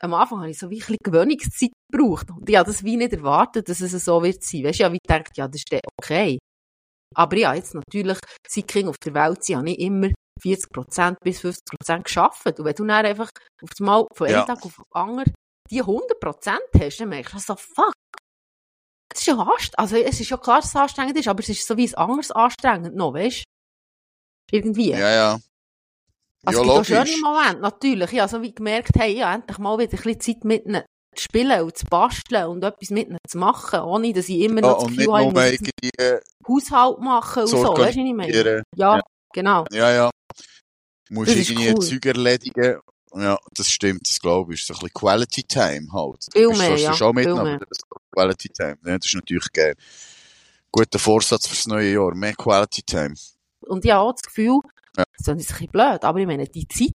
am 0.00 0.14
Anfang 0.14 0.40
habe 0.40 0.50
ich 0.50 0.58
so 0.58 0.70
wie 0.70 0.76
ein 0.76 0.78
bisschen 0.80 0.98
Gewöhnungszeit 1.02 1.70
gebraucht. 1.90 2.30
Und 2.30 2.48
ich 2.48 2.56
habe 2.56 2.66
das 2.66 2.84
wie 2.84 2.96
nicht 2.96 3.12
erwartet, 3.12 3.68
dass 3.68 3.80
es 3.80 4.04
so 4.04 4.22
wird 4.22 4.42
sein. 4.42 4.64
Weißt 4.64 4.80
du, 4.80 4.84
habe 4.84 4.94
wie 4.94 4.98
gedacht, 5.06 5.36
ja, 5.36 5.46
das 5.46 5.60
ist 5.60 5.72
dann 5.72 5.80
okay. 6.00 6.38
Aber 7.14 7.36
ja, 7.36 7.54
jetzt 7.54 7.74
natürlich, 7.74 8.18
seit 8.48 8.68
Kinder 8.68 8.90
auf 8.90 8.98
der 8.98 9.14
Welt 9.14 9.44
sind, 9.44 9.56
habe 9.56 9.70
ich 9.70 9.78
immer 9.78 10.08
40% 10.42 11.16
bis 11.22 11.40
50% 11.40 12.02
geschafft. 12.02 12.46
Und 12.46 12.64
wenn 12.64 12.74
du 12.74 12.84
dann 12.84 13.06
einfach 13.06 13.30
auf 13.62 13.70
das 13.70 13.80
Mal 13.80 14.06
von 14.14 14.26
einem 14.26 14.36
Ja. 14.36 14.44
Tag 14.44 14.64
auf 14.64 14.76
den 14.76 14.84
anderen 14.92 15.34
die 15.70 15.82
100% 15.82 16.58
hast, 16.78 16.98
dann 17.00 17.08
merkst 17.08 17.34
du 17.34 17.38
so, 17.38 17.56
fuck. 17.56 17.92
Das 19.08 19.20
ist 19.20 19.26
ja 19.26 19.34
anstrengend. 19.36 19.78
Also, 19.78 19.96
es 19.96 20.20
ist 20.20 20.28
ja 20.30 20.36
klar, 20.36 20.60
dass 20.60 20.66
es 20.70 20.76
anstrengend 20.76 21.16
ist, 21.18 21.28
aber 21.28 21.40
es 21.40 21.48
ist 21.48 21.66
so 21.66 21.76
wie 21.76 21.88
ein 21.88 21.94
anderes 21.94 22.30
anstrengend 22.32 22.96
noch, 22.96 23.14
weißt 23.14 23.44
du? 24.50 24.56
Irgendwie. 24.56 24.90
Ja, 24.90 25.10
ja. 25.10 25.40
Also, 26.46 26.62
ja, 26.64 26.80
es 26.80 26.86
gibt 26.88 26.98
auch 26.98 27.06
schöne 27.06 27.20
Momente, 27.22 27.60
natürlich. 27.62 28.12
Ich 28.12 28.20
habe 28.20 28.28
so 28.28 28.42
wie 28.42 28.54
gemerkt, 28.54 28.90
hey, 28.98 29.16
ja, 29.16 29.34
endlich 29.34 29.58
mal 29.58 29.78
wieder 29.78 29.92
ein 29.96 30.02
bisschen 30.02 30.20
Zeit 30.20 30.44
mit 30.44 30.66
ihnen 30.66 30.82
zu 31.16 31.22
spielen 31.24 31.62
und 31.62 31.78
zu 31.78 31.86
basteln 31.86 32.46
und 32.48 32.64
etwas 32.64 32.90
mit 32.90 33.08
ihnen 33.08 33.18
zu 33.26 33.38
machen, 33.38 33.80
ohne 33.80 34.12
dass 34.12 34.28
ich 34.28 34.40
immer 34.40 34.60
Ja, 34.60 34.68
noch 34.68 34.74
das 34.74 34.84
und 34.84 34.96
nicht 34.96 35.06
Gefühl 35.06 35.14
habe, 35.14 35.50
ich 35.50 35.60
muss 36.46 36.70
Haushalt 36.70 36.98
machen 36.98 37.42
und 37.42 37.48
so. 37.48 37.56
Weißt 37.62 37.78
du, 37.78 37.82
was 37.82 37.96
ich 37.96 38.14
meine? 38.14 38.62
Ja, 38.76 38.96
Ja. 38.96 39.02
genau. 39.32 39.64
Ja, 39.72 39.92
ja. 39.92 40.10
Musst 41.10 41.30
Das 41.32 41.48
irgendwie 41.48 41.70
cool. 41.72 41.80
Zeug 41.80 42.06
erledigen. 42.06 42.80
Ja, 43.16 43.38
das 43.54 43.70
stimmt, 43.70 44.08
das 44.08 44.18
glaube 44.18 44.54
ich. 44.54 44.60
Ist 44.60 44.66
so 44.66 44.74
ein 44.74 44.78
bisschen 44.80 44.94
Quality 44.94 45.42
Time 45.44 45.86
halt. 45.92 46.26
Viel 46.32 46.48
mehr, 46.48 46.70
fast 46.70 46.82
ja, 46.82 46.92
schon 46.94 47.14
mit, 47.14 47.28
aber 47.28 47.58
das 47.58 47.68
ist 47.70 47.84
Quality 48.12 48.48
Time. 48.48 48.78
Ja, 48.84 48.98
das 48.98 49.06
ist 49.06 49.14
natürlich 49.14 49.52
geil. 49.52 49.74
Guter 50.72 50.98
Vorsatz 50.98 51.46
fürs 51.46 51.66
neue 51.66 51.92
Jahr. 51.92 52.14
Mehr 52.14 52.34
Quality 52.34 52.82
Time. 52.82 53.14
Und 53.60 53.88
auch 53.90 54.12
das 54.12 54.22
Gefühl, 54.22 54.58
Ja. 54.96 55.04
das 55.16 55.20
ist 55.20 55.28
ein 55.28 55.36
bisschen 55.36 55.68
blöd, 55.68 56.02
aber 56.02 56.18
ich 56.18 56.26
meine, 56.26 56.46
die 56.48 56.66
Zeit, 56.66 56.90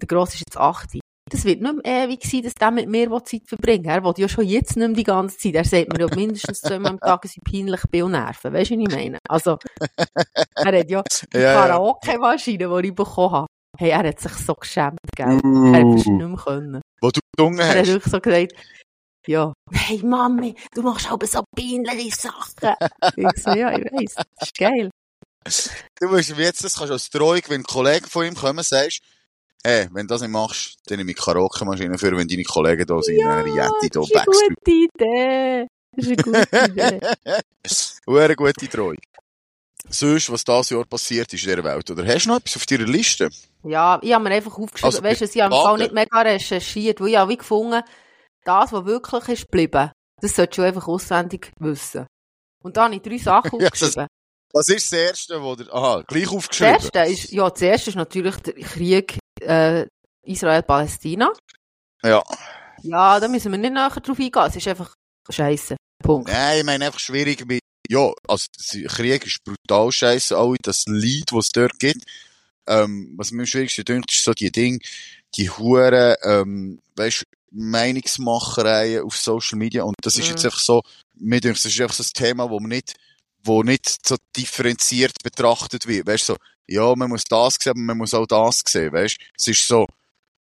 der 0.00 0.06
Grosse 0.08 0.34
ist 0.34 0.40
jetzt 0.40 0.56
8. 0.58 0.98
Das 1.30 1.44
wird 1.44 1.62
nicht 1.62 1.74
mehr 1.84 2.04
ewig 2.04 2.22
sein, 2.24 2.42
dass 2.42 2.54
der 2.54 2.70
mit 2.70 2.88
mir 2.88 3.08
Zeit 3.24 3.42
verbringen 3.46 3.84
will. 3.84 3.90
Er 3.92 4.04
will 4.04 4.12
ja 4.18 4.28
schon 4.28 4.44
jetzt 4.44 4.76
nicht 4.76 4.86
mehr 4.86 4.96
die 4.96 5.04
ganze 5.04 5.38
Zeit. 5.38 5.54
Er 5.54 5.64
sagt 5.64 5.92
mir 5.92 6.06
ja 6.06 6.14
mindestens 6.14 6.60
zweimal 6.60 6.92
am 6.92 7.00
Tag, 7.00 7.22
dass 7.22 7.34
ich 7.36 7.42
peinlich 7.42 7.80
bin 7.90 8.02
und 8.04 8.12
nerven. 8.12 8.52
Weißt 8.52 8.70
du, 8.70 8.76
was 8.76 8.82
ich 8.88 8.94
meine? 8.94 9.18
Also, 9.28 9.56
er 10.56 10.64
hat 10.78 10.90
ja 10.90 11.02
die 11.32 11.38
Ja. 11.38 11.54
Karaoke-Maschine, 11.54 12.82
die 12.82 12.88
ich 12.88 12.94
bekommen 12.94 13.32
habe. 13.32 13.46
Hey, 13.78 13.90
er 13.90 14.06
hat 14.06 14.20
sich 14.20 14.32
so 14.32 14.54
geschämt, 14.54 14.98
gell? 15.16 15.40
Er 15.42 15.72
hat 15.80 15.98
es 15.98 16.06
nicht 16.06 16.08
mehr 16.08 16.36
können. 16.36 16.82
wo 17.00 17.10
du 17.10 17.20
gesungen 17.36 17.58
Er 17.58 17.68
hat 17.70 17.76
hast. 17.78 17.86
wirklich 17.88 18.12
so 18.12 18.20
gesagt, 18.20 18.52
ja, 19.26 19.52
hey 19.72 20.02
Mami, 20.04 20.54
du 20.74 20.82
machst 20.82 21.10
aber 21.10 21.26
so 21.26 21.42
peinliche 21.56 22.14
Sachen. 22.14 22.74
ich 23.16 23.42
so, 23.42 23.50
ja, 23.52 23.76
ich 23.76 23.84
weiss, 23.90 24.14
das 24.14 24.26
ist 24.48 24.58
geil. 24.58 24.90
Du 26.00 26.08
musst 26.08 26.36
jetzt, 26.36 26.62
das 26.62 26.74
kannst 26.76 26.90
du 26.90 26.92
als 26.94 27.08
Drohung, 27.10 27.40
wenn 27.48 27.62
ein 27.62 27.64
Kollege 27.64 28.08
von 28.08 28.26
ihm 28.26 28.34
kommen, 28.34 28.62
sagst, 28.62 29.00
hey, 29.64 29.88
wenn 29.92 30.06
du 30.06 30.14
das 30.14 30.20
nicht 30.22 30.30
machst, 30.30 30.76
dann 30.86 30.98
nehme 30.98 31.10
ich 31.12 31.16
Karaoke-Maschine 31.16 31.98
für, 31.98 32.16
wenn 32.16 32.28
deine 32.28 32.42
Kollegen 32.44 32.86
da 32.86 33.00
sind, 33.02 33.18
dann 33.24 33.46
Jenti 33.46 33.88
da 33.90 34.00
das 34.00 34.10
ist 34.10 34.16
eine 34.16 34.54
gute 34.54 34.70
Idee. 34.70 35.66
Das 35.96 36.06
ist 36.06 36.08
eine 36.08 36.16
gute 36.22 36.64
Idee. 36.72 37.00
Eine 38.06 38.36
gute 38.36 38.68
Drohung. 38.68 38.96
Sonst, 39.88 40.30
was 40.30 40.44
dieses 40.44 40.70
Jahr 40.70 40.84
passiert 40.86 41.32
ist 41.32 41.42
in 41.44 41.50
dieser 41.50 41.64
Welt, 41.64 41.90
oder 41.90 42.06
hast 42.06 42.24
du 42.24 42.30
noch 42.30 42.36
etwas 42.38 42.56
auf 42.56 42.66
deiner 42.66 42.86
Liste? 42.86 43.28
Ja, 43.64 43.98
ich 44.02 44.12
habe 44.12 44.24
mir 44.24 44.30
einfach 44.34 44.56
aufgeschrieben, 44.58 44.94
Also, 44.94 45.02
weißt 45.02 45.20
du, 45.20 45.24
ich 45.26 45.40
habe. 45.40 45.54
Fall 45.54 45.78
nicht 45.78 45.92
mega 45.92 46.20
recherchiert, 46.22 47.00
weil 47.00 47.08
ich 47.08 47.16
habe 47.16 47.30
wie 47.32 47.36
gefunden, 47.36 47.82
das, 48.44 48.72
was 48.72 48.84
wirklich 48.86 49.28
ist 49.28 49.42
geblieben, 49.46 49.90
das 50.20 50.34
solltest 50.36 50.58
du 50.58 50.62
einfach 50.62 50.88
auswendig 50.88 51.52
wissen. 51.60 52.06
Und 52.62 52.76
da 52.76 52.84
habe 52.84 52.94
ich 52.94 53.02
drei 53.02 53.18
Sachen 53.18 53.50
Ja, 53.60 53.68
das- 53.70 53.82
aufgeschrieben. 53.82 54.06
Was 54.56 54.68
ist 54.68 54.92
das 54.92 54.98
Erste, 54.98 55.42
wo 55.42 55.56
der, 55.56 55.72
aha, 55.74 56.02
gleich 56.06 56.24
Das 56.24 56.32
aufgeschrieben? 56.34 56.74
erste 56.74 56.98
ist, 57.00 57.32
ja, 57.32 57.50
das 57.50 57.60
erste 57.62 57.90
ist 57.90 57.96
natürlich 57.96 58.36
der 58.36 58.54
Krieg, 58.54 59.18
äh, 59.46 59.86
Israel-Palästina. 60.22 61.32
Ja. 62.02 62.22
Ja, 62.82 63.20
da 63.20 63.28
müssen 63.28 63.50
wir 63.52 63.58
nicht 63.58 63.72
näher 63.72 63.88
drauf 63.90 64.18
eingehen. 64.18 64.42
Es 64.46 64.56
ist 64.56 64.68
einfach 64.68 64.94
scheiße. 65.30 65.76
Punkt. 66.02 66.28
Nein, 66.28 66.58
ich 66.58 66.64
meine 66.64 66.86
einfach 66.86 67.00
schwierig 67.00 67.46
mit, 67.46 67.60
ja, 67.88 68.12
also, 68.28 68.46
Krieg 68.88 69.24
ist 69.26 69.38
brutal 69.44 69.90
scheiße, 69.90 70.36
auch 70.36 70.54
das 70.62 70.84
Lied, 70.86 71.32
was 71.32 71.46
es 71.46 71.52
dort 71.52 71.78
gibt. 71.78 72.04
Ähm, 72.66 73.14
was 73.16 73.30
mir 73.30 73.42
am 73.42 73.46
schwierigsten 73.46 73.84
dünkt, 73.84 74.12
ist 74.12 74.24
so 74.24 74.32
die 74.32 74.50
Dinge, 74.50 74.78
die 75.36 75.50
Huren, 75.50 76.14
ähm, 76.22 76.80
weißt, 76.96 77.24
Meinungsmachereien 77.50 79.04
auf 79.04 79.16
Social 79.16 79.58
Media. 79.58 79.82
Und 79.84 79.94
das 80.02 80.14
ist 80.16 80.24
Mhm. 80.24 80.30
jetzt 80.30 80.44
einfach 80.44 80.58
so, 80.60 80.82
mir 81.14 81.40
denkt, 81.40 81.58
das 81.58 81.72
ist 81.72 81.80
einfach 81.80 81.94
so 81.94 82.02
ein 82.02 82.12
Thema, 82.14 82.50
wo 82.50 82.58
man 82.60 82.70
nicht, 82.70 82.94
wo 83.42 83.62
nicht 83.62 84.06
so 84.06 84.16
differenziert 84.36 85.12
betrachtet 85.22 85.86
wird. 85.86 86.06
Weißt 86.06 86.26
so, 86.26 86.36
ja, 86.68 86.94
man 86.96 87.10
muss 87.10 87.24
das 87.24 87.56
sehen, 87.60 87.70
aber 87.72 87.80
man 87.80 87.98
muss 87.98 88.14
auch 88.14 88.26
das 88.26 88.62
sehen, 88.66 88.92
weißt 88.92 89.16
Es 89.36 89.48
ist 89.48 89.66
so, 89.66 89.86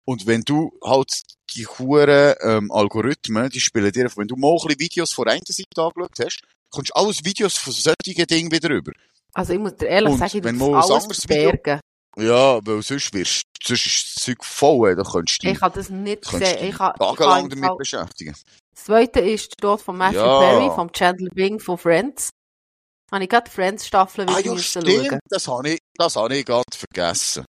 und 0.05 0.25
wenn 0.27 0.41
du 0.41 0.71
halt 0.83 1.21
die 1.55 1.65
Huren, 1.67 2.35
ähm, 2.41 2.71
Algorithmen, 2.71 3.49
die 3.49 3.59
spielen 3.59 3.91
dir, 3.91 4.09
wenn 4.15 4.27
du 4.27 4.35
mal 4.35 4.51
ein 4.51 4.57
bisschen 4.67 4.79
Videos 4.79 5.11
von 5.13 5.27
einer 5.27 5.41
Seite 5.45 5.65
angeschaut 5.81 6.19
hast, 6.19 6.41
kommst 6.69 6.89
du 6.89 6.93
alles 6.95 7.23
Videos 7.23 7.57
von 7.57 7.71
solchen 7.73 8.27
Dingen 8.27 8.51
wieder 8.51 8.69
rüber. 8.69 8.91
Also 9.33 9.53
ich 9.53 9.59
muss 9.59 9.75
dir 9.75 9.87
ehrlich 9.87 10.11
Und 10.13 10.17
sagen, 10.19 10.37
ich 10.37 10.45
ein 10.45 10.61
alles 10.61 10.91
anderes 10.91 11.23
Video- 11.29 11.49
verbergen. 11.49 11.79
Ja, 12.15 12.59
weil 12.63 12.83
sonst 12.83 13.11
wirst, 13.13 13.43
sonst 13.63 13.85
ist 13.87 14.15
das 14.15 14.23
Zeug 14.25 14.43
voll, 14.43 14.95
da 14.95 15.01
könntest 15.03 15.43
du 15.43 15.49
Ich 15.49 15.59
habe 15.61 15.75
das 15.75 15.89
nicht 15.89 16.21
gesehen. 16.21 16.69
Ich 16.69 16.77
habe, 16.77 16.99
tagelang 16.99 17.49
damit 17.49 17.77
beschäftigen. 17.77 18.35
das 18.75 18.83
zweite 18.83 19.19
ist 19.19 19.51
der 19.53 19.57
Tod 19.57 19.81
von 19.81 19.97
Matthew 19.97 20.17
Ja. 20.19 20.39
Perry, 20.39 20.75
vom 20.75 20.91
Chandler 20.91 21.31
Bing 21.33 21.59
von 21.59 21.77
Friends. 21.77 22.29
Habe 23.13 23.25
ich 23.25 23.29
gerade 23.29 23.43
die 23.47 23.51
Friends-Staffel 23.51 24.25
Ah 24.27 24.39
wieder 24.39 24.47
ja, 24.47 24.53
müssen 24.53 24.81
stimmt, 24.81 25.07
schauen. 25.07 25.19
das 25.29 25.47
habe 25.47 25.69
ich, 25.69 25.79
das 25.95 26.15
habe 26.15 26.35
ich 26.35 26.45
gerade 26.45 26.63
vergessen. 26.75 27.45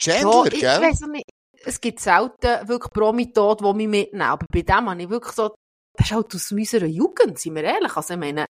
Ja, 0.00 0.14
Chandler, 0.14 0.52
ich 0.52 0.60
gell? 0.60 0.80
weiss 0.80 1.00
nicht. 1.02 1.24
Es 1.64 1.80
gibt 1.80 2.00
selten 2.00 2.68
wirklich 2.68 2.92
Promi-Tod, 2.92 3.60
die 3.60 3.74
mich 3.74 3.86
mitnehmen. 3.86 4.22
Aber 4.22 4.44
bei 4.50 4.62
dem 4.62 4.90
habe 4.90 5.00
ich 5.00 5.08
wirklich 5.08 5.34
so, 5.34 5.54
das 5.96 6.06
ist 6.06 6.12
halt 6.12 6.34
aus 6.34 6.50
unserer 6.50 6.86
Jugend, 6.86 7.38
sind 7.38 7.54
wir 7.54 7.62
ehrlich. 7.62 7.96
Also 7.96 8.14
ich 8.14 8.18
meine, 8.18 8.46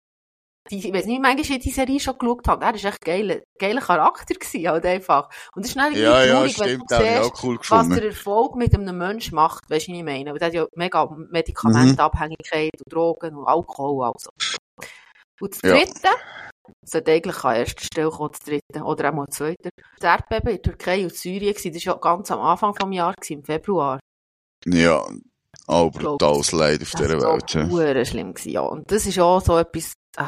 die, 0.69 0.77
ich 0.77 0.93
weiß 0.93 1.05
nicht, 1.05 1.17
wie 1.17 1.19
manchmal 1.19 1.59
die 1.59 1.69
Serie 1.69 1.99
schon 1.99 2.17
geschaut 2.17 2.47
habe. 2.47 2.63
Er 2.63 2.73
war 2.75 2.85
echt 2.91 3.01
geil, 3.01 3.43
geiler 3.59 3.81
Charakter 3.81 4.33
gewesen, 4.33 4.69
halt 4.69 4.85
einfach. 4.85 5.27
Und 5.53 5.65
das 5.65 5.71
ist 5.71 5.77
dann 5.77 5.93
Ja, 5.93 6.23
ja, 6.23 6.33
traurig, 6.35 6.59
wenn 6.59 6.67
stimmt, 6.69 6.91
du 6.91 6.95
habe 6.95 7.03
ich 7.03 7.11
siehst, 7.11 7.23
auch 7.23 7.43
cool 7.43 7.59
was 7.67 7.89
der 7.89 8.03
Erfolg 8.05 8.55
mit 8.55 8.73
einem 8.73 8.97
Menschen 8.97 9.35
macht, 9.35 9.69
weißt 9.69 9.89
du, 9.89 9.91
was 9.91 9.97
ich 9.97 10.05
meine? 10.05 10.31
Weil 10.31 10.39
der 10.39 10.47
hat 10.47 10.53
ja 10.53 10.65
mega 10.75 11.09
Medikamentenabhängigkeit 11.29 12.71
und 12.85 12.93
Drogen 12.93 13.35
und 13.35 13.47
Alkohol, 13.47 14.05
also. 14.05 14.29
Und 15.41 15.51
das 15.53 15.61
Ja. 15.63 15.75
dritte, 15.77 16.09
sollte 16.85 17.11
eigentlich 17.11 17.43
an 17.43 17.55
erster 17.55 17.83
Stelle 17.83 18.09
kommen, 18.09 18.31
das 18.31 18.39
dritte, 18.39 18.83
oder 18.85 19.09
auch 19.09 19.13
mal 19.13 19.25
das 19.25 19.37
zweite. 19.37 19.69
Das 19.99 20.09
Erdbeben 20.19 20.49
in 20.55 20.55
der 20.55 20.61
Türkei 20.61 21.03
und 21.03 21.15
Syrien, 21.15 21.53
gewesen, 21.53 21.73
das 21.73 21.85
war 21.85 21.93
ja 21.95 21.99
ganz 21.99 22.31
am 22.31 22.39
Anfang 22.41 22.73
des 22.73 22.95
Jahres, 22.95 23.29
im 23.29 23.43
Februar. 23.43 23.99
Ja, 24.65 25.01
auch 25.67 25.91
Glaub, 25.91 26.19
brutales 26.19 26.51
Leid 26.51 26.81
auf 26.81 26.91
Das 26.91 27.01
dieser 27.01 27.21
war 27.21 27.33
Welt. 27.33 27.53
Ja. 27.53 27.69
hure 27.69 28.05
schlimm 28.05 28.33
gewesen, 28.33 28.51
ja. 28.51 28.61
Und 28.61 28.91
das 28.91 29.05
ist 29.05 29.19
auch 29.19 29.41
so 29.41 29.57
etwas, 29.57 29.93
ah. 30.17 30.27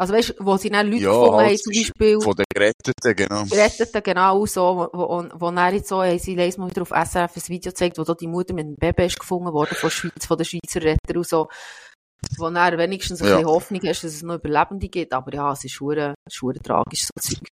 Also 0.00 0.14
weißt 0.14 0.28
du, 0.30 0.34
wo 0.46 0.56
sie 0.56 0.70
dann 0.70 0.86
Leute 0.86 1.02
Ja, 1.02 1.10
gefunden 1.10 1.32
haben, 1.32 1.46
halt, 1.46 1.58
zum 1.60 1.72
Beispiel, 1.72 2.20
Von 2.20 2.36
den 2.36 2.44
Geretteten, 2.54 3.16
genau. 3.16 3.44
Geretteten, 3.46 4.02
genau 4.04 4.46
so, 4.46 4.88
wo, 4.92 4.98
wo, 4.98 5.24
wo 5.34 5.50
dann 5.50 5.74
jetzt 5.74 5.88
so, 5.88 6.04
haben 6.04 6.18
sie 6.20 6.36
leise 6.36 6.60
mal 6.60 6.70
wieder 6.70 6.82
auf 6.82 6.90
SRF 6.90 7.36
ein 7.36 7.48
Video 7.48 7.70
gezeigt, 7.72 7.98
wo 7.98 8.04
da 8.04 8.14
die 8.14 8.28
Mutter 8.28 8.54
mit 8.54 8.66
einem 8.66 8.76
Baby 8.76 9.06
ist 9.06 9.18
gefunden 9.18 9.52
worden 9.52 9.74
von, 9.74 9.90
Schweiz, 9.90 10.24
von 10.24 10.36
den 10.38 10.44
Schweizer 10.44 10.82
Retter 10.82 11.16
und 11.16 11.26
so, 11.26 11.48
wo 12.36 12.50
dann 12.50 12.78
wenigstens 12.78 13.20
ein 13.22 13.28
Ja. 13.28 13.36
bisschen 13.36 13.48
Hoffnung 13.48 13.80
hast, 13.84 14.04
dass 14.04 14.14
es 14.14 14.22
noch 14.22 14.34
Überlebende 14.36 14.88
gibt, 14.88 15.12
aber 15.12 15.32
ja, 15.34 15.52
es 15.52 15.64
ist 15.64 15.80
ist 16.26 16.42
hure 16.42 16.60
tragisch, 16.62 17.04
so 17.06 17.10
Zeug. 17.20 17.48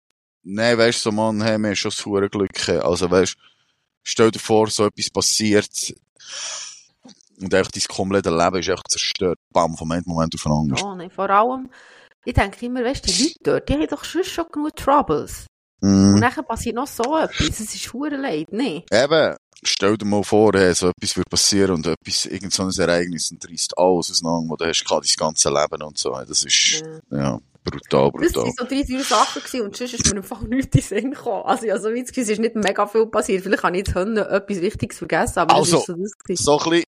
Nein, 0.42 0.78
weißt 0.78 0.98
du, 1.04 1.10
so 1.10 1.12
Mann, 1.12 1.40
hey, 1.42 1.58
wir 1.58 1.68
haben 1.68 1.76
schon 1.76 1.90
das 1.90 2.04
hure 2.04 2.28
Glück. 2.28 2.68
Also 2.68 3.10
weißt 3.10 3.36
stell 4.02 4.30
dir 4.30 4.38
vor, 4.38 4.68
so 4.68 4.86
etwas 4.86 5.10
passiert 5.10 5.94
und 7.40 7.54
echt 7.54 7.76
dein 7.76 7.82
komplette 7.96 8.30
Leben 8.30 8.56
ist 8.56 8.68
echt 8.68 8.90
zerstört. 8.90 9.38
Bam, 9.52 9.76
vom 9.76 9.90
einen 9.92 10.04
Moment 10.06 10.34
auf 10.34 10.42
den 10.42 10.52
anderen. 10.52 10.84
Ja, 10.84 10.94
nein, 10.94 11.10
vor 11.10 11.30
allem, 11.30 11.70
ich 12.24 12.34
denke 12.34 12.66
immer, 12.66 12.84
weißt 12.84 13.06
du, 13.06 13.12
die 13.12 13.22
Leute 13.24 13.34
dort, 13.42 13.68
die 13.68 13.72
haben 13.74 13.86
doch 13.88 14.04
schon 14.04 14.24
schon 14.24 14.46
genug 14.52 14.76
Troubles. 14.76 15.46
Und 15.82 15.90
Mhm. 15.90 16.20
dann 16.20 16.44
passiert 16.44 16.76
noch 16.76 16.86
so 16.86 17.16
etwas, 17.16 17.60
es 17.60 17.74
ist 17.74 17.92
hure 17.92 18.16
leid, 18.16 18.52
ne? 18.52 18.84
Eben, 18.92 19.36
stell 19.62 19.96
dir 19.96 20.06
mal 20.06 20.22
vor, 20.22 20.52
hey, 20.54 20.74
so 20.74 20.88
etwas 20.88 21.16
würde 21.16 21.28
passieren 21.30 21.74
und 21.76 21.86
etwas, 21.86 22.26
irgend 22.26 22.52
so 22.52 22.62
ein 22.64 22.70
Ereignis 22.76 23.30
und 23.30 23.48
reißt 23.48 23.76
alles 23.76 24.10
auseinander, 24.10 24.50
wo 24.50 24.56
du 24.56 24.64
hast 24.66 24.84
dein 24.88 25.00
ganze 25.16 25.48
Leben 25.50 25.82
und 25.82 25.98
so. 25.98 26.10
Das 26.26 26.44
ist, 26.44 26.82
Ja. 27.10 27.18
ja, 27.18 27.40
brutal, 27.64 28.10
Das 28.12 28.32
brutal. 28.32 28.44
waren 28.44 28.54
so 28.58 28.64
drei, 28.64 28.84
vier 28.84 29.04
Sachen 29.04 29.42
gewesen, 29.42 29.62
und 29.62 29.76
sonst 29.76 29.94
ist 29.94 30.06
mir 30.12 30.16
einfach 30.20 30.40
nichts 30.48 30.76
in 30.76 30.82
Sinn 30.82 31.10
gekommen. 31.12 31.44
Also, 31.44 31.66
ja, 31.66 31.78
so 31.78 31.92
wie 31.92 32.00
es 32.00 32.10
ist 32.10 32.38
nicht 32.40 32.54
mega 32.56 32.86
viel 32.86 33.06
passiert. 33.06 33.42
Vielleicht 33.42 33.62
habe 33.62 33.76
ich 33.78 33.86
jetzt 33.86 33.96
etwas 33.96 34.60
Wichtiges 34.60 34.98
vergessen, 34.98 35.38
aber 35.40 35.54
Also, 35.54 35.78
das 35.78 35.80
ist 35.80 35.86
so 35.86 35.94
das. 36.28 36.38
So 36.44 36.58
ein 36.58 36.70
bisschen 36.70 36.84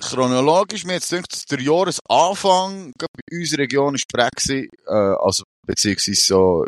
chronologisch, 0.00 0.84
mir 0.84 0.94
jetzt 0.94 1.10
denkt, 1.10 1.50
der 1.50 1.60
Jahresanfang, 1.60 2.92
bei 2.98 3.06
unserer 3.36 3.60
Region 3.62 3.94
ist 3.96 4.06
prägt 4.08 4.48
äh, 4.48 4.68
also, 4.86 5.42
beziehungsweise 5.66 6.20
so, 6.20 6.64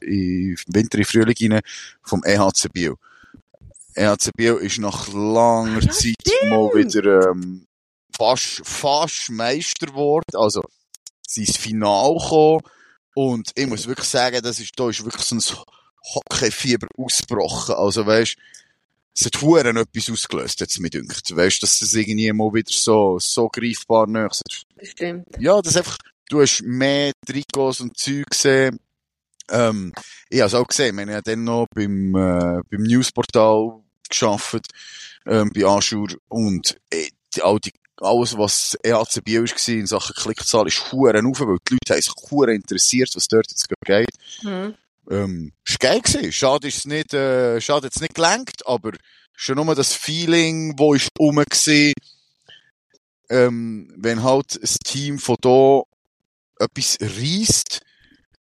im 0.00 0.56
Winter, 0.66 0.98
im 0.98 1.04
Frühling 1.04 1.52
rein, 1.52 1.60
vom 2.02 2.22
EHC 2.24 2.68
Bio. 2.72 2.96
EHC 3.94 4.30
Bio 4.36 4.56
ist 4.56 4.78
nach 4.78 5.08
langer 5.12 5.80
Ja, 5.82 5.90
Zeit 5.90 6.14
stimmt. 6.26 6.50
mal 6.50 6.70
wieder, 6.74 7.30
ähm, 7.30 7.66
fast, 8.16 8.62
fast 8.64 9.30
Meister 9.30 9.86
geworden, 9.86 10.34
also, 10.34 10.62
sie 11.26 11.42
ins 11.44 11.56
Finale 11.56 12.14
gekommen, 12.18 12.62
und 13.14 13.50
ich 13.54 13.66
muss 13.66 13.86
wirklich 13.86 14.08
sagen, 14.08 14.40
das 14.42 14.58
ist, 14.60 14.72
da 14.76 14.88
ist 14.88 15.04
wirklich 15.04 15.24
so 15.24 15.36
ein 15.36 15.42
Hockeyfieber 16.14 16.88
ausgebrochen, 16.96 17.74
also 17.74 18.06
weisst, 18.06 18.36
es 19.14 19.26
hat 19.26 19.42
Huren 19.42 19.76
etwas 19.76 20.08
ausgelöst, 20.10 20.60
jetzt 20.60 20.80
mir 20.80 20.88
dünkt. 20.88 21.36
Weißt, 21.36 21.62
dass 21.62 21.80
das 21.80 21.92
irgendwie 21.92 22.32
mal 22.32 22.52
wieder 22.54 22.72
so, 22.72 23.18
so 23.18 23.48
greifbar 23.48 24.08
ist. 24.26 24.42
Das 24.76 24.88
stimmt. 24.88 25.26
Ja, 25.38 25.60
das 25.60 25.72
ist 25.72 25.76
einfach, 25.76 25.98
du 26.30 26.40
hast 26.40 26.62
mehr 26.62 27.12
Trikots 27.26 27.82
und 27.82 27.96
Zeug 27.98 28.24
gesehen. 28.30 28.78
Ähm, 29.52 29.92
ich 30.30 30.40
habe 30.40 30.48
es 30.48 30.54
auch 30.54 30.66
gesehen, 30.66 30.96
wir 30.96 31.02
haben 31.02 31.10
ja 31.10 31.20
dann 31.20 31.44
noch 31.44 31.66
beim, 31.74 32.14
äh, 32.14 32.62
beim 32.70 32.82
Newsportal 32.82 33.80
geschafft, 34.08 34.66
ähm, 35.26 35.50
bei 35.54 35.64
Aschur, 35.64 36.08
und, 36.28 36.76
äh, 36.90 37.08
die, 37.34 37.42
all 37.42 37.58
die, 37.60 37.72
alles, 38.00 38.36
was 38.36 38.76
EHC 38.82 39.20
Biel 39.22 39.44
war 39.44 39.68
in 39.68 39.86
Sachen 39.86 40.14
Klickzahl, 40.14 40.66
ist 40.66 40.90
Huren 40.90 41.26
rauf, 41.26 41.40
weil 41.40 41.58
die 41.68 41.74
Leute 41.74 41.94
haben 41.94 42.02
sich 42.02 42.30
Huren 42.30 42.56
interessiert, 42.56 43.10
was 43.14 43.28
dort 43.28 43.50
jetzt 43.50 43.68
geht. 43.84 44.08
Mhm. 44.42 44.74
Ähm, 45.10 45.52
ist 45.66 45.80
geil 45.80 46.00
gewesen. 46.00 46.32
Schade 46.32 46.68
ist 46.68 46.78
es 46.78 46.84
nicht, 46.86 47.12
äh, 47.12 47.60
schade 47.60 47.86
jetzt 47.86 48.00
nicht 48.00 48.14
gelenkt, 48.14 48.66
aber 48.66 48.92
schon 49.34 49.56
nur 49.56 49.74
das 49.74 49.92
Feeling, 49.92 50.74
wo 50.78 50.94
ist 50.94 51.08
rum 51.18 51.36
gewesen, 51.36 51.92
ähm, 53.28 53.92
wenn 53.96 54.22
halt 54.22 54.58
ein 54.60 54.76
Team 54.84 55.18
von 55.18 55.36
da 55.40 55.82
etwas 56.58 56.98
reisst, 57.00 57.80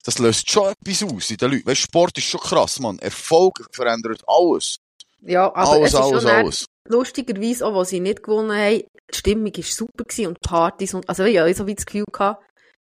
das 0.04 0.20
löst 0.20 0.50
schon 0.52 0.70
etwas 0.72 1.04
aus 1.04 1.30
in 1.32 1.38
den 1.38 1.52
Leuten. 1.52 1.68
Weißt, 1.68 1.82
Sport 1.82 2.18
ist 2.18 2.26
schon 2.26 2.40
krass, 2.40 2.80
man. 2.80 3.00
Erfolg 3.00 3.68
verändert 3.72 4.24
alles. 4.28 4.78
Ja, 5.22 5.46
aber 5.54 5.72
alles, 5.72 5.94
es 5.94 6.00
ist 6.00 6.00
alles, 6.00 6.26
alles. 6.26 6.66
lustigerweise, 6.88 7.66
auch 7.66 7.76
was 7.76 7.90
sie 7.90 8.00
nicht 8.00 8.24
gewonnen 8.24 8.52
haben, 8.58 8.84
die 9.14 9.18
Stimmung 9.18 9.56
war 9.56 9.64
super 9.64 10.04
gewesen 10.04 10.28
und 10.28 10.38
die 10.44 10.48
Partys 10.48 10.94
und, 10.94 11.08
also 11.08 11.26
ja, 11.26 11.46
ich 11.46 11.58
so 11.58 11.68
wie 11.68 11.76
das 11.76 11.86
Gefühl 11.86 12.06
gehabt, 12.12 12.44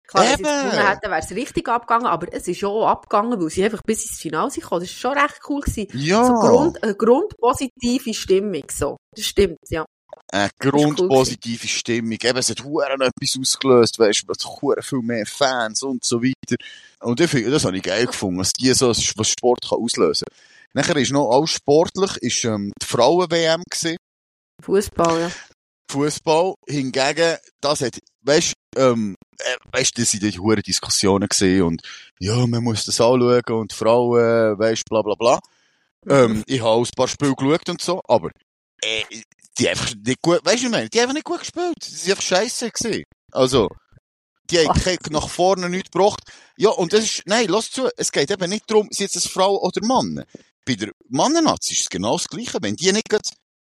klar, 0.08 0.24
wenn 0.26 0.38
sie 0.38 0.44
es 0.44 0.50
gewonnen 0.50 0.88
hätten, 0.88 1.10
wäre 1.10 1.20
es 1.20 1.32
richtig 1.32 1.68
abgegangen, 1.70 2.06
aber 2.06 2.28
es 2.32 2.48
ist 2.48 2.64
auch 2.64 2.86
abgegangen, 2.86 3.42
weil 3.42 3.50
sie 3.50 3.64
einfach 3.64 3.82
bis 3.82 4.06
ins 4.06 4.20
Finale 4.20 4.52
sind 4.52 4.62
gekommen. 4.64 4.82
Das 4.82 4.90
ist 4.92 5.00
schon 5.00 5.18
recht 5.18 5.40
cool 5.50 5.62
gewesen. 5.62 5.88
Ja, 5.94 6.24
So 6.26 6.34
Grund, 6.34 6.84
eine 6.84 6.96
grundpositive 6.96 8.14
Stimmung, 8.14 8.64
so. 8.72 8.98
Das 9.16 9.26
stimmt, 9.26 9.58
ja. 9.70 9.86
Eine 10.32 10.50
grundpositive 10.60 11.68
Stimmung. 11.68 12.18
Eben, 12.22 12.38
es 12.38 12.50
hat 12.50 12.64
Huren 12.64 13.02
etwas 13.02 13.38
ausgelöst, 13.40 14.00
weißt 14.00 14.24
du, 14.28 14.32
es 14.32 14.46
hat 14.46 14.86
viel 14.86 15.02
mehr 15.02 15.26
Fans 15.26 15.84
und 15.84 16.04
so 16.04 16.22
weiter. 16.22 16.56
Und 17.02 17.20
ich 17.20 17.30
finde, 17.30 17.52
das 17.52 17.66
habe 17.66 17.78
ich 17.78 17.84
geil 17.84 18.06
gefunden, 18.06 18.40
was 18.40 18.54
die 18.54 18.74
so, 18.74 18.90
was 18.90 19.30
Sport 19.30 19.68
kann 19.68 19.80
auslösen 19.80 20.26
kann. 20.28 20.38
Nachher 20.74 20.98
ist 20.98 21.12
noch 21.12 21.32
alles 21.32 21.52
sportlich, 21.52 22.18
ist, 22.18 22.44
ähm, 22.46 22.72
die 22.82 22.86
Frauen-WM 22.86 23.64
gewesen. 23.70 23.98
Fußball, 24.62 25.22
ja. 25.22 25.32
Fußball 25.90 26.54
hingegen, 26.68 27.38
das 27.62 27.82
hat, 27.82 27.98
weißt, 28.22 28.54
ähm, 28.76 29.16
äh, 29.40 29.56
weißt, 29.72 29.98
das 29.98 30.12
sind 30.12 30.22
die 30.22 30.38
hure 30.38 30.62
Diskussionen 30.62 31.28
gesehen 31.28 31.64
und, 31.64 31.82
ja, 32.20 32.46
man 32.46 32.64
muss 32.64 32.86
das 32.86 33.02
anschauen 33.02 33.42
und 33.48 33.74
Frauen, 33.74 34.60
weißt, 34.60 34.86
bla, 34.88 35.02
bla, 35.02 35.16
bla. 35.16 35.40
Ähm, 36.08 36.44
ich 36.46 36.60
habe 36.60 36.70
auch 36.70 36.86
ein 36.86 36.92
paar 36.96 37.08
Spiele 37.08 37.34
geschaut 37.34 37.70
und 37.70 37.82
so, 37.82 38.02
aber, 38.08 38.30
äh, 38.84 39.04
die 39.60 39.70
einfach 39.70 39.94
nicht 39.96 40.22
gut, 40.22 40.40
weißt 40.44 40.62
du, 40.64 40.66
ich 40.68 40.72
meine, 40.72 40.90
die 40.90 40.98
haben 41.00 41.04
einfach 41.10 41.16
nicht 41.16 41.26
gut 41.26 41.40
gespielt. 41.40 41.76
Die 41.86 41.92
sind 41.92 42.12
einfach 42.12 42.24
scheiße 42.24 42.72
gewesen. 42.72 43.04
Also, 43.32 43.70
die 44.50 44.60
haben 44.60 44.98
nach 45.12 45.30
vorne 45.30 45.70
nichts 45.70 45.92
gebracht. 45.92 46.22
Ja, 46.58 46.70
und 46.70 46.94
das 46.94 47.04
ist, 47.04 47.24
nein, 47.26 47.48
lass 47.50 47.72
zu, 47.72 47.90
es 47.98 48.12
geht 48.12 48.32
eben 48.32 48.50
nicht 48.50 48.70
darum, 48.70 48.88
sind 48.92 49.12
eine 49.14 49.22
Frau 49.22 49.58
oder 49.62 49.86
Mann. 49.86 50.24
Bei 50.66 50.76
der 50.76 50.92
Mannennazi 51.10 51.74
ist 51.74 51.82
es 51.82 51.90
genau 51.90 52.18
das 52.18 52.28
Gleiche. 52.28 52.58
Wenn 52.62 52.76
die 52.76 52.92
nicht 52.92 53.10
gut 53.10 53.22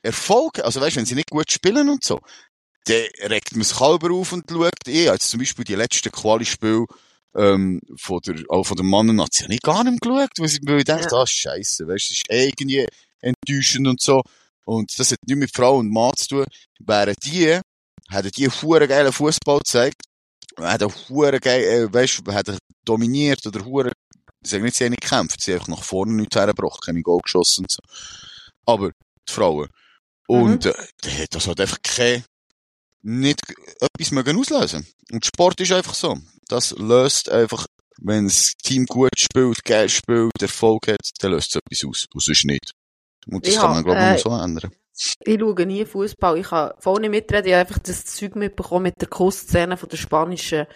Erfolg, 0.03 0.61
also 0.61 0.81
weißt, 0.81 0.97
wenn 0.97 1.07
sie 1.07 1.17
nicht 1.17 1.31
gut 1.31 1.51
spielen 1.51 1.89
und 1.89 2.05
so, 2.05 2.21
dann 2.85 3.03
regt 3.25 3.55
man 3.57 3.65
sich 3.65 3.79
halber 3.81 4.13
auf 4.15 4.33
und 4.33 4.45
schaut, 4.51 4.71
ich 4.87 5.07
habe 5.07 5.15
jetzt 5.17 5.31
zum 5.31 5.41
Beispiel 5.41 5.65
die 5.65 5.75
letzten 5.75 6.13
Quali-Spiele 6.13 6.87
ähm, 7.37 7.81
von 7.97 8.21
der, 8.25 8.37
auch 8.49 8.65
von 8.65 8.77
der 8.77 8.87
Mannennation 8.87 9.47
habe 9.47 9.55
ich 9.55 9.61
gar 9.63 9.85
nicht 9.85 10.01
geschaut, 10.01 10.31
weil 10.39 10.47
ich, 10.47 10.61
weil 10.63 10.79
ich 10.79 10.85
dachte, 10.85 11.09
Ja. 11.11 11.23
ah, 11.23 11.27
scheisse, 11.27 11.87
weißt, 11.87 12.11
es 12.11 12.17
ist 12.19 12.25
irgendwie 12.31 12.87
enttäuschend 13.21 13.87
und 13.89 14.01
so. 14.01 14.23
Und 14.69 14.99
das 14.99 15.13
hat 15.13 15.19
nichts 15.27 15.41
mit 15.41 15.57
Frau 15.57 15.79
und 15.79 15.91
Mann 15.91 16.13
zu 16.15 16.29
tun. 16.29 16.45
Wären 16.81 17.15
die, 17.25 17.59
hätten 18.11 18.31
die 18.37 18.51
hure 18.51 18.87
geilen 18.87 19.15
Fußball 19.15 19.61
gezeigt, 19.61 20.03
hätten 20.59 20.93
hure 21.09 21.41
geil, 21.41 21.63
äh, 21.63 21.93
weißt, 21.93 22.21
hätten 22.29 22.59
dominiert 22.85 23.47
oder 23.47 23.65
hure, 23.65 23.93
ich 24.45 24.51
sage 24.51 24.65
nicht, 24.65 24.77
sie 24.77 24.85
haben 24.85 24.91
nicht 24.91 25.01
gekämpft, 25.01 25.41
sie 25.41 25.53
haben 25.53 25.61
einfach 25.61 25.69
nach 25.69 25.83
vorne 25.83 26.13
nichts 26.13 26.37
hergebracht, 26.37 26.85
keine 26.85 27.01
Goal 27.01 27.23
geschossen 27.23 27.65
und 27.65 27.71
so. 27.71 27.79
Aber, 28.67 28.91
die 29.27 29.33
Frauen. 29.33 29.69
Und, 30.27 30.67
äh, 30.67 30.75
der 31.03 31.19
hat 31.23 31.35
das 31.35 31.47
halt 31.47 31.61
einfach 31.63 31.79
kein, 31.83 32.23
nicht 33.01 33.41
etwas 33.81 34.11
mögen 34.11 34.39
auslösen. 34.39 34.87
Und 35.11 35.25
Sport 35.25 35.63
ist 35.63 35.73
einfach 35.73 35.95
so. 35.95 36.19
Das 36.49 36.73
löst 36.73 37.31
einfach, 37.31 37.65
wenn 38.03 38.27
das 38.27 38.53
Team 38.63 38.85
gut 38.85 39.19
spielt, 39.19 39.65
geil 39.65 39.89
spielt, 39.89 40.43
Erfolg 40.43 40.89
hat, 40.89 41.09
dann 41.21 41.33
löst 41.33 41.57
es 41.57 41.63
etwas 41.65 41.89
aus. 41.89 42.07
Und 42.13 42.23
sonst 42.23 42.45
nicht. 42.45 42.75
Und 43.31 43.47
das 43.47 43.55
Ja, 43.55 43.61
kann 43.63 43.71
man, 43.73 43.85
glaube 43.85 44.01
ich, 44.01 44.07
äh, 44.07 44.11
nur 44.11 44.19
so 44.19 44.31
ändern. 44.31 44.71
Ich 45.25 45.39
schaue 45.39 45.67
nie 45.67 45.85
Fußball. 45.85 46.39
Ich 46.39 46.49
kann 46.49 46.73
voll 46.79 47.01
nicht 47.01 47.11
mitreden. 47.11 47.47
Ich 47.47 47.53
habe 47.53 47.61
einfach 47.69 47.79
das 47.79 48.05
Zeug 48.05 48.35
mitbekommen 48.35 48.85
mit 48.85 49.01
der 49.01 49.09
Kussszene 49.09 49.77
von 49.77 49.89
der 49.89 49.97
spanischen 49.97 50.67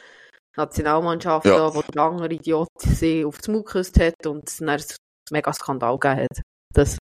Nationalmannschaft, 0.57 1.47
Ja. 1.47 1.57
da, 1.57 1.75
wo 1.75 1.83
der 1.83 2.03
andere 2.03 2.33
Idiot 2.33 2.69
sie 2.79 3.25
auf 3.25 3.39
den 3.39 3.55
Mund 3.55 3.67
geküsst 3.67 3.99
hat 3.99 4.27
und 4.27 4.49
es 4.49 4.61
einen 4.61 4.83
mega 5.31 5.53
Skandal 5.53 5.99
gegeben 5.99 6.23
hat. 6.23 6.43
Das. 6.73 6.99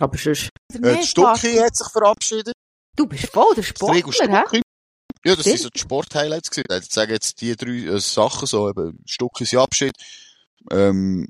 Aber 0.00 0.16
sonst. 0.16 0.48
Äh, 0.72 1.02
Stucki 1.02 1.54
hat 1.56 1.76
sich 1.76 1.88
verabschiedet. 1.88 2.54
Du 2.96 3.06
bist 3.06 3.26
voll 3.26 3.54
der 3.56 3.62
Sportler, 3.62 4.44
hä? 4.50 4.60
Ja, 5.26 5.34
das 5.34 5.44
sind 5.44 5.58
so 5.58 5.68
die 5.70 5.78
Sport-Highlights 5.80 6.50
gewesen. 6.50 6.82
Ich 6.84 6.92
sage 6.92 7.12
jetzt 7.14 7.40
die 7.40 7.56
drei 7.56 7.94
äh, 7.94 7.98
Sachen 7.98 8.46
so, 8.46 8.68
eben, 8.68 9.02
Stucki 9.06 9.44
ist 9.44 9.54
Abschied. 9.54 9.92
Ähm, 10.70 11.26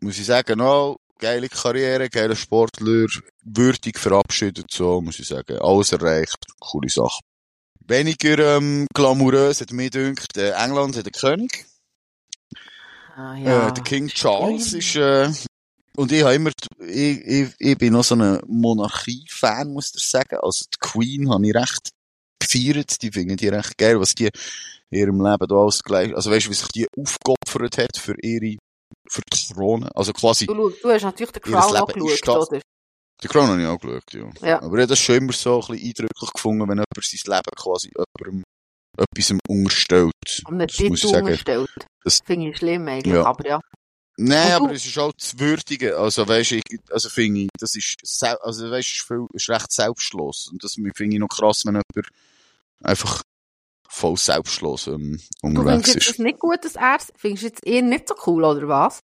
muss 0.00 0.18
ich 0.18 0.26
sagen, 0.26 0.58
no, 0.58 0.96
geile 1.22 1.48
Karriere, 1.48 2.10
geiler 2.10 2.36
Sportler, 2.36 3.06
würdig 3.44 3.98
verabschiedet, 3.98 4.66
so, 4.70 5.00
muss 5.00 5.20
ich 5.20 5.28
sagen. 5.28 5.58
Alles 5.58 5.92
erreicht, 5.92 6.36
coole 6.60 6.88
Sache. 6.90 7.20
Weniger, 7.86 8.56
ähm, 8.56 8.86
glamourös 8.92 9.60
hat 9.60 9.72
mir 9.72 9.88
gedacht, 9.90 10.36
äh, 10.36 10.50
England 10.52 10.96
hat 10.96 11.06
den 11.06 11.12
König. 11.12 11.64
Ah, 13.16 13.36
Äh, 13.36 13.44
ja. 13.44 13.70
der 13.70 13.84
King 13.84 14.08
Charles 14.08 14.72
ist, 14.72 14.96
äh, 14.96 15.30
und 15.96 16.10
ich 16.10 16.22
habe 16.22 16.34
immer, 16.34 16.50
ich, 16.88 17.18
ich, 17.20 17.54
ich 17.58 17.78
bin 17.78 17.92
noch 17.92 18.04
so 18.04 18.14
ein 18.16 18.40
Monarchie-Fan, 18.46 19.72
muss 19.72 19.92
ich 19.94 20.04
sagen. 20.08 20.38
Also 20.42 20.64
die 20.72 20.78
Queen 20.80 21.30
habe 21.30 21.46
ich 21.46 21.54
recht 21.54 21.90
gefeiert, 22.40 23.02
die 23.02 23.12
finde 23.12 23.34
ich 23.34 23.52
recht 23.52 23.76
geil, 23.78 24.00
was 24.00 24.14
die 24.14 24.30
in 24.90 24.98
ihrem 24.98 25.20
Leben 25.24 25.46
da 25.48 25.54
alles 25.54 25.82
gleich, 25.82 26.14
also 26.14 26.30
weißt 26.30 26.46
du, 26.46 26.50
wie 26.50 26.54
sich 26.54 26.68
die 26.68 26.86
aufgeopfert 26.98 27.78
hat 27.78 27.96
für 27.96 28.14
ihre, 28.22 28.56
für 29.08 29.22
die 29.32 29.52
Krone. 29.54 29.90
Also 29.94 30.12
quasi, 30.12 30.46
Du, 30.46 30.70
du 30.70 30.90
hast 30.90 31.02
natürlich 31.02 31.32
den 31.32 31.42
Crown 31.42 31.76
auch 31.76 31.88
Leben 31.88 32.06
ist 32.08 32.20
geschaut, 32.22 32.42
das. 32.42 32.48
oder? 32.50 32.60
die 33.22 33.28
Krone 33.28 33.48
habe 33.48 33.60
ich 33.62 33.66
auch 33.68 33.78
geschaut, 33.78 34.12
ja. 34.12 34.48
Ja. 34.48 34.56
Aber 34.62 34.66
ich 34.76 34.82
habe 34.82 34.86
das 34.88 34.98
schon 34.98 35.14
immer 35.16 35.32
so 35.32 35.60
ein 35.60 35.60
bisschen 35.68 35.88
eindrücklich 35.88 36.30
gefunden, 36.32 36.60
wenn 36.68 36.78
jemand 36.78 36.88
sein 37.02 37.20
Leben 37.24 37.56
quasi 37.56 37.90
jemandem, 38.24 38.44
etwas 38.98 39.38
unterstellt. 39.48 40.42
Am 40.44 40.66
Titel 40.66 40.96
sagen. 40.96 41.26
unterstellt. 41.26 41.70
Das- 42.04 42.20
finde 42.24 42.50
ich 42.50 42.56
schlimm 42.58 42.86
eigentlich, 42.88 43.14
Ja. 43.14 43.24
aber 43.24 43.46
ja. 43.46 43.60
Nein, 44.18 44.52
aber 44.52 44.72
es 44.72 44.84
ist 44.84 44.98
auch 44.98 45.12
zu 45.16 45.38
würdigen. 45.40 45.94
Also, 45.94 46.28
weisst 46.28 46.52
ich, 46.52 46.62
also 46.90 47.08
finde 47.08 47.42
ich, 47.42 47.48
das 47.58 47.74
ist, 47.74 47.96
also, 48.42 48.70
weisst 48.70 48.90
ist 48.90 49.06
viel, 49.06 49.26
ist 49.32 49.48
recht 49.48 49.72
selbstlos. 49.72 50.48
Und 50.52 50.62
das 50.62 50.74
finde 50.74 51.14
ich 51.16 51.18
noch 51.18 51.28
krass, 51.28 51.62
wenn 51.64 51.74
jemand 51.74 52.08
einfach 52.82 53.22
voll 53.92 54.16
selbstlos, 54.16 54.86
ähm, 54.86 55.20
Du 55.42 55.48
unterwegs 55.48 55.70
findest 55.70 55.94
jetzt 55.94 55.96
ist. 55.96 56.10
das 56.10 56.18
nicht 56.18 56.38
gut, 56.38 56.64
dass 56.64 56.76
er 56.76 56.98
findest 57.16 57.42
du 57.42 57.46
jetzt 57.48 57.66
eher 57.66 57.82
nicht 57.82 58.08
so 58.08 58.14
cool, 58.26 58.44
oder 58.44 58.66
was? 58.66 59.00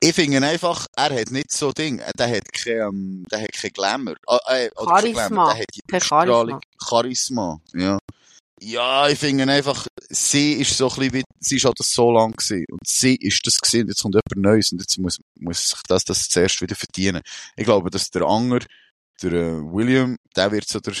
Ich 0.00 0.14
finde 0.14 0.46
einfach, 0.46 0.86
er 0.94 1.18
hat 1.18 1.30
nicht 1.30 1.50
so 1.50 1.72
Ding, 1.72 2.02
der 2.18 2.28
hat 2.30 2.52
kein, 2.52 2.80
ähm, 2.80 3.24
der 3.30 3.42
hat 3.42 3.52
kein 3.52 3.70
Glamour. 3.72 4.16
Ah, 4.26 4.38
äh, 4.48 4.68
kein 4.68 4.86
Charisma. 4.88 5.26
Glamour, 5.28 5.54
der 5.54 5.62
hat 5.62 5.66
Kein 5.88 6.00
Ausstrahlung, 6.00 6.60
Charisma, 6.78 7.60
ja. 7.74 7.98
Ja, 8.60 9.08
ich 9.08 9.18
finde 9.18 9.50
einfach, 9.52 9.86
sie 10.08 10.54
ist 10.54 10.76
so 10.76 10.88
ein 10.88 10.96
bisschen 10.96 11.12
wie, 11.14 11.24
sie 11.40 11.56
ist 11.56 11.64
halt 11.64 11.78
das 11.78 11.92
so 11.92 12.10
lang 12.10 12.32
gewesen. 12.32 12.64
Und 12.70 12.86
sie 12.86 13.16
ist 13.16 13.46
das 13.46 13.58
gewesen, 13.58 13.88
jetzt 13.88 14.02
kommt 14.02 14.14
jemand 14.14 14.36
Neues, 14.36 14.72
und 14.72 14.80
jetzt 14.80 14.98
muss, 14.98 15.18
muss 15.38 15.68
sich 15.70 15.80
das, 15.88 16.04
das 16.04 16.28
zuerst 16.28 16.60
wieder 16.62 16.74
verdienen. 16.74 17.22
Ich 17.56 17.64
glaube, 17.64 17.90
dass 17.90 18.10
der 18.10 18.22
Anger, 18.22 18.60
der 19.22 19.32
äh, 19.32 19.60
William, 19.72 20.16
der 20.34 20.52
wird 20.52 20.68
so 20.68 20.80
der 20.80 20.94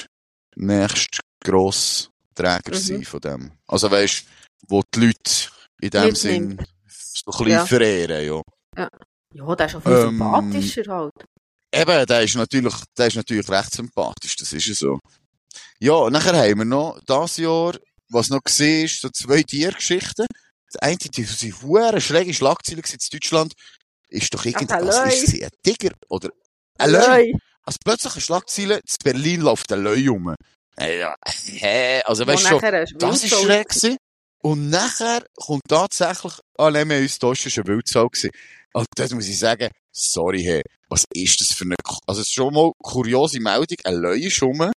nächste 0.54 1.20
grosse 1.42 2.08
Träger 2.36 2.70
Mhm. 2.76 2.80
sein 2.80 3.04
von 3.04 3.20
dem. 3.20 3.52
Also 3.66 3.90
weisst, 3.90 4.24
wo 4.68 4.82
die 4.94 5.00
Leute 5.06 5.30
in 5.80 5.90
dem 5.90 6.02
Mitnimmt. 6.04 6.16
Sinn 6.18 6.66
so 6.88 7.30
ein 7.30 7.38
bisschen 7.38 7.48
Ja. 7.50 7.66
verehren, 7.66 8.26
ja. 8.76 8.88
Ja, 9.34 9.54
der 9.56 9.66
ist 9.66 9.74
auch 9.74 9.82
viel 9.82 9.92
Ähm, 9.92 10.18
sympathischer 10.18 10.92
halt. 10.92 11.12
Eben, 11.72 12.06
der 12.06 12.22
ist 12.22 12.34
natürlich, 12.36 12.74
der 12.96 13.06
ist 13.08 13.16
natürlich 13.16 13.48
recht 13.48 13.72
sympathisch, 13.72 14.36
das 14.36 14.52
ist 14.52 14.66
ja 14.66 14.74
so. 14.74 14.98
Ja, 15.78 16.08
nachher 16.10 16.34
haben 16.36 16.58
wir 16.58 16.64
noch, 16.64 17.00
das 17.06 17.36
Jahr, 17.36 17.74
was 18.08 18.30
noch 18.30 18.42
gesehen 18.42 18.84
ist, 18.86 19.00
so 19.00 19.08
zwei 19.10 19.42
Tiergeschichten. 19.42 20.26
Das 20.72 20.82
eine, 20.82 20.96
die 20.96 21.22
sind 21.24 21.62
hure 21.62 22.00
schräge 22.00 22.32
Schlagzeilen 22.32 22.82
gewesen 22.82 22.98
in 23.02 23.18
Deutschland, 23.18 23.52
ist 24.08 24.32
doch 24.32 24.44
irgendwie, 24.44 24.72
Ach, 24.74 24.82
also 24.82 25.02
ist 25.02 25.26
sie 25.26 25.44
ein 25.44 25.50
Tiger 25.62 25.92
oder 26.08 26.30
ein 26.78 26.90
Löwe? 26.90 27.32
Also 27.62 27.78
plötzlich 27.84 28.12
eine 28.14 28.20
Schlagzeile, 28.22 28.76
in 28.76 28.82
Berlin 29.02 29.40
läuft 29.42 29.72
ein 29.72 29.82
Löwe 29.82 30.08
rum. 30.08 30.34
Ja, 30.78 31.14
hä? 31.24 32.02
Also 32.04 32.26
weißt 32.26 32.44
du 32.44 32.48
schon, 32.48 32.98
das 32.98 33.24
ist 33.24 33.34
schräg 33.34 33.68
gewesen. 33.68 33.96
Und 34.42 34.70
nachher 34.70 35.24
kommt 35.34 35.62
tatsächlich, 35.68 36.34
ah, 36.58 36.70
nein, 36.70 36.88
wir 36.88 36.98
uns 36.98 37.16
ist 37.46 37.58
eine 37.58 37.66
Wildsau 37.66 38.08
gewesen. 38.08 38.30
Und 38.72 38.86
das 38.94 39.12
muss 39.12 39.26
ich 39.26 39.38
sagen, 39.38 39.70
sorry, 39.90 40.42
hey, 40.42 40.62
was 40.88 41.04
ist 41.12 41.40
das 41.40 41.52
für 41.52 41.64
eine, 41.64 41.74
also 42.06 42.20
es 42.20 42.28
ist 42.28 42.34
schon 42.34 42.52
mal 42.52 42.70
kuriose 42.78 43.40
Meldung, 43.40 43.78
ein 43.84 43.94
Löwe 43.94 44.30
rum. 44.42 44.70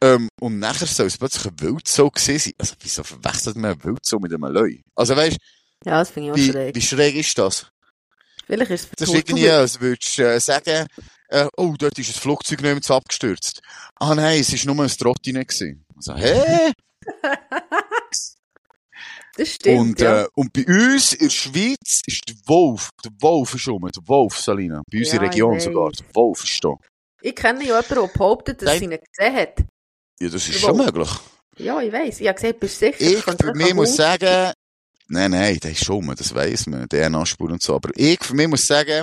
Ähm, 0.00 0.28
und 0.40 0.60
nachher 0.60 0.86
soll 0.86 1.06
es 1.06 1.18
plötzlich 1.18 1.46
eine 1.46 1.60
Wildsau 1.60 2.08
gewesen 2.08 2.38
sein. 2.38 2.52
Also, 2.58 2.74
wieso 2.80 3.02
verwechselt 3.02 3.56
man 3.56 3.72
eine 3.72 3.84
Wildsau 3.84 4.20
mit 4.20 4.32
einem 4.32 4.44
Löwe? 4.44 4.80
Also, 4.94 5.16
weißt 5.16 5.36
Ja, 5.84 5.98
das 5.98 6.10
finde 6.10 6.28
ich 6.28 6.32
auch 6.32 6.36
wie, 6.36 6.52
schräg. 6.52 6.74
wie 6.76 6.80
schräg 6.80 7.14
ist 7.16 7.36
das? 7.36 7.66
Vielleicht 8.46 8.70
ist 8.70 8.84
es 8.84 8.90
Das 8.96 9.08
ist 9.08 9.14
irgendwie, 9.14 9.50
als 9.50 9.80
würdest 9.80 10.16
du 10.16 10.22
äh, 10.22 10.40
sagen, 10.40 10.86
äh, 11.28 11.46
oh, 11.56 11.74
dort 11.78 11.98
ist 11.98 12.08
ein 12.10 12.20
Flugzeug 12.20 12.60
nicht 12.62 12.90
abgestürzt. 12.90 13.60
Ah 13.96 14.14
nein, 14.14 14.40
es 14.40 14.52
war 14.66 14.74
nur 14.74 14.84
ein 14.84 14.90
Trottine 14.90 15.44
gewesen. 15.44 15.84
Also, 15.96 16.14
hä? 16.16 16.72
Das 19.36 19.50
stimmt, 19.54 19.78
Und, 19.78 20.00
ja. 20.00 20.22
äh, 20.24 20.28
und 20.34 20.52
bei 20.52 20.66
uns 20.66 21.12
in 21.12 21.28
der 21.28 21.30
Schweiz 21.30 22.02
ist 22.06 22.22
der 22.28 22.34
Wolf, 22.46 22.90
der 23.04 23.12
Wolf 23.20 23.54
ist 23.54 23.68
rum, 23.68 23.82
der 23.88 24.02
Wolf, 24.08 24.36
Salina. 24.36 24.82
Bei 24.90 24.98
uns 24.98 25.08
in 25.08 25.14
Ja, 25.14 25.20
der 25.20 25.28
Region 25.28 25.60
sogar, 25.60 25.92
der 25.92 26.06
Wolf 26.12 26.42
ist 26.42 26.64
da. 26.64 26.74
Ich 27.22 27.36
kenne 27.36 27.60
ja 27.60 27.66
jemanden, 27.80 27.94
der 27.94 28.06
behauptet, 28.08 28.62
dass 28.62 28.78
sie 28.78 28.84
ihn 28.86 28.90
gesehen 29.16 29.36
hat. 29.36 29.60
Ja, 30.20 30.28
das 30.28 30.34
ist 30.48 30.54
Der 30.54 30.58
schon 30.58 30.78
Wolf. 30.78 30.86
möglich. 30.86 31.10
Ja, 31.58 31.80
ich 31.80 31.92
weiss. 31.92 32.18
Ich 32.20 32.26
habe 32.26 32.34
gesagt, 32.34 32.58
bist 32.58 32.82
du 32.82 32.86
sicher? 32.86 33.00
Ich, 33.00 33.22
für 33.22 33.54
mich 33.54 33.74
muss 33.74 33.94
sagen, 33.94 34.52
nein, 35.06 35.30
nein, 35.30 35.56
der 35.62 35.70
ist 35.70 35.84
schon 35.84 36.04
das 36.16 36.34
weiss 36.34 36.66
man, 36.66 36.88
DNA-Spur 36.88 37.50
und 37.52 37.62
so. 37.62 37.76
Aber 37.76 37.90
ich, 37.94 38.18
für 38.22 38.34
mich 38.34 38.48
muss 38.48 38.66
sagen, 38.66 39.02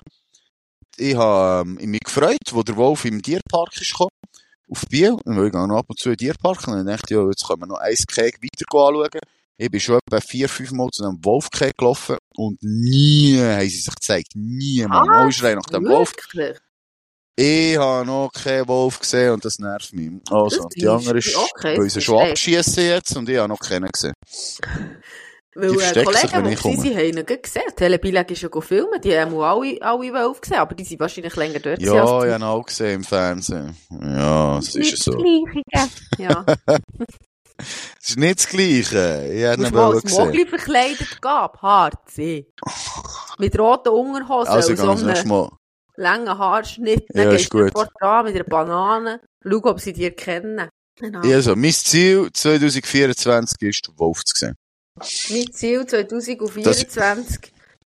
ich 0.97 1.15
habe 1.15 1.69
ähm, 1.69 1.91
mich 1.91 2.01
gefreut, 2.01 2.37
wo 2.51 2.63
der 2.63 2.75
Wolf 2.75 3.05
im 3.05 3.21
Tierpark 3.21 3.79
ist 3.79 3.91
gekommen, 3.91 4.09
auf 4.69 4.81
Biel, 4.89 5.11
und 5.23 5.45
ich 5.45 5.51
gehe 5.51 5.67
noch 5.67 5.77
ab 5.77 5.85
und 5.87 5.99
zu 5.99 6.09
in 6.09 6.15
den 6.15 6.27
Tierpark, 6.27 6.67
und 6.67 6.75
dann 6.75 6.87
dachte 6.87 7.13
ich, 7.13 7.17
ja, 7.17 7.27
jetzt 7.27 7.47
können 7.47 7.61
wir 7.61 7.67
noch 7.67 7.77
ein 7.77 7.95
Keg 7.95 8.39
weiter 8.41 8.65
anschauen. 8.87 9.19
Ich 9.57 9.71
bin 9.71 9.79
schon 9.79 9.99
etwa 10.05 10.19
vier, 10.19 10.49
fünf 10.49 10.71
Mal 10.71 10.89
zu 10.91 11.03
einem 11.05 11.23
Wolfkeg 11.23 11.77
gelaufen, 11.77 12.17
und 12.35 12.61
nie 12.61 13.37
haben 13.39 13.61
sie 13.61 13.79
sich 13.79 13.93
gezeigt. 13.93 14.31
Nie, 14.35 14.85
Mann. 14.87 15.09
Ah, 15.09 15.31
schreien 15.31 15.57
nach 15.57 15.65
dem 15.65 15.85
Wolf. 15.85 16.13
Ich 17.37 17.77
habe 17.77 18.05
noch 18.05 18.31
keinen 18.31 18.67
Wolf 18.67 18.99
gesehen, 18.99 19.33
und 19.33 19.45
das 19.45 19.59
nervt 19.59 19.93
mich. 19.93 20.11
Also, 20.29 20.67
die 20.75 20.87
andere 20.87 21.17
ist, 21.17 21.35
okay, 21.35 21.77
weil 21.77 21.89
sie 21.89 22.01
schon 22.01 22.29
abschießen 22.29 22.83
jetzt, 22.83 23.15
und 23.15 23.29
ich 23.29 23.37
habe 23.37 23.49
noch 23.49 23.59
keinen 23.59 23.89
gesehen. 23.89 24.13
Weil 25.57 25.71
Die 25.71 25.77
äh, 25.99 26.03
Kollegen, 26.03 26.45
wenn 26.45 26.73
die 26.75 26.81
sie 26.81 26.95
haben 26.95 27.17
ihn 27.17 27.25
gesehen. 27.41 27.63
Telebilag 27.77 28.29
ist 28.29 28.41
ja 28.41 28.49
gefilmt, 28.49 29.03
die 29.05 29.17
haben 29.17 29.33
alle, 29.39 29.81
alle 29.81 30.13
Wölfe 30.13 30.41
gesehen, 30.41 30.57
aber 30.57 30.75
die 30.75 30.83
sind 30.83 30.99
wahrscheinlich 30.99 31.35
länger 31.37 31.59
dort. 31.59 31.81
Ja, 31.81 31.93
als 31.93 32.01
ich 32.11 32.17
die. 32.17 32.31
habe 32.33 32.35
ihn 32.35 32.43
auch 32.43 32.65
gesehen 32.65 32.93
im 32.95 33.03
Fernsehen. 33.05 33.77
Ja, 34.01 34.55
das 34.57 34.67
ist 34.67 34.73
ja 34.75 34.79
Nicht 34.81 35.03
so. 35.03 35.11
das 35.11 35.21
Gleiche. 35.21 35.89
Ja. 36.17 36.45
Das 37.57 38.09
ist 38.09 38.17
nicht 38.17 38.39
das 38.39 38.49
Gleiche. 38.49 39.29
Ich 39.31 39.57
Musst 39.57 39.71
ihn 39.71 40.01
gesehen. 40.01 40.25
Mogli 40.25 40.45
verkleidet 40.45 41.21
gehen, 41.21 41.61
Harzi. 41.61 42.47
Mit 43.37 43.57
roten 43.57 43.89
Unterhosen 43.89 44.51
Also, 44.53 44.71
und 44.71 44.77
so 44.77 44.89
einem 45.07 45.27
Mal. 45.29 45.49
langen 45.95 46.37
Haarschnitt. 46.37 47.05
Ja, 47.13 47.23
Dann 47.23 47.35
ist 47.35 47.49
gehst 47.49 47.73
du 47.75 47.85
dran 47.99 48.25
mit 48.25 48.35
einer 48.35 48.43
Banane. 48.43 49.21
Schau, 49.41 49.61
ob 49.63 49.79
sie 49.79 49.93
dich 49.93 50.03
erkennen. 50.03 50.67
Genau. 50.99 51.21
Also, 51.21 51.55
mein 51.55 51.71
Ziel 51.71 52.29
2024 52.33 53.55
ist, 53.61 53.87
den 53.87 53.97
Wolf 53.99 54.23
zu 54.25 54.35
sehen. 54.35 54.55
Mein 54.97 55.51
Ziel 55.51 55.85
2024 55.85 57.51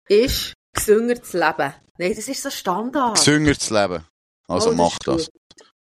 ist, 0.08 0.54
gesünger 0.74 1.22
zu 1.22 1.38
leben. 1.38 1.74
Nein, 1.98 2.14
das 2.14 2.28
ist 2.28 2.42
so 2.42 2.50
Standard. 2.50 3.16
Gesünger 3.16 3.58
zu 3.58 3.74
leben. 3.74 4.04
Also, 4.48 4.70
Oh, 4.70 4.70
das 4.70 4.76
mach 4.76 4.98
das. 4.98 5.28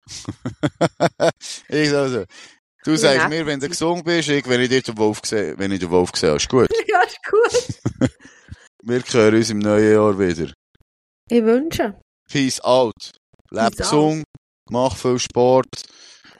ich 1.68 1.92
also, 1.92 2.24
Du 2.84 2.96
sagst 2.96 3.28
mir, 3.28 3.46
wenn 3.46 3.60
du 3.60 3.68
gesund 3.68 4.04
bist, 4.04 4.28
ich, 4.28 4.48
wenn 4.48 4.60
ich 4.60 4.68
dir 4.68 4.82
den 4.82 4.98
Wolf 4.98 5.20
sehe, 5.24 5.56
wenn 5.56 5.70
ich 5.70 5.78
den 5.78 5.90
Wolf 5.90 6.10
sehe, 6.16 6.34
ist 6.34 6.48
gut. 6.48 6.68
ja, 6.88 7.00
ist 7.02 7.18
gut. 7.30 8.10
Wir 8.82 9.00
hören 9.00 9.36
uns 9.36 9.50
im 9.50 9.60
neuen 9.60 9.92
Jahr 9.92 10.18
wieder. 10.18 10.52
Ich 11.30 11.44
wünsche. 11.44 11.94
Peace 12.28 12.60
out. 12.62 13.12
Leb 13.50 13.76
gesund, 13.76 14.24
mach 14.68 14.96
viel 14.96 15.20
Sport. 15.20 15.68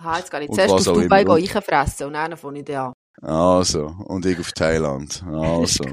Ha, 0.00 0.18
jetzt 0.18 0.32
gehe 0.32 0.42
ich 0.42 0.50
zuerst 0.50 0.88
auf 0.88 0.98
Dubai 0.98 1.22
reinfressen 1.22 2.08
und 2.08 2.14
dann 2.14 2.36
fange 2.36 2.64
ich 2.66 2.76
an. 2.76 2.92
Also, 3.22 3.94
und 4.06 4.26
ich 4.26 4.38
auf 4.38 4.52
Thailand. 4.52 5.22
Also. 5.26 5.84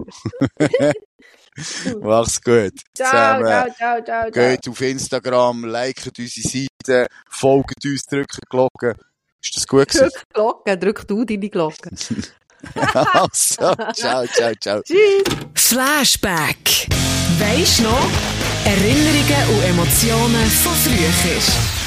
Mach's 2.02 2.42
gut. 2.42 2.74
Ciao, 2.96 3.38
Zusammen. 3.38 3.46
ciao, 3.46 3.70
ciao, 3.76 4.04
ciao, 4.04 4.32
ciao. 4.32 4.32
Geht 4.32 4.68
auf 4.68 4.82
Instagram, 4.82 5.66
liket 5.66 6.18
unsere 6.18 6.48
Seite, 6.48 7.08
folgt 7.30 7.86
uns, 7.86 8.06
drückt 8.06 8.38
die 8.38 8.48
Glocke. 8.50 8.96
Ist 9.42 9.56
das 9.56 9.68
gut 9.68 9.88
gewesen? 9.88 10.10
Drück 10.10 10.24
die 10.28 10.34
Glocke, 10.34 10.78
drück 10.78 11.08
du 11.08 11.26
deine 11.26 11.50
Glocke. 11.50 11.90
also, 13.14 13.76
ciao, 13.94 14.26
ciao, 14.28 14.54
ciao. 14.60 14.82
Tschüss. 14.82 15.24
Flashback. 15.56 16.88
Weisst 17.40 17.82
noch? 17.82 18.10
Erinnerungen 18.66 19.56
und 19.56 19.64
Emotionen 19.64 20.46
von 20.46 20.74
früher. 20.74 21.79